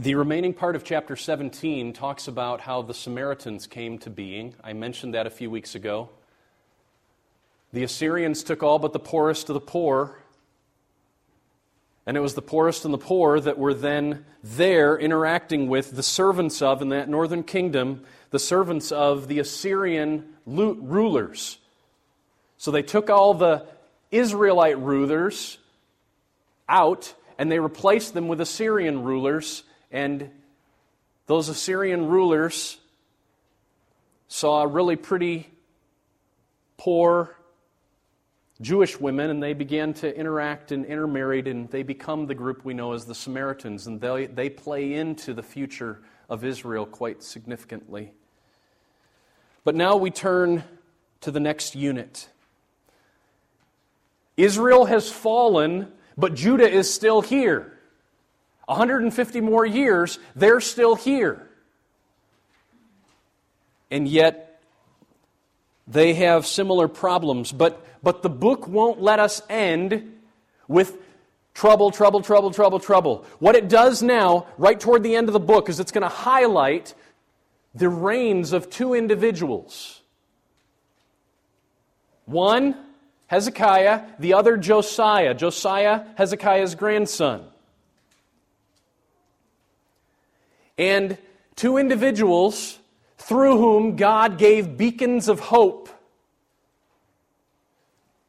The 0.00 0.14
remaining 0.14 0.54
part 0.54 0.76
of 0.76 0.84
chapter 0.84 1.16
17 1.16 1.92
talks 1.92 2.28
about 2.28 2.60
how 2.60 2.82
the 2.82 2.94
Samaritans 2.94 3.66
came 3.66 3.98
to 3.98 4.10
being. 4.10 4.54
I 4.62 4.72
mentioned 4.72 5.14
that 5.14 5.26
a 5.26 5.30
few 5.30 5.50
weeks 5.50 5.74
ago. 5.74 6.10
The 7.72 7.82
Assyrians 7.82 8.44
took 8.44 8.62
all 8.62 8.78
but 8.78 8.92
the 8.92 9.00
poorest 9.00 9.50
of 9.50 9.54
the 9.54 9.60
poor. 9.60 10.22
And 12.08 12.16
it 12.16 12.20
was 12.20 12.32
the 12.32 12.40
poorest 12.40 12.86
and 12.86 12.94
the 12.94 12.96
poor 12.96 13.38
that 13.38 13.58
were 13.58 13.74
then 13.74 14.24
there 14.42 14.98
interacting 14.98 15.68
with 15.68 15.94
the 15.94 16.02
servants 16.02 16.62
of, 16.62 16.80
in 16.80 16.88
that 16.88 17.06
northern 17.06 17.42
kingdom, 17.42 18.02
the 18.30 18.38
servants 18.38 18.90
of 18.90 19.28
the 19.28 19.40
Assyrian 19.40 20.24
rulers. 20.46 21.58
So 22.56 22.70
they 22.70 22.80
took 22.80 23.10
all 23.10 23.34
the 23.34 23.66
Israelite 24.10 24.78
rulers 24.78 25.58
out 26.66 27.12
and 27.36 27.52
they 27.52 27.58
replaced 27.58 28.14
them 28.14 28.26
with 28.26 28.40
Assyrian 28.40 29.02
rulers. 29.02 29.62
And 29.92 30.30
those 31.26 31.50
Assyrian 31.50 32.06
rulers 32.06 32.78
saw 34.28 34.62
a 34.62 34.66
really 34.66 34.96
pretty 34.96 35.46
poor 36.78 37.36
Jewish 38.60 38.98
women 38.98 39.30
and 39.30 39.42
they 39.42 39.52
began 39.52 39.94
to 39.94 40.16
interact 40.16 40.72
and 40.72 40.84
intermarried, 40.84 41.46
and 41.46 41.70
they 41.70 41.82
become 41.82 42.26
the 42.26 42.34
group 42.34 42.64
we 42.64 42.74
know 42.74 42.92
as 42.92 43.04
the 43.04 43.14
Samaritans. 43.14 43.86
And 43.86 44.00
they, 44.00 44.26
they 44.26 44.50
play 44.50 44.94
into 44.94 45.32
the 45.32 45.42
future 45.42 46.02
of 46.28 46.44
Israel 46.44 46.84
quite 46.84 47.22
significantly. 47.22 48.12
But 49.64 49.74
now 49.74 49.96
we 49.96 50.10
turn 50.10 50.64
to 51.20 51.30
the 51.30 51.40
next 51.40 51.76
unit. 51.76 52.28
Israel 54.36 54.86
has 54.86 55.10
fallen, 55.10 55.92
but 56.16 56.34
Judah 56.34 56.68
is 56.68 56.92
still 56.92 57.20
here. 57.20 57.78
150 58.66 59.40
more 59.40 59.64
years, 59.64 60.18
they're 60.36 60.60
still 60.60 60.94
here. 60.94 61.48
And 63.90 64.06
yet, 64.06 64.47
they 65.88 66.14
have 66.14 66.46
similar 66.46 66.86
problems. 66.86 67.50
But, 67.50 67.84
but 68.02 68.22
the 68.22 68.28
book 68.28 68.68
won't 68.68 69.00
let 69.00 69.18
us 69.18 69.42
end 69.48 70.20
with 70.68 70.98
trouble, 71.54 71.90
trouble, 71.90 72.20
trouble, 72.20 72.50
trouble, 72.50 72.78
trouble. 72.78 73.24
What 73.38 73.56
it 73.56 73.68
does 73.68 74.02
now, 74.02 74.46
right 74.58 74.78
toward 74.78 75.02
the 75.02 75.16
end 75.16 75.28
of 75.28 75.32
the 75.32 75.40
book, 75.40 75.68
is 75.68 75.80
it's 75.80 75.90
going 75.90 76.02
to 76.02 76.08
highlight 76.08 76.94
the 77.74 77.88
reigns 77.88 78.52
of 78.52 78.70
two 78.70 78.94
individuals. 78.94 80.02
One, 82.26 82.76
Hezekiah, 83.28 84.02
the 84.18 84.34
other, 84.34 84.56
Josiah. 84.56 85.34
Josiah, 85.34 86.04
Hezekiah's 86.16 86.74
grandson. 86.74 87.44
And 90.76 91.18
two 91.56 91.76
individuals 91.76 92.78
through 93.18 93.58
whom 93.58 93.96
God 93.96 94.38
gave 94.38 94.76
beacons 94.76 95.28
of 95.28 95.40
hope 95.40 95.88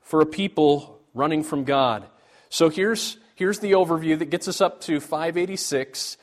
for 0.02 0.22
a 0.22 0.26
people 0.26 1.00
running 1.14 1.44
from 1.44 1.64
God. 1.64 2.06
So 2.50 2.70
here's, 2.70 3.18
here's 3.36 3.60
the 3.60 3.74
overview 3.74 4.18
that 4.20 4.26
gets 4.26 4.48
us 4.48 4.60
up 4.60 4.82
to 4.82 5.00
586, 5.00 6.18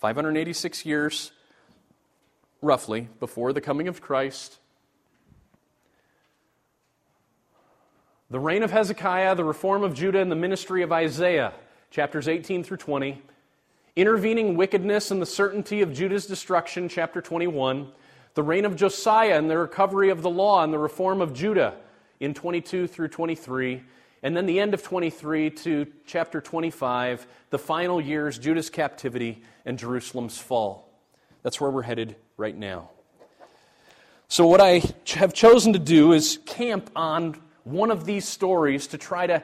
586 0.00 0.86
years 0.86 1.32
roughly, 2.62 3.08
before 3.20 3.52
the 3.52 3.60
coming 3.60 3.86
of 3.86 4.00
Christ. 4.00 4.58
The 8.30 8.40
reign 8.40 8.62
of 8.62 8.72
Hezekiah, 8.72 9.36
the 9.36 9.44
reform 9.44 9.84
of 9.84 9.94
Judah, 9.94 10.20
and 10.20 10.32
the 10.32 10.36
ministry 10.36 10.82
of 10.82 10.90
Isaiah, 10.90 11.52
chapters 11.90 12.26
18 12.26 12.64
through 12.64 12.78
20. 12.78 13.22
Intervening 13.94 14.56
wickedness 14.56 15.10
and 15.10 15.22
the 15.22 15.26
certainty 15.26 15.80
of 15.80 15.92
Judah's 15.92 16.26
destruction, 16.26 16.88
chapter 16.88 17.20
21. 17.20 17.92
The 18.36 18.42
reign 18.42 18.66
of 18.66 18.76
Josiah 18.76 19.38
and 19.38 19.50
the 19.50 19.56
recovery 19.56 20.10
of 20.10 20.20
the 20.20 20.28
law 20.28 20.62
and 20.62 20.70
the 20.70 20.78
reform 20.78 21.22
of 21.22 21.32
Judah 21.32 21.74
in 22.20 22.34
22 22.34 22.86
through 22.86 23.08
23. 23.08 23.82
And 24.22 24.36
then 24.36 24.44
the 24.44 24.60
end 24.60 24.74
of 24.74 24.82
23 24.82 25.48
to 25.50 25.86
chapter 26.04 26.42
25, 26.42 27.26
the 27.48 27.58
final 27.58 27.98
years, 27.98 28.38
Judah's 28.38 28.68
captivity 28.68 29.42
and 29.64 29.78
Jerusalem's 29.78 30.36
fall. 30.36 30.86
That's 31.42 31.62
where 31.62 31.70
we're 31.70 31.80
headed 31.80 32.14
right 32.36 32.54
now. 32.54 32.90
So, 34.28 34.46
what 34.46 34.60
I 34.60 34.82
have 35.14 35.32
chosen 35.32 35.72
to 35.72 35.78
do 35.78 36.12
is 36.12 36.38
camp 36.44 36.90
on 36.94 37.40
one 37.64 37.90
of 37.90 38.04
these 38.04 38.28
stories 38.28 38.88
to 38.88 38.98
try 38.98 39.26
to 39.28 39.42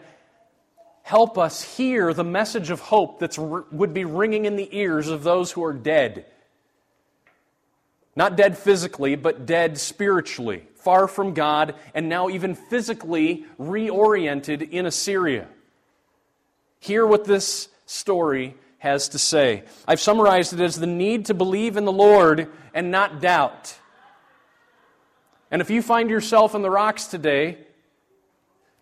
help 1.03 1.39
us 1.39 1.63
hear 1.63 2.13
the 2.13 2.25
message 2.25 2.69
of 2.69 2.81
hope 2.81 3.21
that 3.21 3.39
would 3.39 3.95
be 3.95 4.05
ringing 4.05 4.45
in 4.45 4.57
the 4.57 4.69
ears 4.77 5.09
of 5.09 5.23
those 5.23 5.51
who 5.51 5.65
are 5.65 5.73
dead. 5.73 6.27
Not 8.15 8.37
dead 8.37 8.59
physically, 8.59 9.15
but 9.17 9.47
dead 9.47 9.79
spiritually, 9.79 10.67
far 10.75 11.09
from 11.09 11.33
God, 11.33 11.75
and 11.95 12.09
now 12.09 12.29
even 12.29 12.55
physically 12.55 13.47
reoriented 13.59 14.71
in 14.71 14.85
Assyria. 14.85 15.49
Hear 16.79 17.07
what 17.07 17.25
this 17.25 17.69
story 17.87 18.55
has 18.79 19.11
to 19.11 19.19
say. 19.19 19.63
I've 19.87 20.01
summarized 20.01 20.53
it 20.53 20.61
as 20.61 20.77
the 20.77 20.87
need 20.87 21.27
to 21.27 21.35
believe 21.35 21.77
in 21.77 21.85
the 21.85 21.93
Lord 21.93 22.49
and 22.75 22.91
not 22.91 23.21
doubt. 23.21 23.79
And 25.51 25.63
if 25.63 25.71
you 25.71 25.83
find 25.83 26.11
yourself 26.11 26.55
in 26.55 26.63
the 26.63 26.71
rocks 26.71 27.07
today, 27.07 27.59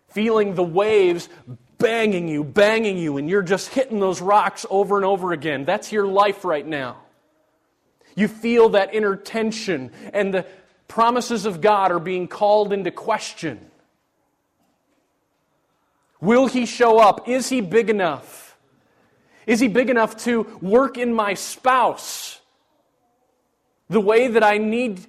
feeling 0.09 0.55
the 0.55 0.63
waves 0.63 1.29
banging 1.77 2.27
you, 2.27 2.43
banging 2.43 2.97
you, 2.97 3.17
and 3.17 3.29
you're 3.29 3.41
just 3.41 3.69
hitting 3.69 3.99
those 3.99 4.21
rocks 4.21 4.65
over 4.69 4.97
and 4.97 5.05
over 5.05 5.33
again, 5.33 5.65
that's 5.65 5.91
your 5.91 6.07
life 6.07 6.45
right 6.45 6.65
now. 6.65 7.00
You 8.15 8.27
feel 8.27 8.69
that 8.69 8.93
inner 8.93 9.15
tension, 9.15 9.91
and 10.13 10.33
the 10.33 10.45
promises 10.87 11.45
of 11.45 11.61
God 11.61 11.91
are 11.91 11.99
being 11.99 12.27
called 12.27 12.73
into 12.73 12.91
question. 12.91 13.59
Will 16.19 16.47
He 16.47 16.65
show 16.65 16.99
up? 16.99 17.27
Is 17.27 17.49
He 17.49 17.61
big 17.61 17.89
enough? 17.89 18.51
Is 19.47 19.59
he 19.59 19.67
big 19.67 19.89
enough 19.89 20.17
to 20.23 20.43
work 20.61 20.97
in 20.97 21.13
my 21.13 21.33
spouse 21.33 22.39
the 23.89 24.01
way 24.01 24.27
that 24.27 24.43
I 24.43 24.57
need 24.57 25.05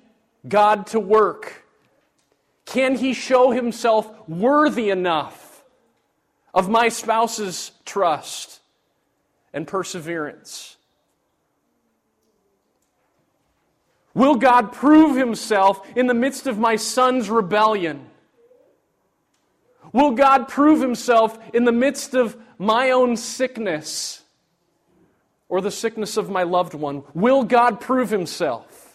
God 0.47 0.89
to 0.89 1.01
work? 1.01 1.65
Can 2.65 2.97
he 2.97 3.13
show 3.13 3.51
himself 3.51 4.11
worthy 4.29 4.91
enough 4.91 5.63
of 6.55 6.69
my 6.69 6.89
spouse's 6.89 7.73
trust 7.85 8.61
and 9.53 9.67
perseverance? 9.67 10.72
Will 14.15 14.35
God 14.35 14.73
prove 14.73 15.17
himself 15.17 15.87
in 15.97 16.07
the 16.07 16.15
midst 16.15 16.47
of 16.47 16.59
my 16.59 16.77
son's 16.77 17.31
rebellion? 17.31 18.07
Will 19.93 20.13
God 20.13 20.49
prove 20.49 20.81
himself 20.81 21.39
in 21.55 21.65
the 21.65 21.73
midst 21.73 22.15
of 22.15 22.37
my 22.59 22.91
own 22.91 23.17
sickness? 23.17 24.23
or 25.53 25.61
the 25.61 25.71
sickness 25.71 26.17
of 26.17 26.31
my 26.31 26.45
loved 26.45 26.73
one? 26.73 27.05
Will 27.13 27.45
God 27.45 27.79
prove 27.79 28.09
himself? 28.09 28.92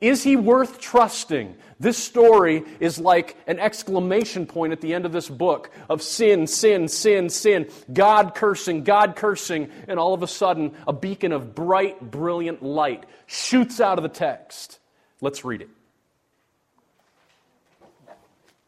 Is 0.00 0.22
he 0.22 0.34
worth 0.36 0.80
trusting? 0.80 1.56
This 1.78 1.98
story 1.98 2.64
is 2.78 2.98
like 2.98 3.36
an 3.46 3.58
exclamation 3.58 4.46
point 4.46 4.72
at 4.72 4.80
the 4.80 4.94
end 4.94 5.04
of 5.04 5.12
this 5.12 5.28
book 5.28 5.70
of 5.90 6.00
sin, 6.02 6.46
sin, 6.46 6.88
sin, 6.88 7.28
sin, 7.28 7.68
God 7.92 8.34
cursing, 8.34 8.82
God 8.82 9.14
cursing, 9.14 9.70
and 9.88 10.00
all 10.00 10.14
of 10.14 10.22
a 10.22 10.26
sudden 10.26 10.74
a 10.86 10.92
beacon 10.92 11.32
of 11.32 11.54
bright, 11.54 12.10
brilliant 12.10 12.62
light 12.62 13.04
shoots 13.26 13.78
out 13.78 13.98
of 13.98 14.02
the 14.02 14.08
text. 14.08 14.78
Let's 15.20 15.44
read 15.44 15.62
it. 15.62 15.68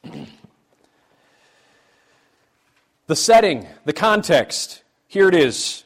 the 3.06 3.16
setting, 3.16 3.66
the 3.86 3.94
context, 3.94 4.82
here 5.06 5.28
it 5.28 5.34
is. 5.34 5.84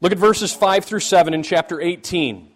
Look 0.00 0.12
at 0.12 0.18
verses 0.18 0.54
5 0.54 0.86
through 0.86 1.00
7 1.00 1.34
in 1.34 1.42
chapter 1.42 1.82
18. 1.82 2.50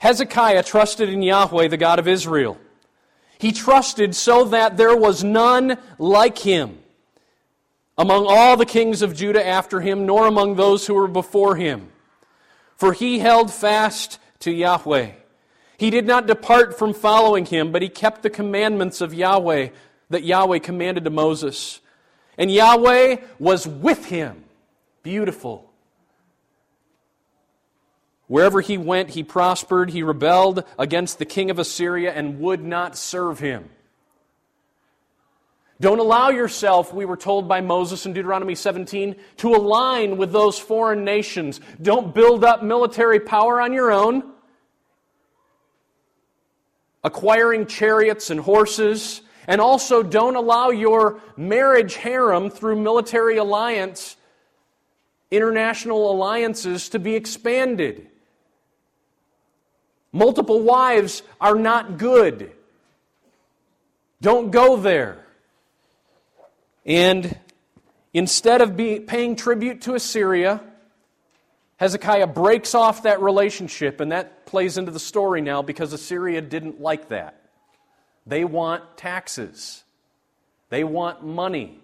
Hezekiah 0.00 0.62
trusted 0.62 1.10
in 1.10 1.20
Yahweh, 1.20 1.68
the 1.68 1.76
God 1.76 1.98
of 1.98 2.08
Israel. 2.08 2.58
He 3.38 3.52
trusted 3.52 4.14
so 4.14 4.46
that 4.46 4.78
there 4.78 4.96
was 4.96 5.22
none 5.22 5.76
like 5.98 6.38
him 6.38 6.78
among 7.98 8.24
all 8.26 8.56
the 8.56 8.64
kings 8.64 9.02
of 9.02 9.14
Judah 9.14 9.46
after 9.46 9.80
him, 9.80 10.06
nor 10.06 10.26
among 10.26 10.56
those 10.56 10.86
who 10.86 10.94
were 10.94 11.06
before 11.06 11.56
him. 11.56 11.90
For 12.76 12.94
he 12.94 13.18
held 13.18 13.52
fast 13.52 14.18
to 14.40 14.50
Yahweh. 14.50 15.12
He 15.76 15.90
did 15.90 16.06
not 16.06 16.26
depart 16.26 16.78
from 16.78 16.94
following 16.94 17.44
him, 17.44 17.70
but 17.70 17.82
he 17.82 17.90
kept 17.90 18.22
the 18.22 18.30
commandments 18.30 19.02
of 19.02 19.12
Yahweh 19.12 19.68
that 20.08 20.24
Yahweh 20.24 20.60
commanded 20.60 21.04
to 21.04 21.10
Moses. 21.10 21.80
And 22.38 22.50
Yahweh 22.50 23.16
was 23.38 23.68
with 23.68 24.06
him. 24.06 24.44
Beautiful. 25.02 25.69
Wherever 28.30 28.60
he 28.60 28.78
went, 28.78 29.10
he 29.10 29.24
prospered. 29.24 29.90
He 29.90 30.04
rebelled 30.04 30.62
against 30.78 31.18
the 31.18 31.24
king 31.24 31.50
of 31.50 31.58
Assyria 31.58 32.12
and 32.12 32.38
would 32.38 32.62
not 32.62 32.96
serve 32.96 33.40
him. 33.40 33.68
Don't 35.80 35.98
allow 35.98 36.28
yourself, 36.28 36.94
we 36.94 37.04
were 37.04 37.16
told 37.16 37.48
by 37.48 37.60
Moses 37.60 38.06
in 38.06 38.12
Deuteronomy 38.12 38.54
17, 38.54 39.16
to 39.38 39.48
align 39.56 40.16
with 40.16 40.30
those 40.30 40.60
foreign 40.60 41.02
nations. 41.02 41.60
Don't 41.82 42.14
build 42.14 42.44
up 42.44 42.62
military 42.62 43.18
power 43.18 43.60
on 43.60 43.72
your 43.72 43.90
own, 43.90 44.22
acquiring 47.02 47.66
chariots 47.66 48.30
and 48.30 48.38
horses. 48.38 49.22
And 49.48 49.60
also, 49.60 50.04
don't 50.04 50.36
allow 50.36 50.70
your 50.70 51.20
marriage 51.36 51.96
harem 51.96 52.48
through 52.48 52.80
military 52.80 53.38
alliance, 53.38 54.14
international 55.32 56.12
alliances, 56.12 56.90
to 56.90 57.00
be 57.00 57.16
expanded. 57.16 58.06
Multiple 60.12 60.60
wives 60.60 61.22
are 61.40 61.54
not 61.54 61.98
good. 61.98 62.52
Don't 64.20 64.50
go 64.50 64.76
there. 64.76 65.24
And 66.84 67.38
instead 68.12 68.60
of 68.60 68.76
be, 68.76 69.00
paying 69.00 69.36
tribute 69.36 69.82
to 69.82 69.94
Assyria, 69.94 70.60
Hezekiah 71.76 72.26
breaks 72.26 72.74
off 72.74 73.04
that 73.04 73.22
relationship, 73.22 74.00
and 74.00 74.12
that 74.12 74.44
plays 74.46 74.76
into 74.76 74.90
the 74.90 75.00
story 75.00 75.40
now 75.40 75.62
because 75.62 75.92
Assyria 75.92 76.42
didn't 76.42 76.80
like 76.80 77.08
that. 77.08 77.40
They 78.26 78.44
want 78.44 78.96
taxes, 78.96 79.82
they 80.68 80.84
want 80.84 81.24
money. 81.24 81.78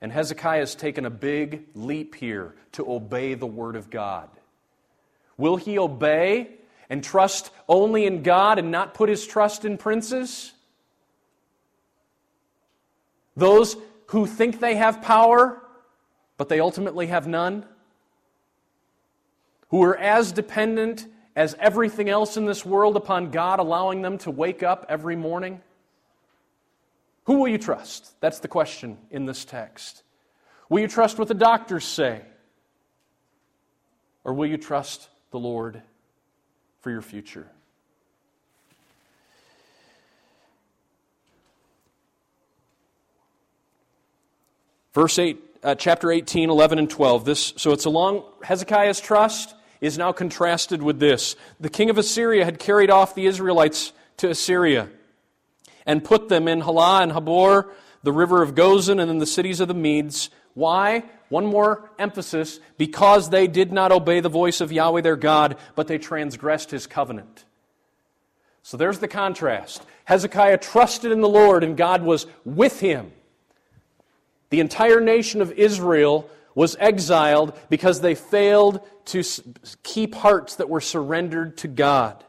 And 0.00 0.12
Hezekiah 0.12 0.60
has 0.60 0.74
taken 0.74 1.06
a 1.06 1.10
big 1.10 1.66
leap 1.74 2.14
here 2.14 2.54
to 2.72 2.90
obey 2.90 3.34
the 3.34 3.46
word 3.46 3.74
of 3.74 3.88
God. 3.88 4.28
Will 5.38 5.56
he 5.56 5.78
obey 5.78 6.48
and 6.90 7.02
trust 7.02 7.50
only 7.68 8.06
in 8.06 8.22
God 8.22 8.58
and 8.58 8.70
not 8.70 8.94
put 8.94 9.08
his 9.08 9.26
trust 9.26 9.64
in 9.64 9.78
princes? 9.78 10.52
Those 13.36 13.76
who 14.06 14.26
think 14.26 14.60
they 14.60 14.76
have 14.76 15.02
power, 15.02 15.62
but 16.36 16.48
they 16.48 16.60
ultimately 16.60 17.08
have 17.08 17.26
none? 17.26 17.64
Who 19.68 19.82
are 19.82 19.96
as 19.96 20.32
dependent 20.32 21.06
as 21.34 21.56
everything 21.58 22.08
else 22.08 22.36
in 22.36 22.46
this 22.46 22.64
world 22.64 22.96
upon 22.96 23.30
God 23.30 23.58
allowing 23.58 24.02
them 24.02 24.18
to 24.18 24.30
wake 24.30 24.62
up 24.62 24.86
every 24.88 25.16
morning? 25.16 25.60
Who 27.24 27.38
will 27.38 27.48
you 27.48 27.58
trust? 27.58 28.14
That's 28.20 28.38
the 28.38 28.48
question 28.48 28.98
in 29.10 29.26
this 29.26 29.44
text. 29.44 30.02
Will 30.68 30.80
you 30.80 30.88
trust 30.88 31.18
what 31.18 31.28
the 31.28 31.34
doctors 31.34 31.84
say? 31.84 32.22
Or 34.22 34.32
will 34.32 34.46
you 34.46 34.56
trust 34.56 35.08
the 35.30 35.38
Lord? 35.38 35.82
For 36.84 36.90
your 36.90 37.00
future. 37.00 37.46
Verse 44.92 45.18
8, 45.18 45.40
uh, 45.62 45.74
chapter 45.76 46.12
18, 46.12 46.50
11, 46.50 46.78
and 46.78 46.90
12. 46.90 47.24
This, 47.24 47.54
so 47.56 47.72
it's 47.72 47.86
along 47.86 48.24
Hezekiah's 48.42 49.00
trust 49.00 49.54
is 49.80 49.96
now 49.96 50.12
contrasted 50.12 50.82
with 50.82 50.98
this. 50.98 51.36
The 51.58 51.70
king 51.70 51.88
of 51.88 51.96
Assyria 51.96 52.44
had 52.44 52.58
carried 52.58 52.90
off 52.90 53.14
the 53.14 53.24
Israelites 53.24 53.94
to 54.18 54.28
Assyria 54.28 54.90
and 55.86 56.04
put 56.04 56.28
them 56.28 56.46
in 56.46 56.60
Halah 56.60 57.00
and 57.00 57.12
Habor, 57.12 57.70
the 58.02 58.12
river 58.12 58.42
of 58.42 58.54
Gozan, 58.54 59.00
and 59.00 59.10
in 59.10 59.16
the 59.16 59.26
cities 59.26 59.60
of 59.60 59.68
the 59.68 59.74
Medes. 59.74 60.28
Why? 60.52 61.04
One 61.28 61.46
more 61.46 61.90
emphasis 61.98 62.60
because 62.76 63.30
they 63.30 63.46
did 63.46 63.72
not 63.72 63.92
obey 63.92 64.20
the 64.20 64.28
voice 64.28 64.60
of 64.60 64.72
Yahweh 64.72 65.00
their 65.00 65.16
God, 65.16 65.56
but 65.74 65.88
they 65.88 65.98
transgressed 65.98 66.70
his 66.70 66.86
covenant. 66.86 67.44
So 68.62 68.76
there's 68.76 68.98
the 68.98 69.08
contrast. 69.08 69.84
Hezekiah 70.04 70.58
trusted 70.58 71.12
in 71.12 71.20
the 71.20 71.28
Lord, 71.28 71.64
and 71.64 71.76
God 71.76 72.02
was 72.02 72.26
with 72.44 72.80
him. 72.80 73.12
The 74.50 74.60
entire 74.60 75.00
nation 75.00 75.40
of 75.40 75.52
Israel 75.52 76.30
was 76.54 76.76
exiled 76.78 77.58
because 77.68 78.00
they 78.00 78.14
failed 78.14 78.80
to 79.06 79.22
keep 79.82 80.14
hearts 80.14 80.56
that 80.56 80.68
were 80.68 80.80
surrendered 80.80 81.56
to 81.58 81.68
God. 81.68 82.22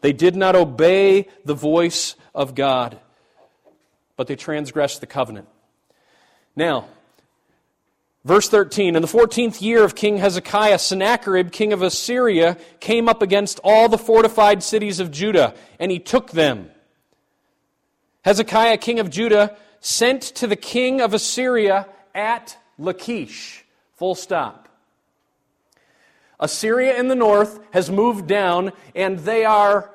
They 0.00 0.12
did 0.12 0.36
not 0.36 0.54
obey 0.54 1.28
the 1.44 1.54
voice 1.54 2.14
of 2.34 2.54
God, 2.54 2.98
but 4.16 4.28
they 4.28 4.36
transgressed 4.36 5.00
the 5.00 5.06
covenant. 5.06 5.48
Now, 6.54 6.88
Verse 8.24 8.48
13 8.48 8.96
In 8.96 9.02
the 9.02 9.08
14th 9.08 9.60
year 9.60 9.84
of 9.84 9.94
King 9.94 10.18
Hezekiah, 10.18 10.78
Sennacherib, 10.78 11.52
king 11.52 11.72
of 11.72 11.82
Assyria, 11.82 12.56
came 12.80 13.08
up 13.08 13.22
against 13.22 13.60
all 13.62 13.88
the 13.88 13.98
fortified 13.98 14.62
cities 14.62 15.00
of 15.00 15.10
Judah, 15.10 15.54
and 15.78 15.90
he 15.90 15.98
took 15.98 16.32
them. 16.32 16.70
Hezekiah, 18.24 18.78
king 18.78 18.98
of 18.98 19.10
Judah, 19.10 19.56
sent 19.80 20.22
to 20.22 20.46
the 20.46 20.56
king 20.56 21.00
of 21.00 21.14
Assyria 21.14 21.86
at 22.14 22.58
Lachish. 22.78 23.64
Full 23.96 24.14
stop. 24.14 24.68
Assyria 26.40 26.98
in 26.98 27.08
the 27.08 27.14
north 27.14 27.58
has 27.72 27.90
moved 27.90 28.26
down, 28.26 28.72
and 28.94 29.18
they 29.20 29.44
are 29.44 29.90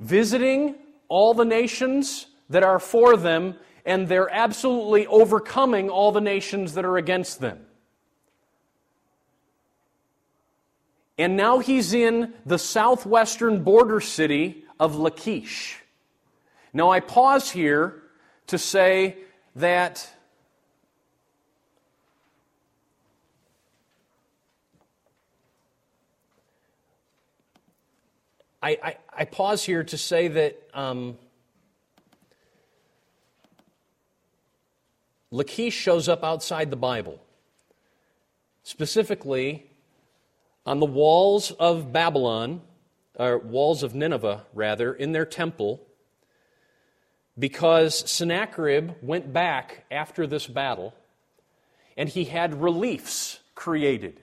visiting 0.00 0.74
all 1.08 1.34
the 1.34 1.44
nations 1.44 2.26
that 2.50 2.62
are 2.62 2.78
for 2.78 3.16
them 3.16 3.56
and 3.84 4.08
they're 4.08 4.30
absolutely 4.30 5.06
overcoming 5.06 5.90
all 5.90 6.12
the 6.12 6.20
nations 6.20 6.74
that 6.74 6.84
are 6.84 6.96
against 6.96 7.40
them. 7.40 7.60
And 11.16 11.36
now 11.36 11.58
he's 11.60 11.94
in 11.94 12.34
the 12.44 12.58
southwestern 12.58 13.62
border 13.62 14.00
city 14.00 14.64
of 14.80 14.96
Lachish. 14.96 15.80
Now 16.72 16.90
I 16.90 17.00
pause 17.00 17.50
here 17.50 18.02
to 18.48 18.58
say 18.58 19.16
that 19.54 20.10
I, 28.60 28.78
I, 28.82 28.96
I, 29.14 29.24
pause 29.26 29.62
here 29.62 29.84
to 29.84 29.98
say 29.98 30.28
that 30.28 30.58
um, 30.72 31.18
Lachish 35.30 35.74
shows 35.74 36.08
up 36.08 36.22
outside 36.22 36.70
the 36.70 36.76
Bible, 36.76 37.20
specifically 38.62 39.70
on 40.66 40.80
the 40.80 40.86
walls 40.86 41.50
of 41.52 41.92
Babylon, 41.92 42.62
or 43.16 43.38
walls 43.38 43.82
of 43.82 43.94
Nineveh, 43.94 44.44
rather, 44.54 44.92
in 44.92 45.12
their 45.12 45.26
temple, 45.26 45.86
because 47.38 48.10
Sennacherib 48.10 48.92
went 49.02 49.32
back 49.32 49.84
after 49.90 50.26
this 50.26 50.46
battle 50.46 50.94
and 51.96 52.08
he 52.08 52.24
had 52.24 52.60
reliefs 52.60 53.40
created. 53.54 54.20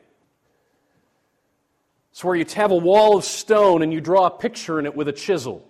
It's 2.11 2.23
where 2.23 2.36
you 2.36 2.45
have 2.55 2.71
a 2.71 2.75
wall 2.75 3.17
of 3.17 3.23
stone 3.23 3.82
and 3.82 3.93
you 3.93 4.01
draw 4.01 4.28
a 4.28 4.32
picture 4.32 4.80
in 4.80 4.86
it 4.86 4.95
with 4.95 5.07
a 5.07 5.13
chisel. 5.13 5.67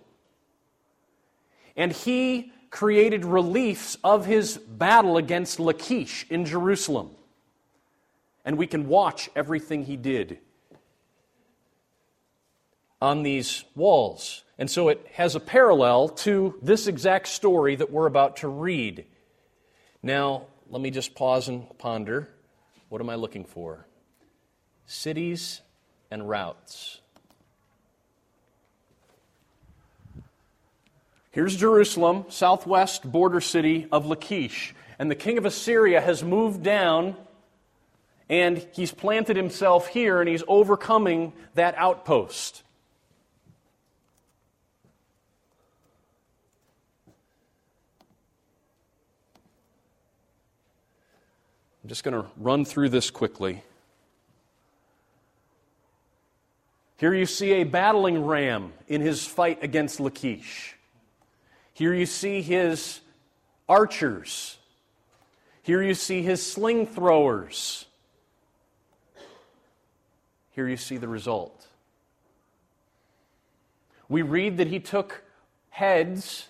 And 1.76 1.92
he 1.92 2.51
created 2.72 3.24
reliefs 3.24 3.98
of 4.02 4.24
his 4.24 4.56
battle 4.56 5.18
against 5.18 5.60
Lachish 5.60 6.26
in 6.30 6.46
Jerusalem. 6.46 7.10
And 8.44 8.56
we 8.56 8.66
can 8.66 8.88
watch 8.88 9.30
everything 9.36 9.84
he 9.84 9.96
did 9.96 10.38
on 13.00 13.22
these 13.22 13.64
walls. 13.76 14.42
And 14.58 14.70
so 14.70 14.88
it 14.88 15.06
has 15.12 15.34
a 15.34 15.40
parallel 15.40 16.08
to 16.08 16.58
this 16.62 16.86
exact 16.86 17.28
story 17.28 17.76
that 17.76 17.92
we're 17.92 18.06
about 18.06 18.38
to 18.38 18.48
read. 18.48 19.04
Now, 20.02 20.46
let 20.70 20.80
me 20.80 20.90
just 20.90 21.14
pause 21.14 21.48
and 21.48 21.78
ponder. 21.78 22.30
What 22.88 23.02
am 23.02 23.10
I 23.10 23.16
looking 23.16 23.44
for? 23.44 23.86
Cities 24.86 25.60
and 26.10 26.26
routes. 26.26 27.00
Here's 31.32 31.56
Jerusalem, 31.56 32.26
southwest 32.28 33.10
border 33.10 33.40
city 33.40 33.86
of 33.90 34.04
Lachish. 34.04 34.74
And 34.98 35.10
the 35.10 35.14
king 35.14 35.38
of 35.38 35.46
Assyria 35.46 35.98
has 35.98 36.22
moved 36.22 36.62
down 36.62 37.16
and 38.28 38.64
he's 38.72 38.92
planted 38.92 39.34
himself 39.36 39.88
here 39.88 40.20
and 40.20 40.28
he's 40.28 40.44
overcoming 40.46 41.32
that 41.54 41.74
outpost. 41.78 42.62
I'm 51.82 51.88
just 51.88 52.04
going 52.04 52.22
to 52.22 52.28
run 52.36 52.66
through 52.66 52.90
this 52.90 53.10
quickly. 53.10 53.62
Here 56.98 57.14
you 57.14 57.24
see 57.24 57.52
a 57.52 57.64
battling 57.64 58.24
ram 58.24 58.74
in 58.86 59.00
his 59.00 59.26
fight 59.26 59.64
against 59.64 59.98
Lachish. 59.98 60.76
Here 61.82 61.94
you 61.94 62.06
see 62.06 62.42
his 62.42 63.00
archers. 63.68 64.56
Here 65.64 65.82
you 65.82 65.94
see 65.94 66.22
his 66.22 66.40
sling 66.40 66.86
throwers. 66.86 67.86
Here 70.52 70.68
you 70.68 70.76
see 70.76 70.96
the 70.96 71.08
result. 71.08 71.66
We 74.08 74.22
read 74.22 74.58
that 74.58 74.68
he 74.68 74.78
took 74.78 75.24
heads 75.70 76.46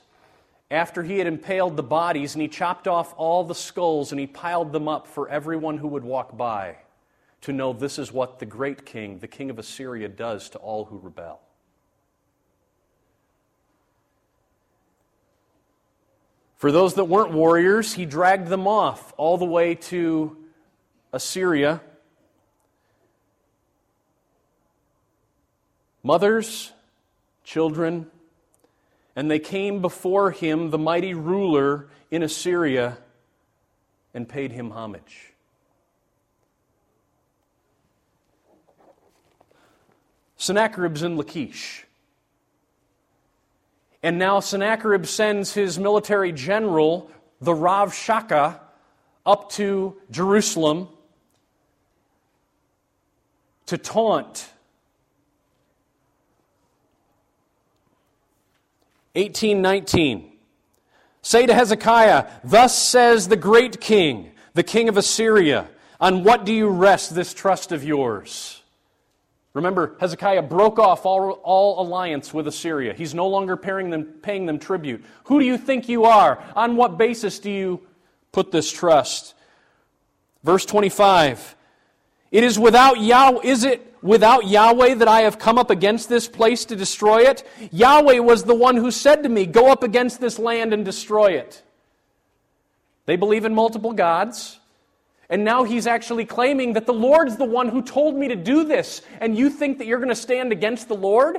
after 0.71 1.03
he 1.03 1.17
had 1.17 1.27
impaled 1.27 1.79
the 1.79 1.83
bodies 1.83 2.35
and 2.35 2.43
he 2.43 2.49
chopped 2.49 2.87
off 2.87 3.15
all 3.17 3.43
the 3.43 3.55
skulls 3.55 4.13
and 4.13 4.21
he 4.21 4.27
piled 4.27 4.71
them 4.71 4.87
up 4.87 5.07
for 5.07 5.31
everyone 5.31 5.79
who 5.79 5.89
would 5.89 6.05
walk 6.05 6.37
by 6.37 6.77
to 7.41 7.55
know 7.55 7.73
this 7.73 7.99
is 7.99 8.13
what 8.13 8.39
the 8.39 8.45
great 8.45 8.85
king, 8.85 9.19
the 9.21 9.29
king 9.29 9.49
of 9.49 9.59
Assyria, 9.59 10.11
does 10.11 10.51
to 10.51 10.59
all 10.59 10.85
who 10.85 10.99
rebel. 10.99 11.41
For 16.63 16.71
those 16.71 16.95
that 16.95 17.07
weren't 17.07 17.33
warriors, 17.33 17.95
he 17.95 18.07
dragged 18.07 18.47
them 18.47 18.69
off 18.69 19.13
all 19.17 19.37
the 19.37 19.45
way 19.45 19.75
to 19.75 20.37
Assyria. 21.13 21.81
Mothers, 26.05 26.71
children, 27.43 28.07
and 29.17 29.29
they 29.29 29.41
came 29.41 29.83
before 29.83 30.31
him, 30.31 30.71
the 30.71 30.79
mighty 30.79 31.15
ruler 31.15 31.89
in 32.13 32.23
Assyria, 32.23 32.97
and 34.15 34.29
paid 34.29 34.53
him 34.53 34.71
homage. 34.71 35.33
Sennacherib's 40.37 41.03
in 41.03 41.17
Lachish. 41.17 41.87
And 44.03 44.19
now 44.19 44.41
Sennacherib 44.41 45.07
sends 45.07 45.55
his 45.55 45.79
military 45.79 46.33
general, 46.33 47.11
the 47.41 47.53
Rabshakeh, 47.53 48.59
up 49.25 49.51
to 49.51 49.97
Jerusalem 50.11 50.89
to 53.67 53.79
taunt 53.79 54.51
1819. 59.15 60.33
Say 61.21 61.47
to 61.47 61.55
Hezekiah, 61.55 62.27
Thus 62.43 62.77
says 62.77 63.29
the 63.29 63.37
great 63.37 63.81
king, 63.81 64.33
the 64.55 64.63
king 64.63 64.89
of 64.89 64.97
Assyria, 64.97 65.69
on 66.01 66.25
what 66.25 66.45
do 66.45 66.53
you 66.53 66.69
rest 66.69 67.15
this 67.15 67.33
trust 67.33 67.71
of 67.71 67.85
yours? 67.85 68.62
Remember, 69.55 69.97
Hezekiah 70.01 70.43
broke 70.43 70.79
off 70.79 71.05
all, 71.05 71.33
all 71.43 71.87
alliance 71.87 72.33
with 72.33 72.49
Assyria. 72.49 72.95
He's 72.95 73.15
no 73.15 73.29
longer 73.29 73.57
paying 73.57 73.91
them, 73.91 74.05
paying 74.23 74.47
them 74.47 74.59
tribute. 74.59 75.05
Who 75.25 75.41
do 75.41 75.45
you 75.45 75.59
think 75.59 75.89
you 75.89 76.05
are? 76.05 76.43
On 76.57 76.77
what 76.77 76.97
basis 76.97 77.39
do 77.39 77.51
you 77.51 77.83
put 78.33 78.51
this 78.51 78.71
trust? 78.71 79.35
Verse 80.43 80.65
25. 80.65 81.55
It 82.31 82.45
is 82.45 82.59
without 82.59 82.99
Yahweh, 82.99 83.41
is 83.45 83.65
it 83.65 83.95
without 84.01 84.47
Yahweh 84.47 84.95
that 84.95 85.09
I 85.09 85.21
have 85.21 85.39
come 85.39 85.59
up 85.59 85.71
against 85.71 86.09
this 86.09 86.29
place 86.29 86.65
to 86.67 86.77
destroy 86.77 87.29
it? 87.29 87.47
Yahweh 87.71 88.21
was 88.21 88.45
the 88.45 88.55
one 88.55 88.77
who 88.77 88.91
said 88.91 89.23
to 89.23 89.29
me, 89.29 89.45
Go 89.45 89.71
up 89.71 89.83
against 89.83 90.19
this 90.19 90.39
land 90.39 90.73
and 90.73 90.83
destroy 90.83 91.33
it. 91.33 91.63
They 93.05 93.17
believe 93.17 93.45
in 93.45 93.55
multiple 93.55 93.93
gods. 93.93 94.59
And 95.33 95.43
now 95.45 95.65
he's 95.65 95.89
actually 95.89 96.27
claiming 96.27 96.75
that 96.75 96.87
the 96.87 96.93
Lord's 96.93 97.37
the 97.37 97.45
one 97.45 97.69
who 97.69 97.83
told 97.83 98.15
me 98.15 98.29
to 98.29 98.37
do 98.37 98.63
this, 98.63 99.03
and 99.19 99.37
you 99.37 99.51
think 99.51 99.79
that 99.79 99.87
you're 99.89 99.99
going 99.99 100.11
to 100.11 100.15
stand 100.15 100.53
against 100.53 100.87
the 100.87 100.95
Lord? 100.95 101.39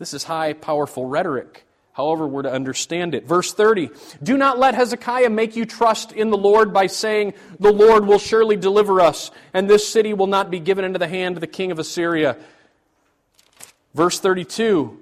This 0.00 0.14
is 0.14 0.24
high, 0.24 0.54
powerful 0.54 1.06
rhetoric 1.06 1.64
however 1.92 2.26
we're 2.26 2.42
to 2.42 2.52
understand 2.52 3.14
it. 3.14 3.26
Verse 3.26 3.52
30 3.52 3.90
Do 4.22 4.36
not 4.36 4.58
let 4.58 4.74
Hezekiah 4.74 5.30
make 5.30 5.56
you 5.56 5.64
trust 5.64 6.12
in 6.12 6.30
the 6.30 6.36
Lord 6.38 6.72
by 6.72 6.86
saying, 6.86 7.34
The 7.60 7.72
Lord 7.72 8.06
will 8.06 8.18
surely 8.18 8.56
deliver 8.56 9.00
us, 9.00 9.30
and 9.52 9.68
this 9.68 9.86
city 9.86 10.14
will 10.14 10.26
not 10.26 10.50
be 10.50 10.58
given 10.58 10.84
into 10.84 10.98
the 10.98 11.08
hand 11.08 11.36
of 11.36 11.40
the 11.40 11.46
king 11.46 11.70
of 11.70 11.78
Assyria. 11.78 12.36
Verse 13.94 14.18
32 14.18 14.98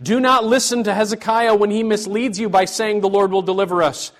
Do 0.00 0.20
not 0.20 0.44
listen 0.44 0.84
to 0.84 0.94
Hezekiah 0.94 1.56
when 1.56 1.70
he 1.70 1.82
misleads 1.82 2.38
you 2.38 2.48
by 2.48 2.64
saying, 2.64 3.00
The 3.00 3.08
Lord 3.08 3.32
will 3.32 3.42
deliver 3.42 3.82
us. 3.82 4.12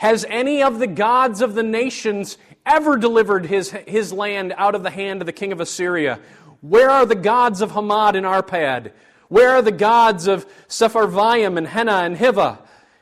Has 0.00 0.24
any 0.30 0.62
of 0.62 0.78
the 0.78 0.86
gods 0.86 1.42
of 1.42 1.54
the 1.54 1.62
nations 1.62 2.38
ever 2.64 2.96
delivered 2.96 3.44
his, 3.44 3.70
his 3.86 4.14
land 4.14 4.54
out 4.56 4.74
of 4.74 4.82
the 4.82 4.88
hand 4.88 5.20
of 5.20 5.26
the 5.26 5.32
king 5.32 5.52
of 5.52 5.60
Assyria? 5.60 6.20
Where 6.62 6.88
are 6.88 7.04
the 7.04 7.14
gods 7.14 7.60
of 7.60 7.72
Hamath 7.72 8.14
and 8.14 8.24
Arpad? 8.24 8.92
Where 9.28 9.50
are 9.50 9.60
the 9.60 9.70
gods 9.70 10.26
of 10.26 10.46
Sepharvaim 10.68 11.58
and 11.58 11.66
Hena 11.66 11.92
and 11.92 12.16
Ivvah? 12.16 12.60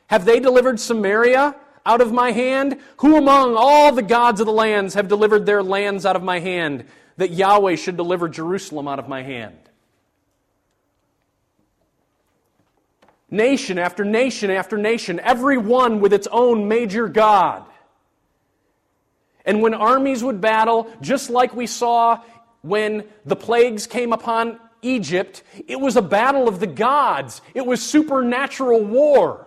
Have 0.09 0.25
they 0.25 0.41
delivered 0.41 0.81
Samaria 0.81 1.55
out 1.87 2.01
of 2.01 2.11
my 2.11 2.33
hand? 2.33 2.81
Who 2.97 3.17
among 3.17 3.55
all 3.57 3.93
the 3.93 4.03
gods 4.03 4.41
of 4.41 4.47
the 4.47 4.53
lands 4.53 4.95
have 4.95 5.07
delivered 5.07 5.47
their 5.47 5.63
lands 5.63 6.05
out 6.05 6.17
of 6.17 6.25
my 6.25 6.41
hand, 6.41 6.85
that 7.17 7.31
Yahweh 7.31 7.77
should 7.77 7.97
deliver 7.97 8.29
Jerusalem 8.29 8.89
out 8.89 8.99
of 8.99 9.09
my 9.09 9.23
hand? 9.23 9.68
Nation 13.31 13.79
after 13.79 14.05
nation 14.05 14.51
after 14.51 14.79
nation, 14.79 15.21
every 15.21 15.59
one 15.59 16.01
with 16.01 16.13
its 16.13 16.27
own 16.31 16.69
major 16.69 17.09
god. 17.09 17.65
And 19.45 19.63
when 19.63 19.75
armies 19.75 20.23
would 20.25 20.41
battle, 20.41 20.91
just 21.01 21.31
like 21.31 21.55
we 21.55 21.67
saw 21.67 22.21
when 22.63 23.05
the 23.25 23.37
plagues 23.37 23.87
came 23.87 24.13
upon 24.13 24.59
Egypt, 24.83 25.43
it 25.67 25.81
was 25.81 25.97
a 25.97 26.03
battle 26.03 26.49
of 26.49 26.61
the 26.61 26.67
gods. 26.67 27.41
It 27.55 27.65
was 27.67 27.83
supernatural 27.83 28.85
war. 28.85 29.47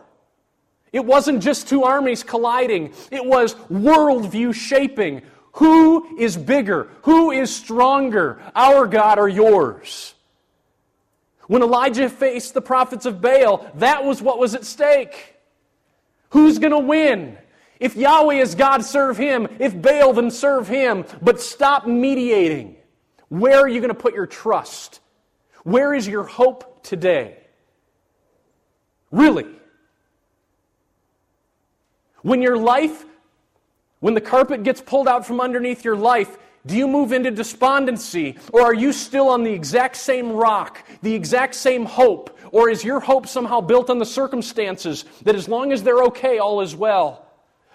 It 0.92 1.06
wasn't 1.06 1.42
just 1.42 1.70
two 1.70 1.84
armies 1.84 2.24
colliding, 2.24 2.94
it 3.12 3.26
was 3.26 3.56
worldview 3.72 4.54
shaping. 4.54 5.22
Who 5.56 6.18
is 6.18 6.38
bigger? 6.38 6.88
Who 7.04 7.32
is 7.32 7.54
stronger? 7.54 8.42
Our 8.56 8.88
God 8.88 9.20
or 9.20 9.28
yours? 9.28 10.14
When 11.52 11.64
Elijah 11.64 12.08
faced 12.08 12.54
the 12.54 12.62
prophets 12.62 13.06
of 13.06 13.20
Baal, 13.20 13.70
that 13.76 14.06
was 14.06 14.22
what 14.22 14.40
was 14.40 14.56
at 14.56 14.64
stake. 14.64 15.36
Who's 16.30 16.60
going 16.60 16.72
to 16.72 16.80
win? 16.80 17.38
If 17.78 17.98
Yahweh 17.98 18.36
is 18.36 18.56
God, 18.56 18.86
serve 18.86 19.18
him. 19.18 19.50
If 19.60 19.82
Baal, 19.82 20.14
then 20.14 20.32
serve 20.32 20.70
him. 20.70 21.04
But 21.22 21.42
stop 21.42 21.86
mediating. 21.86 22.78
Where 23.28 23.60
are 23.60 23.68
you 23.68 23.82
going 23.82 23.94
to 23.94 24.00
put 24.00 24.14
your 24.14 24.28
trust? 24.28 25.02
Where 25.66 25.94
is 25.94 26.08
your 26.08 26.24
hope 26.24 26.84
today? 26.84 27.36
Really? 29.12 29.48
When 32.22 32.42
your 32.42 32.56
life, 32.56 33.04
when 34.00 34.14
the 34.14 34.22
carpet 34.22 34.64
gets 34.64 34.80
pulled 34.80 35.10
out 35.10 35.28
from 35.28 35.42
underneath 35.42 35.84
your 35.84 35.98
life, 35.98 36.38
do 36.66 36.76
you 36.76 36.88
move 36.88 37.12
into 37.12 37.32
despondency? 37.32 38.38
Or 38.54 38.62
are 38.62 38.74
you 38.74 38.94
still 38.94 39.30
on 39.30 39.44
the 39.44 39.52
exact 39.52 39.96
same 39.96 40.32
rock, 40.32 40.84
the 41.02 41.14
exact 41.14 41.56
same 41.56 41.86
hope? 41.86 42.38
Or 42.52 42.70
is 42.70 42.84
your 42.84 43.00
hope 43.00 43.28
somehow 43.28 43.62
built 43.62 43.90
on 43.90 43.98
the 43.98 44.06
circumstances 44.06 45.06
that 45.24 45.36
as 45.36 45.48
long 45.48 45.72
as 45.72 45.82
they're 45.82 46.04
okay, 46.04 46.38
all 46.38 46.62
is 46.62 46.76
well? 46.76 47.26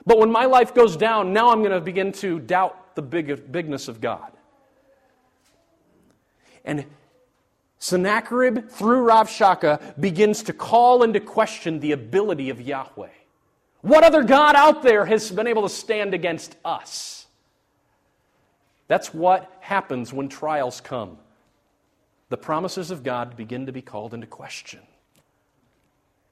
But 0.05 0.19
when 0.19 0.31
my 0.31 0.45
life 0.45 0.73
goes 0.73 0.97
down, 0.97 1.33
now 1.33 1.51
I'm 1.51 1.61
going 1.61 1.73
to 1.73 1.81
begin 1.81 2.13
to 2.13 2.39
doubt 2.39 2.95
the 2.95 3.03
big, 3.03 3.51
bigness 3.51 3.89
of 3.89 4.01
God. 4.01 4.31
And 6.65 6.85
Sennacherib, 7.79 8.69
through 8.69 9.07
Rabshakeh, 9.07 10.01
begins 10.01 10.45
to 10.45 10.53
call 10.53 11.03
into 11.03 11.21
question 11.21 11.81
the 11.81 11.93
ability 11.93 12.51
of 12.51 12.61
Yahweh. 12.61 13.09
What 13.83 14.05
other 14.05 14.23
God 14.23 14.57
out 14.57 14.83
there 14.83 15.05
has 15.07 15.31
been 15.31 15.47
able 15.47 15.63
to 15.63 15.69
stand 15.69 16.15
against 16.15 16.57
us? 16.65 17.16
That's 18.89 19.13
what 19.13 19.53
happens 19.61 20.13
when 20.13 20.29
trials 20.29 20.81
come. 20.81 21.19
The 22.29 22.37
promises 22.37 22.91
of 22.91 23.03
God 23.03 23.37
begin 23.37 23.67
to 23.67 23.73
be 23.73 23.83
called 23.83 24.15
into 24.15 24.27
question. 24.27 24.81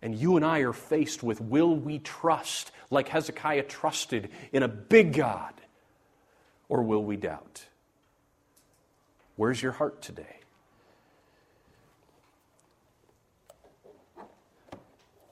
And 0.02 0.14
you 0.14 0.36
and 0.36 0.44
I 0.44 0.60
are 0.60 0.72
faced 0.72 1.22
with 1.22 1.40
will 1.40 1.74
we 1.74 1.98
trust, 1.98 2.72
like 2.90 3.08
Hezekiah 3.08 3.64
trusted, 3.64 4.30
in 4.52 4.62
a 4.62 4.68
big 4.68 5.14
God, 5.14 5.54
or 6.68 6.82
will 6.82 7.04
we 7.04 7.16
doubt? 7.16 7.64
Where's 9.36 9.62
your 9.62 9.72
heart 9.72 10.02
today? 10.02 10.40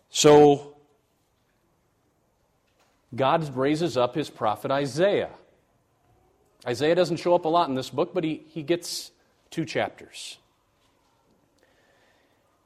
So, 0.09 0.77
God 3.15 3.55
raises 3.57 3.97
up 3.97 4.15
his 4.15 4.31
prophet 4.31 4.71
Isaiah. 4.71 5.31
Isaiah 6.67 6.95
doesn't 6.95 7.17
show 7.17 7.35
up 7.35 7.45
a 7.45 7.49
lot 7.49 7.69
in 7.69 7.75
this 7.75 7.91
book, 7.91 8.15
but 8.15 8.25
he, 8.25 8.43
he 8.51 8.63
gets 8.63 9.11
two 9.51 9.65
chapters. 9.65 10.39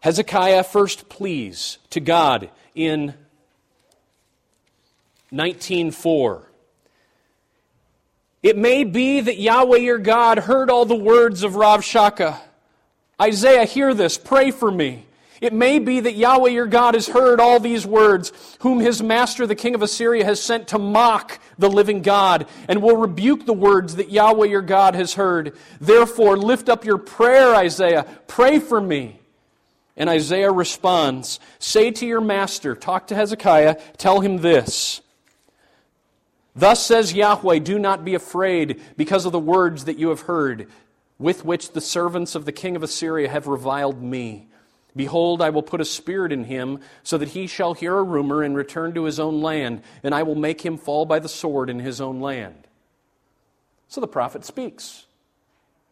Hezekiah 0.01 0.63
first 0.63 1.09
pleads 1.09 1.79
to 1.91 2.01
God 2.01 2.51
in 2.75 3.15
19:4. 5.33 6.43
It 8.43 8.57
may 8.57 8.85
be 8.85 9.21
that 9.21 9.39
Yahweh 9.39 9.79
your 9.79 9.99
God 9.99 10.39
heard 10.39 10.71
all 10.71 10.85
the 10.85 10.95
words 10.95 11.43
of 11.43 11.55
Rabshakeh. 11.55 12.39
Isaiah, 13.21 13.65
hear 13.65 13.95
this, 13.95 14.19
pray 14.19 14.51
for 14.51 14.71
me. 14.71 15.07
It 15.41 15.53
may 15.53 15.79
be 15.79 16.01
that 16.01 16.17
Yahweh 16.17 16.51
your 16.51 16.67
God 16.67 16.95
has 16.95 17.09
heard 17.09 17.41
all 17.41 17.61
these 17.61 17.87
words, 17.87 18.33
whom 18.61 18.81
his 18.81 19.03
master, 19.03 19.47
the 19.47 19.55
king 19.55 19.75
of 19.75 19.83
Assyria, 19.83 20.25
has 20.25 20.43
sent 20.43 20.69
to 20.69 20.79
mock 20.79 21.39
the 21.59 21.69
living 21.69 22.03
God, 22.03 22.47
and 22.69 22.83
will 22.83 22.97
rebuke 22.97 23.45
the 23.45 23.53
words 23.53 23.97
that 23.97 24.11
Yahweh 24.11 24.47
your 24.47 24.63
God 24.63 24.95
has 24.95 25.15
heard. 25.15 25.57
Therefore, 25.81 26.37
lift 26.37 26.69
up 26.69 26.85
your 26.85 26.99
prayer, 26.99 27.55
Isaiah. 27.55 28.07
Pray 28.27 28.59
for 28.59 28.81
me. 28.81 29.21
And 29.97 30.11
Isaiah 30.11 30.53
responds 30.53 31.41
Say 31.59 31.91
to 31.93 32.07
your 32.07 32.21
master, 32.21 32.75
talk 32.75 33.07
to 33.09 33.15
Hezekiah, 33.15 33.77
tell 33.97 34.21
him 34.21 34.39
this. 34.39 35.01
Thus 36.55 36.85
says 36.85 37.13
Yahweh, 37.13 37.59
do 37.59 37.79
not 37.79 38.05
be 38.05 38.15
afraid 38.15 38.81
because 38.97 39.27
of 39.27 39.33
the 39.33 39.39
words 39.39 39.85
that 39.85 39.99
you 39.99 40.09
have 40.09 40.23
heard, 40.23 40.71
with 41.19 41.45
which 41.45 41.73
the 41.73 41.83
servants 41.83 42.35
of 42.35 42.47
the 42.47 42.53
king 42.53 42.77
of 42.77 42.83
Assyria 42.83 43.29
have 43.29 43.47
reviled 43.47 44.03
me. 44.03 44.49
Behold, 44.97 45.43
I 45.43 45.51
will 45.51 45.63
put 45.63 45.83
a 45.83 45.85
spirit 45.85 46.33
in 46.33 46.45
him, 46.45 46.81
so 47.03 47.19
that 47.19 47.29
he 47.29 47.47
shall 47.47 47.75
hear 47.75 47.97
a 47.99 48.03
rumor 48.03 48.43
and 48.43 48.57
return 48.57 48.95
to 48.95 49.05
his 49.05 49.21
own 49.21 49.43
land, 49.43 49.83
and 50.03 50.15
I 50.15 50.23
will 50.23 50.35
make 50.35 50.63
him 50.63 50.79
fall 50.79 51.05
by 51.05 51.19
the 51.19 51.29
sword 51.29 51.69
in 51.69 51.79
his 51.79 52.01
own 52.01 52.21
land. 52.21 52.67
So 53.89 54.01
the 54.01 54.09
prophet 54.09 54.45
speaks. 54.47 55.05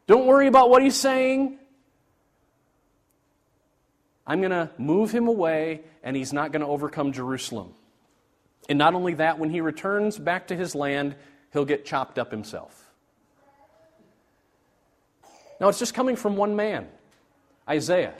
Don't 0.06 0.26
worry 0.26 0.46
about 0.46 0.70
what 0.70 0.82
he's 0.82 0.96
saying. 0.96 1.58
I'm 4.26 4.40
going 4.40 4.52
to 4.52 4.70
move 4.78 5.10
him 5.10 5.28
away, 5.28 5.82
and 6.02 6.16
he's 6.16 6.32
not 6.32 6.50
going 6.50 6.62
to 6.62 6.66
overcome 6.66 7.12
Jerusalem. 7.12 7.74
And 8.70 8.78
not 8.78 8.94
only 8.94 9.14
that, 9.14 9.38
when 9.38 9.50
he 9.50 9.60
returns 9.60 10.18
back 10.18 10.48
to 10.48 10.56
his 10.56 10.74
land, 10.74 11.14
he'll 11.52 11.66
get 11.66 11.84
chopped 11.84 12.18
up 12.18 12.30
himself. 12.30 12.90
Now, 15.60 15.68
it's 15.68 15.78
just 15.78 15.92
coming 15.92 16.16
from 16.16 16.36
one 16.36 16.56
man, 16.56 16.88
Isaiah. 17.68 18.14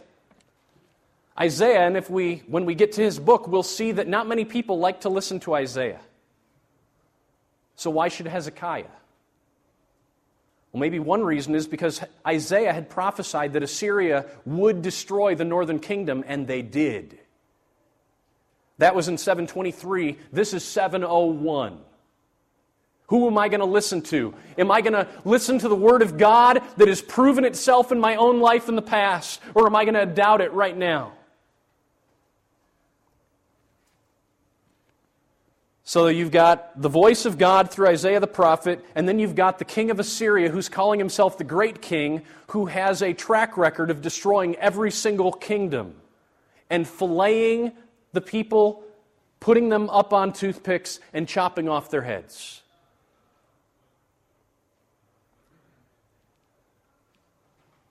Isaiah, 1.39 1.80
and 1.80 1.97
if 1.97 2.09
we, 2.09 2.43
when 2.47 2.64
we 2.64 2.74
get 2.74 2.93
to 2.93 3.03
his 3.03 3.18
book, 3.18 3.49
we'll 3.49 3.64
see 3.64 3.93
that 3.93 4.07
not 4.07 4.28
many 4.28 4.45
people 4.45 4.78
like 4.78 5.01
to 5.01 5.09
listen 5.09 5.41
to 5.41 5.55
Isaiah. 5.55 6.01
So 7.76 7.91
why 7.91 8.09
should 8.09 8.26
Hezekiah? 8.26 8.85
Well, 10.72 10.80
maybe 10.80 10.99
one 10.99 11.24
reason 11.24 11.55
is 11.55 11.66
because 11.66 12.01
Isaiah 12.26 12.72
had 12.72 12.89
prophesied 12.89 13.53
that 13.53 13.62
Assyria 13.62 14.26
would 14.45 14.82
destroy 14.82 15.35
the 15.35 15.45
northern 15.45 15.80
kingdom, 15.80 16.24
and 16.26 16.47
they 16.47 16.62
did. 16.62 17.18
That 18.78 18.95
was 18.95 19.09
in 19.09 19.18
723. 19.18 20.18
This 20.32 20.53
is 20.53 20.64
701. 20.64 21.78
Who 23.09 23.26
am 23.26 23.39
I 23.39 23.49
going 23.49 23.61
to 23.61 23.66
listen 23.66 24.03
to? 24.03 24.35
Am 24.57 24.70
I 24.70 24.80
going 24.80 24.95
to 24.95 25.07
listen 25.24 25.59
to 25.59 25.68
the 25.68 25.76
Word 25.76 26.03
of 26.03 26.16
God 26.16 26.62
that 26.76 26.89
has 26.89 27.03
proven 27.03 27.45
itself 27.45 27.93
in 27.93 28.01
my 28.01 28.16
own 28.16 28.41
life 28.41 28.68
in 28.68 28.76
the 28.76 28.82
past, 28.82 29.41
or 29.55 29.66
am 29.66 29.76
I 29.76 29.85
going 29.85 29.95
to 29.95 30.07
doubt 30.07 30.41
it 30.41 30.53
right 30.53 30.76
now? 30.76 31.12
So 35.87 36.07
you've 36.07 36.30
got 36.30 36.80
the 36.80 36.89
voice 36.89 37.26
of 37.26 37.37
God 37.37 37.70
through 37.70 37.89
Isaiah 37.89 38.18
the 38.18 38.26
prophet, 38.26 38.82
and 38.95 39.07
then 39.07 39.18
you've 39.18 39.35
got 39.35 39.59
the 39.59 39.66
king 39.66 39.91
of 39.91 40.01
Assyria 40.01 40.49
who's 40.49 40.70
calling 40.70 40.99
himself 40.99 41.37
the 41.37 41.45
great 41.45 41.82
king, 41.82 42.22
who 42.49 42.66
has 42.66 43.03
a 43.03 43.12
track 43.12 43.59
record 43.59 43.91
of 43.91 44.01
destroying 44.01 44.57
every 44.57 44.91
single 44.91 45.30
kingdom 45.30 45.95
and 46.70 46.87
filleting 46.87 47.74
the 48.14 48.22
people, 48.22 48.82
putting 49.41 49.68
them 49.68 49.91
up 49.91 50.14
on 50.14 50.32
toothpicks, 50.32 51.01
and 51.12 51.28
chopping 51.28 51.68
off 51.68 51.91
their 51.91 52.03
heads. 52.03 52.62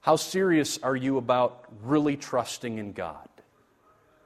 How 0.02 0.16
serious 0.16 0.80
are 0.82 0.96
you 0.96 1.18
about 1.18 1.66
really 1.84 2.18
trusting 2.18 2.80
in 2.80 2.92
God 2.92 3.30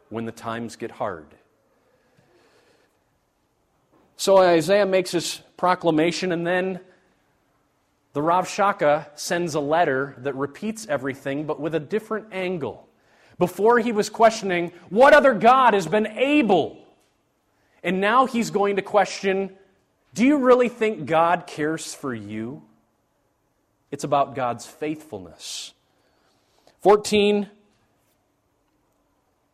when 0.07 0.23
the 0.23 0.31
times 0.31 0.77
get 0.77 0.89
hard? 0.89 1.27
So 4.17 4.39
Isaiah 4.39 4.85
makes 4.85 5.11
his 5.11 5.41
proclamation, 5.57 6.31
and 6.31 6.45
then 6.45 6.79
the 8.13 8.21
Rabshakeh 8.21 9.07
sends 9.13 9.53
a 9.53 9.59
letter 9.59 10.15
that 10.17 10.35
repeats 10.35 10.87
everything, 10.87 11.45
but 11.45 11.59
with 11.59 11.75
a 11.75 11.79
different 11.79 12.27
angle. 12.31 12.87
Before 13.37 13.77
he 13.77 13.91
was 13.91 14.09
questioning, 14.09 14.71
what 14.89 15.13
other 15.13 15.35
God 15.35 15.75
has 15.75 15.85
been 15.85 16.07
able? 16.07 16.83
And 17.83 18.01
now 18.01 18.25
he's 18.25 18.49
going 18.49 18.77
to 18.77 18.81
question, 18.81 19.55
do 20.15 20.25
you 20.25 20.37
really 20.37 20.69
think 20.69 21.05
God 21.05 21.45
cares 21.45 21.93
for 21.93 22.13
you? 22.13 22.63
It's 23.91 24.03
about 24.03 24.33
God's 24.33 24.65
faithfulness. 24.65 25.73
14, 26.81 27.47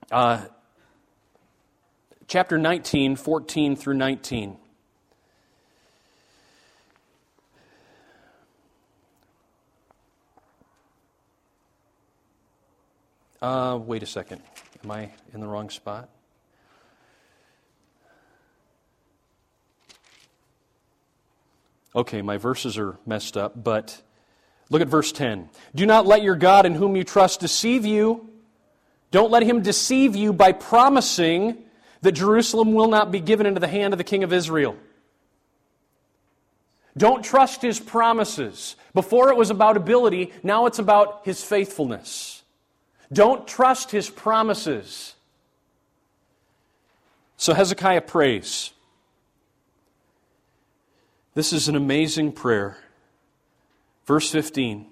uh, 0.09 0.45
chapter 2.28 2.57
19, 2.57 3.15
14 3.15 3.76
through 3.76 3.95
19. 3.95 4.57
Uh, 13.41 13.78
wait 13.78 14.01
a 14.01 14.05
second. 14.05 14.41
Am 14.84 14.91
I 14.91 15.11
in 15.34 15.41
the 15.41 15.47
wrong 15.47 15.69
spot? 15.69 16.09
Okay, 21.95 22.21
my 22.21 22.38
verses 22.38 22.78
are 22.78 22.97
messed 23.05 23.38
up, 23.38 23.61
but 23.61 24.01
look 24.69 24.82
at 24.82 24.88
verse 24.88 25.11
10. 25.11 25.49
Do 25.76 25.86
not 25.86 26.07
let 26.07 26.24
your 26.24 26.36
God 26.36 26.65
in 26.65 26.74
whom 26.74 26.95
you 26.95 27.03
trust 27.03 27.41
deceive 27.41 27.86
you. 27.86 28.30
Don't 29.11 29.30
let 29.30 29.43
him 29.43 29.61
deceive 29.61 30.15
you 30.15 30.34
by 30.34 30.53
promising 30.53 31.63
that 32.04 32.12
Jerusalem 32.12 32.74
will 32.74 32.89
not 32.89 33.12
be 33.12 33.20
given 33.20 33.45
into 33.45 33.60
the 33.60 33.68
hand 33.68 33.93
of 33.93 33.97
the 33.97 34.04
king 34.04 34.24
of 34.24 34.32
Israel. 34.32 34.76
Don't 36.95 37.24
trust 37.24 37.62
his 37.62 37.80
promises. 37.80 38.76
Before 38.93 39.30
it 39.30 39.38
was 39.38 39.49
about 39.49 39.78
ability, 39.78 40.32
now 40.43 40.68
it's 40.68 40.80
about 40.80 41.22
his 41.26 41.43
faithfulness. 41.43 42.43
Don't 43.12 43.47
trust 43.47 43.89
his 43.89 44.10
promises. 44.10 45.16
So 47.38 47.54
Hezekiah 47.54 48.01
prays. 48.01 48.72
This 51.34 51.54
is 51.54 51.68
an 51.68 51.76
amazing 51.76 52.34
prayer. 52.34 52.78
Verse 54.06 54.30
15. 54.30 54.88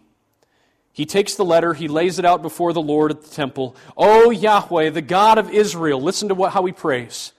He 0.94 1.06
takes 1.06 1.36
the 1.36 1.46
letter, 1.46 1.74
he 1.74 1.88
lays 1.88 2.20
it 2.20 2.26
out 2.26 2.42
before 2.42 2.74
the 2.74 2.82
Lord 2.82 3.12
at 3.12 3.22
the 3.22 3.30
temple. 3.30 3.76
O 3.96 4.30
Yahweh, 4.30 4.89
the 4.89 5.02
God 5.02 5.38
of 5.38 5.50
Israel, 5.50 6.02
listen 6.02 6.28
to 6.30 6.36
what, 6.36 6.52
how 6.52 6.66
he 6.66 6.74
prays. 6.74 7.32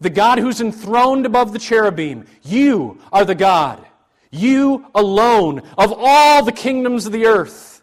The 0.00 0.10
God 0.10 0.38
who's 0.38 0.60
enthroned 0.60 1.26
above 1.26 1.52
the 1.52 1.58
cherubim, 1.58 2.26
you 2.42 3.00
are 3.12 3.24
the 3.24 3.36
God. 3.36 3.84
You 4.30 4.86
alone 4.94 5.62
of 5.78 5.94
all 5.96 6.44
the 6.44 6.52
kingdoms 6.52 7.06
of 7.06 7.12
the 7.12 7.26
earth. 7.26 7.82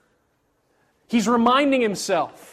He's 1.07 1.27
reminding 1.27 1.81
himself. 1.81 2.50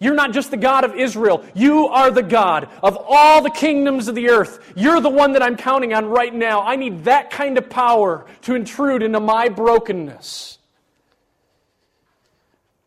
You're 0.00 0.14
not 0.14 0.32
just 0.32 0.50
the 0.50 0.56
God 0.56 0.84
of 0.84 0.94
Israel. 0.94 1.44
You 1.54 1.88
are 1.88 2.10
the 2.10 2.22
God 2.22 2.68
of 2.82 2.96
all 3.08 3.42
the 3.42 3.50
kingdoms 3.50 4.06
of 4.06 4.14
the 4.14 4.30
earth. 4.30 4.72
You're 4.76 5.00
the 5.00 5.10
one 5.10 5.32
that 5.32 5.42
I'm 5.42 5.56
counting 5.56 5.92
on 5.92 6.06
right 6.06 6.32
now. 6.32 6.62
I 6.62 6.76
need 6.76 7.04
that 7.04 7.30
kind 7.30 7.58
of 7.58 7.68
power 7.68 8.26
to 8.42 8.54
intrude 8.54 9.02
into 9.02 9.18
my 9.18 9.48
brokenness. 9.48 10.58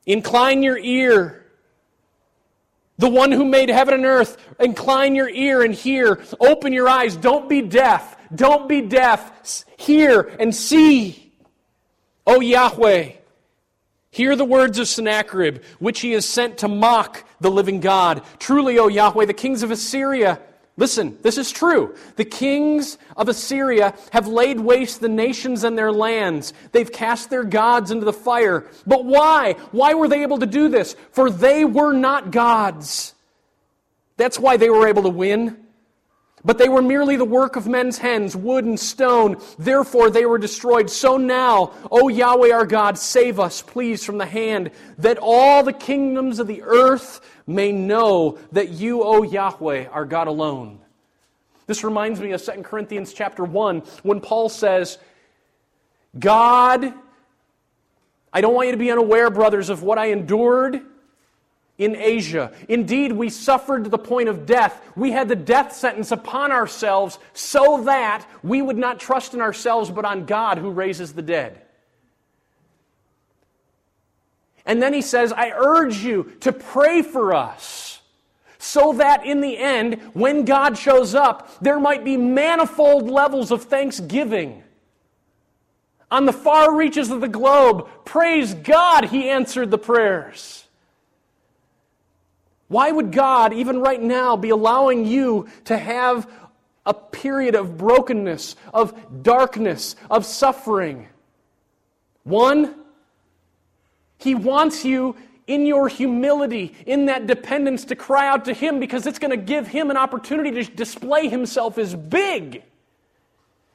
Incline 0.05 0.63
your 0.63 0.77
ear. 0.77 1.45
The 2.97 3.09
one 3.09 3.31
who 3.31 3.45
made 3.45 3.69
heaven 3.69 3.95
and 3.95 4.05
earth, 4.05 4.37
incline 4.59 5.15
your 5.15 5.29
ear 5.29 5.63
and 5.63 5.73
hear. 5.73 6.21
Open 6.39 6.71
your 6.71 6.87
eyes. 6.87 7.17
Don't 7.17 7.49
be 7.49 7.61
deaf. 7.61 8.15
Don't 8.33 8.69
be 8.69 8.81
deaf. 8.81 9.65
Hear 9.77 10.31
and 10.39 10.55
see. 10.55 11.33
Oh 12.27 12.39
Yahweh, 12.39 13.13
Hear 14.11 14.35
the 14.35 14.45
words 14.45 14.77
of 14.77 14.89
Sennacherib, 14.89 15.63
which 15.79 16.01
he 16.01 16.11
has 16.11 16.25
sent 16.25 16.59
to 16.59 16.67
mock 16.67 17.23
the 17.39 17.49
living 17.49 17.79
God. 17.79 18.23
Truly, 18.39 18.77
O 18.77 18.89
Yahweh, 18.89 19.25
the 19.25 19.33
kings 19.33 19.63
of 19.63 19.71
Assyria, 19.71 20.37
listen, 20.75 21.17
this 21.21 21.37
is 21.37 21.49
true. 21.49 21.95
The 22.17 22.25
kings 22.25 22.97
of 23.15 23.29
Assyria 23.29 23.95
have 24.11 24.27
laid 24.27 24.59
waste 24.59 24.99
the 24.99 25.07
nations 25.07 25.63
and 25.63 25.77
their 25.77 25.93
lands. 25.93 26.53
They've 26.73 26.91
cast 26.91 27.29
their 27.29 27.45
gods 27.45 27.89
into 27.89 28.03
the 28.03 28.11
fire. 28.11 28.65
But 28.85 29.05
why? 29.05 29.53
Why 29.71 29.93
were 29.93 30.09
they 30.09 30.23
able 30.23 30.39
to 30.39 30.45
do 30.45 30.67
this? 30.67 30.97
For 31.13 31.31
they 31.31 31.63
were 31.63 31.93
not 31.93 32.31
gods. 32.31 33.15
That's 34.17 34.37
why 34.37 34.57
they 34.57 34.69
were 34.69 34.89
able 34.89 35.03
to 35.03 35.09
win. 35.09 35.60
But 36.43 36.57
they 36.57 36.69
were 36.69 36.81
merely 36.81 37.17
the 37.17 37.25
work 37.25 37.55
of 37.55 37.67
men's 37.67 37.99
hands, 37.99 38.35
wood 38.35 38.65
and 38.65 38.79
stone. 38.79 39.39
Therefore 39.59 40.09
they 40.09 40.25
were 40.25 40.39
destroyed. 40.39 40.89
So 40.89 41.17
now, 41.17 41.73
O 41.91 42.07
Yahweh 42.07 42.51
our 42.51 42.65
God, 42.65 42.97
save 42.97 43.39
us, 43.39 43.61
please, 43.61 44.03
from 44.03 44.17
the 44.17 44.25
hand, 44.25 44.71
that 44.97 45.19
all 45.21 45.63
the 45.63 45.73
kingdoms 45.73 46.39
of 46.39 46.47
the 46.47 46.63
earth 46.63 47.21
may 47.45 47.71
know 47.71 48.39
that 48.51 48.69
you, 48.69 49.03
O 49.03 49.21
Yahweh, 49.23 49.87
are 49.87 50.05
God 50.05 50.27
alone. 50.27 50.79
This 51.67 51.83
reminds 51.83 52.19
me 52.19 52.31
of 52.31 52.43
2 52.43 52.63
Corinthians 52.63 53.13
chapter 53.13 53.43
1, 53.43 53.79
when 54.03 54.19
Paul 54.19 54.49
says, 54.49 54.97
God, 56.17 56.93
I 58.33 58.41
don't 58.41 58.53
want 58.53 58.67
you 58.67 58.71
to 58.73 58.77
be 58.77 58.91
unaware, 58.91 59.29
brothers, 59.29 59.69
of 59.69 59.83
what 59.83 59.97
I 59.97 60.07
endured 60.07 60.81
in 61.81 61.95
Asia. 61.95 62.51
Indeed, 62.69 63.11
we 63.11 63.29
suffered 63.29 63.85
to 63.85 63.89
the 63.89 63.97
point 63.97 64.29
of 64.29 64.45
death. 64.45 64.79
We 64.95 65.11
had 65.11 65.27
the 65.27 65.35
death 65.35 65.73
sentence 65.73 66.11
upon 66.11 66.51
ourselves 66.51 67.17
so 67.33 67.83
that 67.85 68.25
we 68.43 68.61
would 68.61 68.77
not 68.77 68.99
trust 68.99 69.33
in 69.33 69.41
ourselves 69.41 69.89
but 69.89 70.05
on 70.05 70.25
God 70.25 70.59
who 70.59 70.69
raises 70.69 71.13
the 71.13 71.23
dead. 71.23 71.59
And 74.63 74.79
then 74.79 74.93
he 74.93 75.01
says, 75.01 75.33
I 75.33 75.51
urge 75.55 75.97
you 75.97 76.33
to 76.41 76.53
pray 76.53 77.01
for 77.01 77.33
us 77.33 77.99
so 78.59 78.93
that 78.93 79.25
in 79.25 79.41
the 79.41 79.57
end, 79.57 79.99
when 80.13 80.45
God 80.45 80.77
shows 80.77 81.15
up, 81.15 81.59
there 81.61 81.79
might 81.79 82.05
be 82.05 82.15
manifold 82.15 83.09
levels 83.09 83.49
of 83.49 83.63
thanksgiving. 83.63 84.61
On 86.11 86.25
the 86.25 86.33
far 86.33 86.75
reaches 86.75 87.09
of 87.09 87.21
the 87.21 87.27
globe, 87.27 87.89
praise 88.05 88.53
God, 88.53 89.05
he 89.05 89.31
answered 89.31 89.71
the 89.71 89.79
prayers. 89.79 90.65
Why 92.71 92.89
would 92.89 93.11
God, 93.11 93.51
even 93.51 93.81
right 93.81 94.01
now, 94.01 94.37
be 94.37 94.49
allowing 94.49 95.05
you 95.05 95.49
to 95.65 95.77
have 95.77 96.25
a 96.85 96.93
period 96.93 97.53
of 97.53 97.77
brokenness, 97.77 98.55
of 98.73 99.23
darkness, 99.23 99.97
of 100.09 100.25
suffering? 100.25 101.09
One, 102.23 102.73
He 104.19 104.35
wants 104.35 104.85
you 104.85 105.17
in 105.47 105.65
your 105.65 105.89
humility, 105.89 106.73
in 106.85 107.07
that 107.07 107.27
dependence, 107.27 107.83
to 107.85 107.97
cry 107.97 108.29
out 108.29 108.45
to 108.45 108.53
Him 108.53 108.79
because 108.79 109.05
it's 109.05 109.19
going 109.19 109.31
to 109.31 109.45
give 109.45 109.67
Him 109.67 109.91
an 109.91 109.97
opportunity 109.97 110.63
to 110.63 110.71
display 110.71 111.27
Himself 111.27 111.77
as 111.77 111.93
big. 111.93 112.63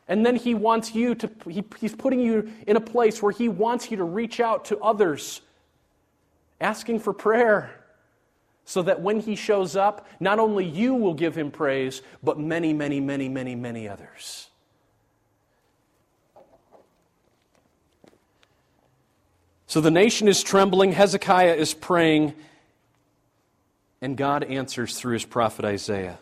And 0.09 0.25
then 0.25 0.37
He 0.37 0.55
wants 0.55 0.95
you 0.95 1.15
to, 1.17 1.31
he, 1.51 1.63
He's 1.79 1.95
putting 1.95 2.21
you 2.21 2.51
in 2.67 2.77
a 2.77 2.81
place 2.81 3.23
where 3.23 3.33
He 3.33 3.51
wants 3.51 3.91
you 3.91 3.99
to 3.99 4.05
reach 4.05 4.41
out 4.41 4.65
to 4.67 4.79
others, 4.79 5.43
asking 6.63 7.01
for 7.01 7.13
prayer 7.13 7.76
so 8.67 8.83
that 8.83 9.01
when 9.01 9.21
he 9.21 9.37
shows 9.37 9.77
up, 9.77 10.07
not 10.19 10.41
only 10.41 10.65
you 10.65 10.93
will 10.95 11.15
give 11.15 11.39
him 11.39 11.53
praise, 11.53 12.03
but 12.23 12.39
many, 12.39 12.73
many, 12.73 13.01
many, 13.01 13.29
many, 13.29 13.55
many 13.55 13.89
others. 13.89 14.49
So 19.69 19.81
the 19.81 19.91
nation 19.91 20.27
is 20.27 20.43
trembling, 20.43 20.93
Hezekiah 20.93 21.55
is 21.55 21.75
praying, 21.75 22.35
and 24.03 24.17
God 24.17 24.43
answers 24.43 24.99
through 24.99 25.15
his 25.15 25.25
prophet 25.25 25.65
Isaiah. 25.65 26.19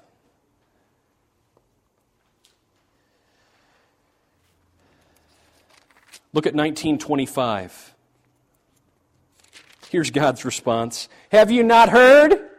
Look 6.34 6.46
at 6.46 6.54
1925. 6.54 7.93
Here's 9.94 10.10
God's 10.10 10.44
response 10.44 11.08
Have 11.30 11.52
you 11.52 11.62
not 11.62 11.88
heard 11.88 12.50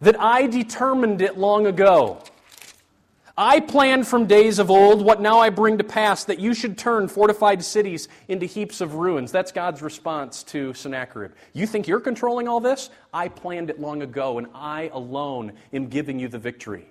that 0.00 0.18
I 0.18 0.46
determined 0.46 1.20
it 1.20 1.36
long 1.36 1.66
ago? 1.66 2.22
I 3.36 3.60
planned 3.60 4.08
from 4.08 4.24
days 4.24 4.58
of 4.58 4.70
old 4.70 5.04
what 5.04 5.20
now 5.20 5.40
I 5.40 5.50
bring 5.50 5.76
to 5.76 5.84
pass 5.84 6.24
that 6.24 6.38
you 6.38 6.54
should 6.54 6.78
turn 6.78 7.06
fortified 7.08 7.62
cities 7.62 8.08
into 8.28 8.46
heaps 8.46 8.80
of 8.80 8.94
ruins. 8.94 9.30
That's 9.30 9.52
God's 9.52 9.82
response 9.82 10.42
to 10.44 10.72
Sennacherib. 10.72 11.32
You 11.52 11.66
think 11.66 11.86
you're 11.86 12.00
controlling 12.00 12.48
all 12.48 12.60
this? 12.60 12.88
I 13.12 13.28
planned 13.28 13.68
it 13.68 13.78
long 13.78 14.00
ago, 14.00 14.38
and 14.38 14.46
I 14.54 14.88
alone 14.94 15.52
am 15.74 15.88
giving 15.88 16.18
you 16.18 16.28
the 16.28 16.38
victory. 16.38 16.90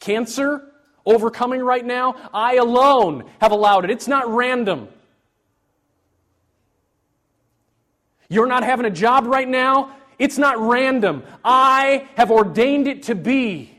Cancer 0.00 0.70
overcoming 1.06 1.62
right 1.62 1.86
now, 1.86 2.28
I 2.34 2.56
alone 2.56 3.24
have 3.40 3.52
allowed 3.52 3.84
it. 3.84 3.90
It's 3.90 4.06
not 4.06 4.28
random. 4.28 4.88
You're 8.28 8.46
not 8.46 8.64
having 8.64 8.86
a 8.86 8.90
job 8.90 9.26
right 9.26 9.48
now. 9.48 9.96
It's 10.18 10.38
not 10.38 10.58
random. 10.58 11.24
I 11.44 12.08
have 12.16 12.30
ordained 12.30 12.86
it 12.86 13.04
to 13.04 13.14
be 13.14 13.70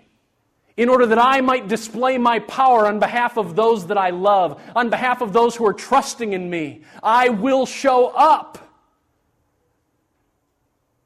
in 0.77 0.89
order 0.89 1.05
that 1.05 1.19
I 1.19 1.39
might 1.41 1.67
display 1.67 2.17
my 2.17 2.39
power 2.39 2.87
on 2.87 2.99
behalf 2.99 3.37
of 3.37 3.55
those 3.55 3.87
that 3.87 3.97
I 3.97 4.09
love, 4.09 4.61
on 4.75 4.89
behalf 4.89 5.21
of 5.21 5.31
those 5.31 5.55
who 5.55 5.65
are 5.65 5.73
trusting 5.73 6.33
in 6.33 6.49
me. 6.49 6.81
I 7.01 7.29
will 7.29 7.65
show 7.65 8.07
up. 8.07 8.57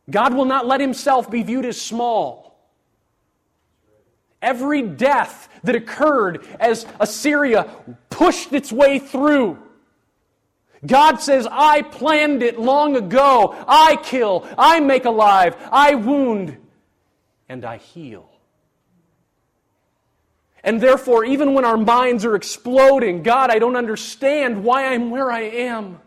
God 0.09 0.33
will 0.33 0.45
not 0.45 0.65
let 0.65 0.81
himself 0.81 1.29
be 1.29 1.43
viewed 1.43 1.65
as 1.65 1.79
small. 1.79 2.49
Every 4.41 4.81
death 4.81 5.49
that 5.63 5.75
occurred 5.75 6.47
as 6.59 6.87
Assyria 6.99 7.69
pushed 8.09 8.53
its 8.53 8.71
way 8.71 8.97
through 8.97 9.59
God 10.85 11.17
says, 11.17 11.47
I 11.49 11.81
planned 11.81 12.41
it 12.41 12.59
long 12.59 12.95
ago. 12.95 13.55
I 13.67 13.97
kill, 13.97 14.47
I 14.57 14.79
make 14.79 15.05
alive, 15.05 15.55
I 15.71 15.95
wound, 15.95 16.57
and 17.47 17.65
I 17.65 17.77
heal. 17.77 18.29
And 20.63 20.81
therefore, 20.81 21.23
even 21.25 21.53
when 21.53 21.65
our 21.65 21.77
minds 21.77 22.25
are 22.25 22.35
exploding, 22.35 23.23
God, 23.23 23.49
I 23.49 23.59
don't 23.59 23.75
understand 23.75 24.63
why 24.63 24.93
I'm 24.93 25.09
where 25.09 25.31
I 25.31 25.41
am. 25.41 25.99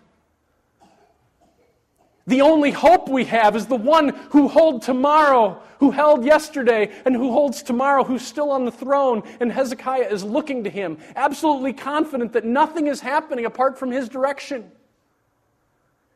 The 2.27 2.43
only 2.43 2.71
hope 2.71 3.09
we 3.09 3.25
have 3.25 3.57
is 3.57 3.67
the 3.67 3.77
one 3.77 4.11
who 4.31 4.49
held 4.49 4.83
tomorrow, 4.83 5.61
who 5.81 5.91
held 5.91 6.25
yesterday, 6.25 6.93
and 7.05 7.17
who 7.17 7.33
holds 7.33 7.63
tomorrow, 7.63 8.05
who's 8.05 8.23
still 8.23 8.51
on 8.53 8.65
the 8.65 8.71
throne. 8.71 9.23
And 9.41 9.51
Hezekiah 9.51 10.09
is 10.09 10.23
looking 10.23 10.65
to 10.65 10.71
him, 10.71 10.99
absolutely 11.17 11.73
confident 11.73 12.33
that 12.35 12.45
nothing 12.45 12.87
is 12.87 13.01
happening 13.01 13.45
apart 13.45 13.79
from 13.79 13.91
his 13.91 14.09
direction. 14.09 14.71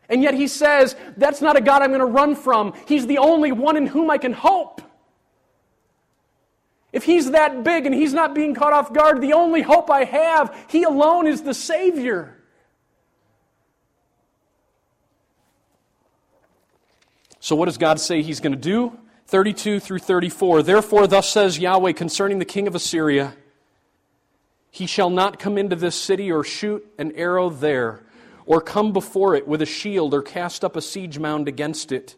And 0.08 0.22
yet 0.22 0.34
he 0.34 0.46
says, 0.46 0.94
That's 1.16 1.40
not 1.40 1.56
a 1.56 1.60
God 1.60 1.82
I'm 1.82 1.90
going 1.90 1.98
to 1.98 2.06
run 2.06 2.36
from. 2.36 2.74
He's 2.86 3.08
the 3.08 3.18
only 3.18 3.50
one 3.50 3.76
in 3.76 3.86
whom 3.86 4.08
I 4.08 4.18
can 4.18 4.32
hope. 4.32 4.82
If 6.92 7.04
he's 7.04 7.32
that 7.32 7.64
big 7.64 7.84
and 7.84 7.94
he's 7.94 8.14
not 8.14 8.34
being 8.34 8.54
caught 8.54 8.72
off 8.72 8.92
guard, 8.92 9.20
the 9.20 9.32
only 9.32 9.60
hope 9.60 9.90
I 9.90 10.04
have, 10.04 10.56
he 10.68 10.84
alone 10.84 11.26
is 11.26 11.42
the 11.42 11.52
Savior. 11.52 12.35
So, 17.46 17.54
what 17.54 17.66
does 17.66 17.78
God 17.78 18.00
say 18.00 18.22
he's 18.22 18.40
going 18.40 18.54
to 18.54 18.58
do? 18.58 18.98
32 19.28 19.78
through 19.78 20.00
34. 20.00 20.64
Therefore, 20.64 21.06
thus 21.06 21.30
says 21.30 21.60
Yahweh 21.60 21.92
concerning 21.92 22.40
the 22.40 22.44
king 22.44 22.66
of 22.66 22.74
Assyria 22.74 23.34
He 24.72 24.86
shall 24.86 25.10
not 25.10 25.38
come 25.38 25.56
into 25.56 25.76
this 25.76 25.94
city 25.94 26.32
or 26.32 26.42
shoot 26.42 26.84
an 26.98 27.12
arrow 27.12 27.48
there, 27.48 28.02
or 28.46 28.60
come 28.60 28.92
before 28.92 29.36
it 29.36 29.46
with 29.46 29.62
a 29.62 29.64
shield, 29.64 30.12
or 30.12 30.22
cast 30.22 30.64
up 30.64 30.74
a 30.74 30.82
siege 30.82 31.20
mound 31.20 31.46
against 31.46 31.92
it. 31.92 32.16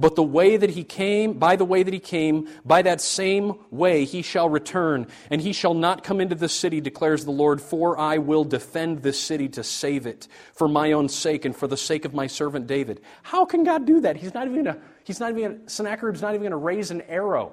But 0.00 0.14
the 0.14 0.22
way 0.22 0.56
that 0.56 0.70
he 0.70 0.84
came, 0.84 1.32
by 1.34 1.56
the 1.56 1.64
way 1.64 1.82
that 1.82 1.92
he 1.92 1.98
came, 1.98 2.48
by 2.64 2.82
that 2.82 3.00
same 3.00 3.54
way 3.70 4.04
he 4.04 4.22
shall 4.22 4.48
return, 4.48 5.08
and 5.28 5.40
he 5.40 5.52
shall 5.52 5.74
not 5.74 6.04
come 6.04 6.20
into 6.20 6.36
this 6.36 6.52
city, 6.52 6.80
declares 6.80 7.24
the 7.24 7.32
Lord, 7.32 7.60
for 7.60 7.98
I 7.98 8.18
will 8.18 8.44
defend 8.44 9.02
this 9.02 9.18
city 9.18 9.48
to 9.50 9.64
save 9.64 10.06
it, 10.06 10.28
for 10.52 10.68
my 10.68 10.92
own 10.92 11.08
sake 11.08 11.44
and 11.44 11.56
for 11.56 11.66
the 11.66 11.76
sake 11.76 12.04
of 12.04 12.14
my 12.14 12.28
servant 12.28 12.68
David. 12.68 13.00
How 13.24 13.44
can 13.44 13.64
God 13.64 13.86
do 13.86 14.00
that? 14.02 14.16
He's 14.16 14.34
not 14.34 14.46
even 14.46 14.62
gonna, 14.64 14.78
he's 15.02 15.18
not 15.18 15.30
even 15.30 15.42
gonna, 15.42 15.68
Sennacherib's 15.68 16.22
not 16.22 16.30
even 16.30 16.42
going 16.42 16.52
to 16.52 16.56
raise 16.56 16.92
an 16.92 17.00
arrow 17.02 17.52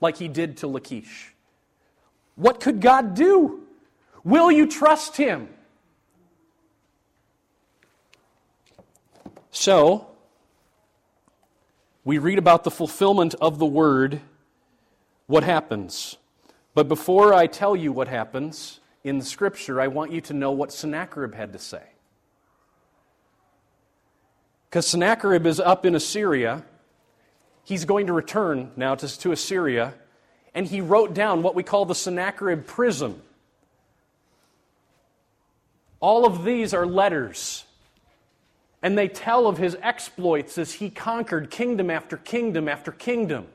like 0.00 0.16
he 0.16 0.28
did 0.28 0.56
to 0.58 0.66
Lachish. 0.66 1.34
What 2.36 2.60
could 2.60 2.80
God 2.80 3.14
do? 3.14 3.66
Will 4.24 4.50
you 4.50 4.66
trust 4.66 5.18
him? 5.18 5.48
So, 9.50 10.09
we 12.04 12.18
read 12.18 12.38
about 12.38 12.64
the 12.64 12.70
fulfillment 12.70 13.34
of 13.40 13.58
the 13.58 13.66
word, 13.66 14.20
what 15.26 15.44
happens. 15.44 16.16
But 16.74 16.88
before 16.88 17.34
I 17.34 17.46
tell 17.46 17.76
you 17.76 17.92
what 17.92 18.08
happens 18.08 18.80
in 19.04 19.18
the 19.18 19.24
scripture, 19.24 19.80
I 19.80 19.88
want 19.88 20.12
you 20.12 20.20
to 20.22 20.34
know 20.34 20.52
what 20.52 20.72
Sennacherib 20.72 21.34
had 21.34 21.52
to 21.52 21.58
say. 21.58 21.82
Because 24.68 24.86
Sennacherib 24.86 25.46
is 25.46 25.58
up 25.58 25.84
in 25.84 25.94
Assyria. 25.94 26.64
He's 27.64 27.84
going 27.84 28.06
to 28.06 28.12
return 28.12 28.70
now 28.76 28.94
to, 28.94 29.18
to 29.20 29.32
Assyria, 29.32 29.94
and 30.54 30.66
he 30.66 30.80
wrote 30.80 31.12
down 31.12 31.42
what 31.42 31.54
we 31.54 31.62
call 31.62 31.84
the 31.84 31.94
Sennacherib 31.94 32.66
Prism. 32.66 33.20
All 35.98 36.24
of 36.24 36.44
these 36.44 36.72
are 36.72 36.86
letters 36.86 37.64
and 38.82 38.96
they 38.96 39.08
tell 39.08 39.46
of 39.46 39.58
his 39.58 39.76
exploits 39.82 40.58
as 40.58 40.74
he 40.74 40.90
conquered 40.90 41.50
kingdom 41.50 41.90
after 41.90 42.16
kingdom 42.16 42.68
after 42.68 42.92
kingdom. 42.92 43.46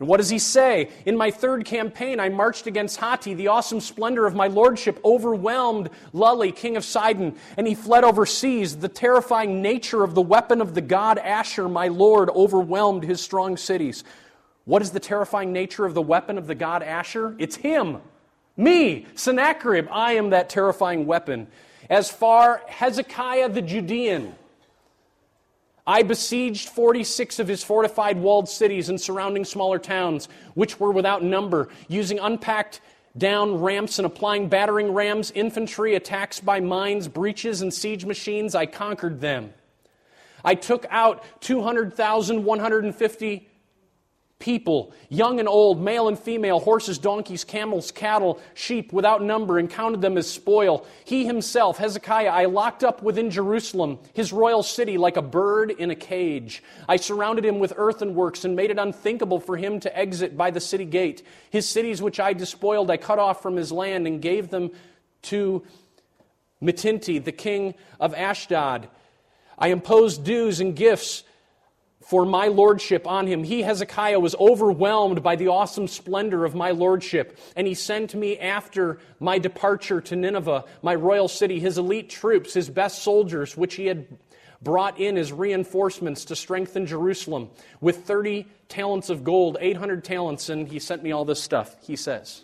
And 0.00 0.08
what 0.08 0.16
does 0.16 0.30
he 0.30 0.40
say? 0.40 0.90
In 1.06 1.16
my 1.16 1.30
third 1.30 1.64
campaign, 1.64 2.18
I 2.18 2.28
marched 2.28 2.66
against 2.66 2.98
Hatti. 2.98 3.34
The 3.34 3.46
awesome 3.48 3.80
splendor 3.80 4.26
of 4.26 4.34
my 4.34 4.48
lordship 4.48 4.98
overwhelmed 5.04 5.88
Luli, 6.12 6.54
king 6.54 6.76
of 6.76 6.84
Sidon, 6.84 7.36
and 7.56 7.66
he 7.66 7.74
fled 7.74 8.02
overseas. 8.02 8.76
The 8.76 8.88
terrifying 8.88 9.62
nature 9.62 10.02
of 10.02 10.14
the 10.14 10.22
weapon 10.22 10.60
of 10.60 10.74
the 10.74 10.80
god 10.80 11.18
Ashur, 11.18 11.68
my 11.68 11.88
lord, 11.88 12.28
overwhelmed 12.30 13.04
his 13.04 13.20
strong 13.20 13.56
cities. 13.56 14.02
What 14.64 14.82
is 14.82 14.90
the 14.90 15.00
terrifying 15.00 15.52
nature 15.52 15.84
of 15.84 15.94
the 15.94 16.02
weapon 16.02 16.38
of 16.38 16.48
the 16.48 16.54
god 16.56 16.82
Ashur? 16.82 17.36
It's 17.38 17.56
him. 17.56 17.98
Me, 18.56 19.06
Sennacherib. 19.14 19.86
I 19.90 20.14
am 20.14 20.30
that 20.30 20.48
terrifying 20.48 21.06
weapon. 21.06 21.46
As 21.90 22.10
far 22.10 22.62
Hezekiah 22.66 23.50
the 23.50 23.62
Judean, 23.62 24.34
I 25.86 26.02
besieged 26.02 26.70
46 26.70 27.38
of 27.38 27.48
his 27.48 27.62
fortified 27.62 28.18
walled 28.18 28.48
cities 28.48 28.88
and 28.88 28.98
surrounding 29.00 29.44
smaller 29.44 29.78
towns, 29.78 30.28
which 30.54 30.80
were 30.80 30.90
without 30.90 31.22
number, 31.22 31.68
using 31.88 32.18
unpacked 32.18 32.80
down 33.16 33.60
ramps 33.60 33.98
and 33.98 34.06
applying 34.06 34.48
battering 34.48 34.92
rams, 34.92 35.30
infantry, 35.32 35.94
attacks 35.94 36.40
by 36.40 36.60
mines, 36.60 37.06
breaches, 37.06 37.60
and 37.60 37.72
siege 37.72 38.06
machines. 38.06 38.54
I 38.54 38.66
conquered 38.66 39.20
them. 39.20 39.52
I 40.42 40.54
took 40.54 40.86
out 40.90 41.22
200,150 41.40 43.48
people, 44.38 44.92
young 45.08 45.38
and 45.38 45.48
old, 45.48 45.80
male 45.80 46.08
and 46.08 46.18
female, 46.18 46.60
horses, 46.60 46.98
donkeys, 46.98 47.44
camels, 47.44 47.90
cattle, 47.90 48.40
sheep, 48.52 48.92
without 48.92 49.22
number, 49.22 49.58
and 49.58 49.70
counted 49.70 50.00
them 50.00 50.18
as 50.18 50.30
spoil. 50.30 50.86
He 51.04 51.24
himself, 51.24 51.78
Hezekiah, 51.78 52.28
I 52.28 52.44
locked 52.46 52.84
up 52.84 53.02
within 53.02 53.30
Jerusalem, 53.30 53.98
his 54.12 54.32
royal 54.32 54.62
city, 54.62 54.98
like 54.98 55.16
a 55.16 55.22
bird 55.22 55.70
in 55.70 55.90
a 55.90 55.94
cage. 55.94 56.62
I 56.88 56.96
surrounded 56.96 57.44
him 57.44 57.58
with 57.58 57.74
earthenworks 57.76 58.44
and 58.44 58.56
made 58.56 58.70
it 58.70 58.78
unthinkable 58.78 59.40
for 59.40 59.56
him 59.56 59.80
to 59.80 59.98
exit 59.98 60.36
by 60.36 60.50
the 60.50 60.60
city 60.60 60.84
gate. 60.84 61.22
His 61.50 61.68
cities, 61.68 62.02
which 62.02 62.20
I 62.20 62.32
despoiled, 62.32 62.90
I 62.90 62.96
cut 62.96 63.18
off 63.18 63.40
from 63.40 63.56
his 63.56 63.72
land 63.72 64.06
and 64.06 64.20
gave 64.20 64.50
them 64.50 64.72
to 65.22 65.64
Mitinti, 66.60 67.22
the 67.22 67.32
king 67.32 67.74
of 68.00 68.14
Ashdod. 68.14 68.88
I 69.58 69.68
imposed 69.68 70.24
dues 70.24 70.60
and 70.60 70.74
gifts 70.74 71.22
for 72.04 72.26
my 72.26 72.48
lordship 72.48 73.06
on 73.06 73.26
him. 73.26 73.42
He, 73.44 73.62
Hezekiah, 73.62 74.20
was 74.20 74.34
overwhelmed 74.38 75.22
by 75.22 75.36
the 75.36 75.48
awesome 75.48 75.88
splendor 75.88 76.44
of 76.44 76.54
my 76.54 76.70
lordship, 76.70 77.38
and 77.56 77.66
he 77.66 77.74
sent 77.74 78.14
me 78.14 78.38
after 78.38 78.98
my 79.20 79.38
departure 79.38 80.00
to 80.02 80.16
Nineveh, 80.16 80.64
my 80.82 80.94
royal 80.94 81.28
city, 81.28 81.58
his 81.58 81.78
elite 81.78 82.10
troops, 82.10 82.52
his 82.52 82.68
best 82.68 83.02
soldiers, 83.02 83.56
which 83.56 83.76
he 83.76 83.86
had 83.86 84.06
brought 84.62 85.00
in 85.00 85.16
as 85.16 85.32
reinforcements 85.32 86.26
to 86.26 86.36
strengthen 86.36 86.86
Jerusalem, 86.86 87.50
with 87.80 88.04
30 88.04 88.46
talents 88.68 89.08
of 89.08 89.24
gold, 89.24 89.56
800 89.60 90.04
talents, 90.04 90.50
and 90.50 90.68
he 90.68 90.78
sent 90.78 91.02
me 91.02 91.12
all 91.12 91.24
this 91.24 91.42
stuff, 91.42 91.74
he 91.82 91.96
says. 91.96 92.42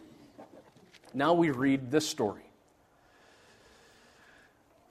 Now 1.13 1.35
we 1.35 1.51
read 1.51 1.91
this 1.91 2.09
story. 2.09 2.43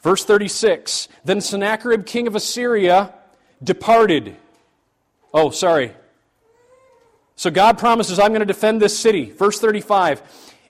Verse 0.02 0.24
36 0.24 1.08
Then 1.26 1.42
Sennacherib, 1.42 2.06
king 2.06 2.28
of 2.28 2.36
Assyria, 2.36 3.14
departed 3.64 4.36
Oh, 5.34 5.50
sorry. 5.50 5.94
So 7.36 7.50
God 7.50 7.78
promises, 7.78 8.20
I'm 8.20 8.30
going 8.30 8.40
to 8.42 8.46
defend 8.46 8.82
this 8.82 8.98
city. 8.98 9.32
Verse 9.32 9.60
35. 9.60 10.22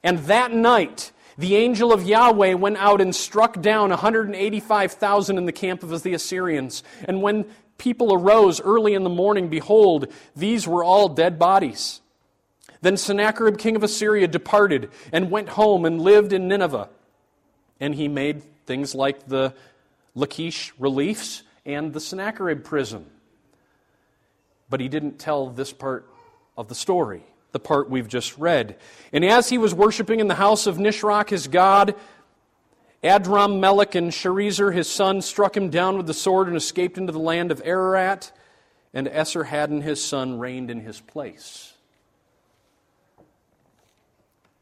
And 0.04 0.20
that 0.20 0.52
night, 0.54 1.12
the 1.38 1.56
angel 1.56 1.94
of 1.94 2.04
Yahweh 2.04 2.54
went 2.54 2.78
out 2.78 3.02
and 3.02 3.16
struck 3.16 3.62
down 3.62 3.90
185,000 3.90 5.38
in 5.38 5.46
the 5.46 5.52
camp 5.52 5.84
of 5.84 6.04
the 6.04 6.14
Assyrians. 6.14 6.84
And 7.06 7.22
when 7.22 7.46
people 7.78 8.14
arose 8.14 8.62
early 8.62 8.94
in 8.94 9.04
the 9.04 9.10
morning, 9.10 9.48
behold, 9.48 10.12
these 10.36 10.68
were 10.68 10.84
all 10.84 11.10
dead 11.10 11.40
bodies. 11.40 12.02
Then 12.82 12.98
Sennacherib, 12.98 13.58
king 13.58 13.76
of 13.76 13.84
Assyria, 13.84 14.28
departed 14.28 14.90
and 15.12 15.32
went 15.32 15.50
home 15.50 15.86
and 15.86 16.00
lived 16.00 16.34
in 16.34 16.48
Nineveh. 16.48 16.90
And 17.80 17.96
he 17.96 18.08
made 18.08 18.44
things 18.66 18.94
like 18.94 19.28
the 19.28 19.54
Lachish 20.14 20.74
reliefs 20.78 21.44
and 21.66 21.94
the 21.94 22.00
Sennacherib 22.00 22.64
prism. 22.64 23.06
But 24.70 24.80
he 24.80 24.88
didn't 24.88 25.20
tell 25.20 25.50
this 25.50 25.74
part 25.74 26.12
of 26.58 26.68
the 26.68 26.76
story, 26.76 27.24
the 27.52 27.60
part 27.60 27.90
we've 27.90 28.08
just 28.08 28.38
read. 28.38 28.78
And 29.12 29.26
as 29.26 29.50
he 29.50 29.58
was 29.58 29.74
worshiping 29.74 30.20
in 30.20 30.28
the 30.28 30.36
house 30.36 30.68
of 30.68 30.78
Nisroch, 30.78 31.30
his 31.30 31.48
god, 31.48 31.96
Adrammelech 33.04 33.96
and 33.96 34.12
Sharezer, 34.12 34.74
his 34.74 34.90
son, 34.90 35.22
struck 35.22 35.56
him 35.56 35.70
down 35.70 35.98
with 35.98 36.06
the 36.06 36.14
sword 36.14 36.48
and 36.48 36.58
escaped 36.58 36.98
into 36.98 37.14
the 37.14 37.20
land 37.20 37.52
of 37.52 37.62
Ararat, 37.64 38.32
and 38.94 39.08
Esarhaddon, 39.08 39.82
his 39.82 40.04
son, 40.04 40.38
reigned 40.40 40.70
in 40.70 40.82
his 40.82 41.00
place. 41.00 41.74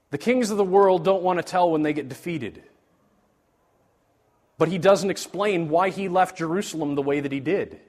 The 0.10 0.18
kings 0.18 0.52
of 0.52 0.58
the 0.58 0.64
world 0.64 1.04
don't 1.04 1.24
want 1.24 1.40
to 1.40 1.44
tell 1.44 1.72
when 1.72 1.82
they 1.82 1.94
get 1.94 2.10
defeated. 2.10 2.64
But 4.58 4.70
he 4.70 4.78
doesn't 4.78 5.10
explain 5.10 5.70
why 5.70 5.90
he 5.90 6.08
left 6.08 6.38
Jerusalem 6.38 6.96
the 6.96 7.02
way 7.02 7.20
that 7.20 7.32
he 7.32 7.40
did. 7.40 7.80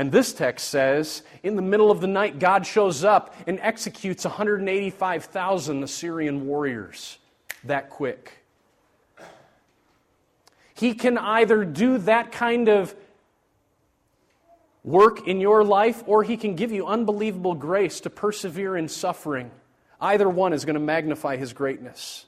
And 0.00 0.10
this 0.10 0.32
text 0.32 0.68
says, 0.68 1.22
in 1.42 1.56
the 1.56 1.62
middle 1.62 1.90
of 1.90 2.00
the 2.00 2.06
night, 2.06 2.38
God 2.38 2.64
shows 2.64 3.04
up 3.04 3.34
and 3.46 3.60
executes 3.60 4.24
185,000 4.24 5.82
Assyrian 5.82 6.46
warriors 6.46 7.18
that 7.64 7.90
quick. 7.90 8.42
He 10.72 10.94
can 10.94 11.18
either 11.18 11.66
do 11.66 11.98
that 11.98 12.32
kind 12.32 12.70
of 12.70 12.94
work 14.84 15.28
in 15.28 15.38
your 15.38 15.64
life, 15.64 16.02
or 16.06 16.22
He 16.22 16.38
can 16.38 16.54
give 16.54 16.72
you 16.72 16.86
unbelievable 16.86 17.52
grace 17.52 18.00
to 18.00 18.08
persevere 18.08 18.78
in 18.78 18.88
suffering. 18.88 19.50
Either 20.00 20.30
one 20.30 20.54
is 20.54 20.64
going 20.64 20.76
to 20.76 20.80
magnify 20.80 21.36
His 21.36 21.52
greatness. 21.52 22.24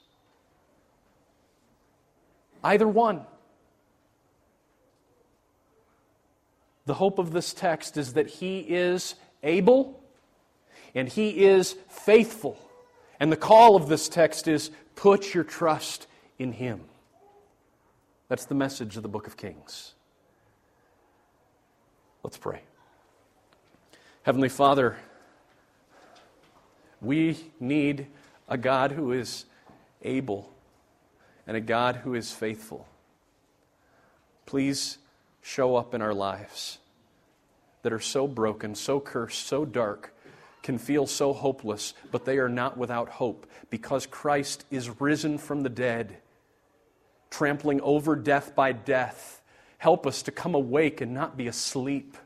Either 2.62 2.86
one. 2.86 3.24
The 6.86 6.94
hope 6.94 7.18
of 7.18 7.32
this 7.32 7.54
text 7.54 7.96
is 7.96 8.14
that 8.14 8.28
He 8.28 8.60
is 8.60 9.14
able 9.42 10.02
and 10.94 11.08
He 11.08 11.44
is 11.44 11.76
faithful. 11.88 12.58
And 13.20 13.30
the 13.30 13.36
call 13.36 13.76
of 13.76 13.88
this 13.88 14.08
text 14.08 14.48
is 14.48 14.70
put 14.96 15.34
your 15.34 15.44
trust 15.44 16.06
in 16.38 16.52
Him. 16.52 16.80
That's 18.28 18.46
the 18.46 18.54
message 18.54 18.96
of 18.96 19.02
the 19.02 19.08
book 19.08 19.26
of 19.26 19.36
Kings. 19.36 19.94
Let's 22.22 22.36
pray. 22.36 22.62
Heavenly 24.22 24.48
Father, 24.48 24.96
we 27.00 27.36
need 27.58 28.06
a 28.48 28.56
God 28.56 28.92
who 28.92 29.12
is 29.12 29.44
able 30.02 30.48
and 31.46 31.56
a 31.56 31.60
God 31.60 31.96
who 31.96 32.14
is 32.14 32.32
faithful. 32.32 32.86
Please 34.46 34.98
show 35.42 35.76
up 35.76 35.92
in 35.92 36.00
our 36.00 36.14
lives 36.14 36.78
that 37.82 37.92
are 37.92 38.00
so 38.00 38.26
broken, 38.26 38.74
so 38.74 39.00
cursed, 39.00 39.46
so 39.46 39.64
dark, 39.64 40.14
can 40.62 40.78
feel 40.78 41.06
so 41.06 41.32
hopeless, 41.32 41.94
but 42.10 42.24
they 42.24 42.38
are 42.38 42.48
not 42.48 42.78
without 42.78 43.08
hope 43.08 43.46
because 43.68 44.06
Christ 44.06 44.64
is 44.70 45.00
risen 45.00 45.38
from 45.38 45.62
the 45.62 45.68
dead, 45.68 46.18
trampling 47.30 47.80
over 47.80 48.14
death 48.14 48.54
by 48.54 48.72
death. 48.72 49.42
Help 49.78 50.06
us 50.06 50.22
to 50.22 50.30
come 50.30 50.54
awake 50.54 51.00
and 51.00 51.12
not 51.12 51.36
be 51.36 51.48
asleep 51.48 52.16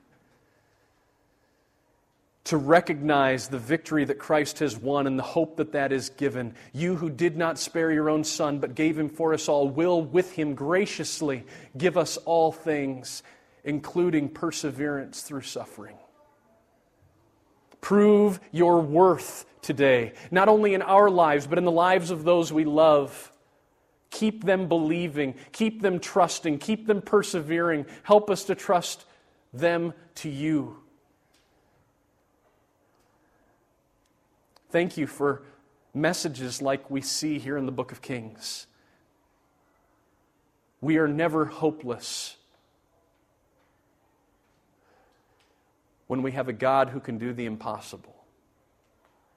to 2.47 2.57
recognize 2.57 3.49
the 3.49 3.59
victory 3.59 4.05
that 4.05 4.20
Christ 4.20 4.61
has 4.61 4.76
won 4.76 5.09
and 5.09 5.18
the 5.18 5.24
hope 5.24 5.57
that 5.57 5.72
that 5.72 5.92
is 5.92 6.11
given. 6.11 6.55
You 6.72 6.94
who 6.94 7.11
did 7.11 7.36
not 7.36 7.59
spare 7.59 7.90
your 7.90 8.09
own 8.09 8.22
Son, 8.22 8.61
but 8.61 8.76
gave 8.76 8.97
him 8.97 9.09
for 9.09 9.34
us 9.34 9.49
all, 9.49 9.68
will 9.68 10.01
with 10.01 10.30
him 10.32 10.55
graciously 10.55 11.44
give 11.76 11.99
us 11.99 12.16
all 12.18 12.53
things, 12.53 13.24
including 13.64 14.28
perseverance 14.28 15.22
through 15.22 15.42
suffering. 15.42 15.97
Prove 17.80 18.38
your 18.53 18.80
worth 18.80 19.44
today, 19.61 20.12
not 20.30 20.49
only 20.49 20.74
in 20.74 20.82
our 20.82 21.11
lives, 21.11 21.49
but 21.49 21.59
in 21.59 21.64
the 21.64 21.72
lives 21.72 22.12
of 22.12 22.22
those 22.22 22.53
we 22.53 22.64
love. 22.64 23.32
Keep 24.11 24.44
them 24.44 24.68
believing, 24.68 25.34
keep 25.51 25.82
them 25.82 25.99
trusting, 25.99 26.59
keep 26.59 26.86
them 26.86 27.03
persevering. 27.03 27.86
Help 28.05 28.30
us 28.30 28.44
to 28.44 28.55
trust 28.55 29.05
them 29.53 29.92
to 30.14 30.28
you. 30.28 30.76
Thank 34.77 34.99
you 34.99 35.07
for 35.07 35.41
messages 35.95 36.61
like 36.61 36.91
we 36.91 37.01
see 37.01 37.39
here 37.39 37.57
in 37.57 37.64
the 37.64 37.72
book 37.72 37.93
of 37.93 38.03
Kings. 38.03 38.66
We 40.83 40.99
are 40.99 41.09
never 41.09 41.47
hopeless 41.47 42.37
when 46.09 46.20
we 46.20 46.33
have 46.33 46.49
a 46.49 46.53
God 46.53 46.91
who 46.91 47.01
can 47.01 47.16
do 47.16 47.33
the 47.33 47.47
impossible. 47.47 48.14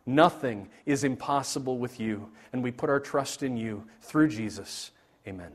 Nothing 0.06 0.68
is 0.86 1.06
impossible 1.06 1.78
with 1.78 2.02
you, 2.02 2.30
and 2.52 2.62
we 2.62 2.72
put 2.72 2.90
our 2.90 3.00
trust 3.00 3.42
in 3.42 3.56
you 3.56 3.86
through 4.02 4.28
Jesus. 4.28 4.92
Amen. 5.26 5.54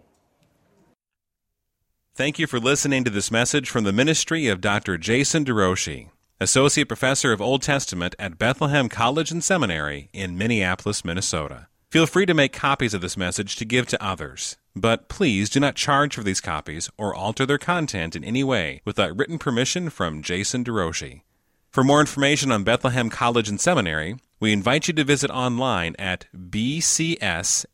Thank 2.15 2.39
you 2.39 2.47
for 2.47 2.59
listening 2.59 3.05
to 3.05 3.11
this 3.11 3.31
message 3.31 3.69
from 3.69 3.85
the 3.85 3.93
ministry 3.93 4.47
of 4.47 4.63
Dr. 4.63 4.97
Jason 4.97 5.45
DeRouchie. 5.45 6.09
Associate 6.45 6.87
Professor 6.87 7.33
of 7.33 7.41
Old 7.41 7.63
Testament 7.63 8.15
at 8.19 8.37
Bethlehem 8.37 8.91
College 8.91 9.31
and 9.31 9.43
Seminary 9.43 10.11
in 10.13 10.37
Minneapolis, 10.37 11.03
Minnesota. 11.03 11.69
Feel 11.91 12.05
free 12.07 12.27
to 12.27 12.35
make 12.35 12.53
copies 12.53 12.93
of 12.93 13.01
this 13.01 13.17
message 13.17 13.57
to 13.57 13.65
give 13.65 13.87
to 13.87 14.05
others, 14.05 14.59
but 14.77 15.09
please 15.09 15.49
do 15.49 15.59
not 15.59 15.75
charge 15.75 16.15
for 16.15 16.23
these 16.23 16.43
copies 16.43 16.91
or 16.99 17.15
alter 17.15 17.47
their 17.47 17.57
content 17.57 18.15
in 18.15 18.23
any 18.23 18.45
way 18.45 18.83
without 18.85 19.17
written 19.17 19.39
permission 19.39 19.89
from 19.89 20.21
Jason 20.21 20.63
DeRouchie. 20.63 21.23
For 21.71 21.83
more 21.83 22.01
information 22.01 22.53
on 22.53 22.63
Bethlehem 22.63 23.09
College 23.09 23.49
and 23.49 23.59
Seminary, 23.59 24.17
we 24.39 24.53
invite 24.53 24.87
you 24.87 24.93
to 24.93 25.03
visit 25.03 25.31
online 25.31 25.97
at 25.99 26.27
bcsmn.org. 26.37 27.73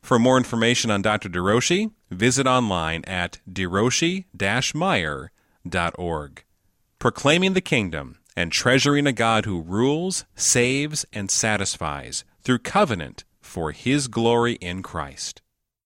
For 0.00 0.18
more 0.18 0.38
information 0.38 0.90
on 0.90 1.02
Dr. 1.02 1.28
DeRouchie, 1.28 1.90
visit 2.10 2.46
online 2.46 3.04
at 3.04 3.40
derouchie-meyer.org. 5.68 6.44
Proclaiming 6.98 7.52
the 7.52 7.60
kingdom 7.60 8.18
and 8.36 8.50
treasuring 8.50 9.06
a 9.06 9.12
God 9.12 9.44
who 9.44 9.62
rules, 9.62 10.24
saves, 10.34 11.04
and 11.12 11.30
satisfies 11.30 12.24
through 12.42 12.58
covenant 12.58 13.24
for 13.40 13.72
his 13.72 14.08
glory 14.08 14.54
in 14.54 14.82
Christ. 14.82 15.40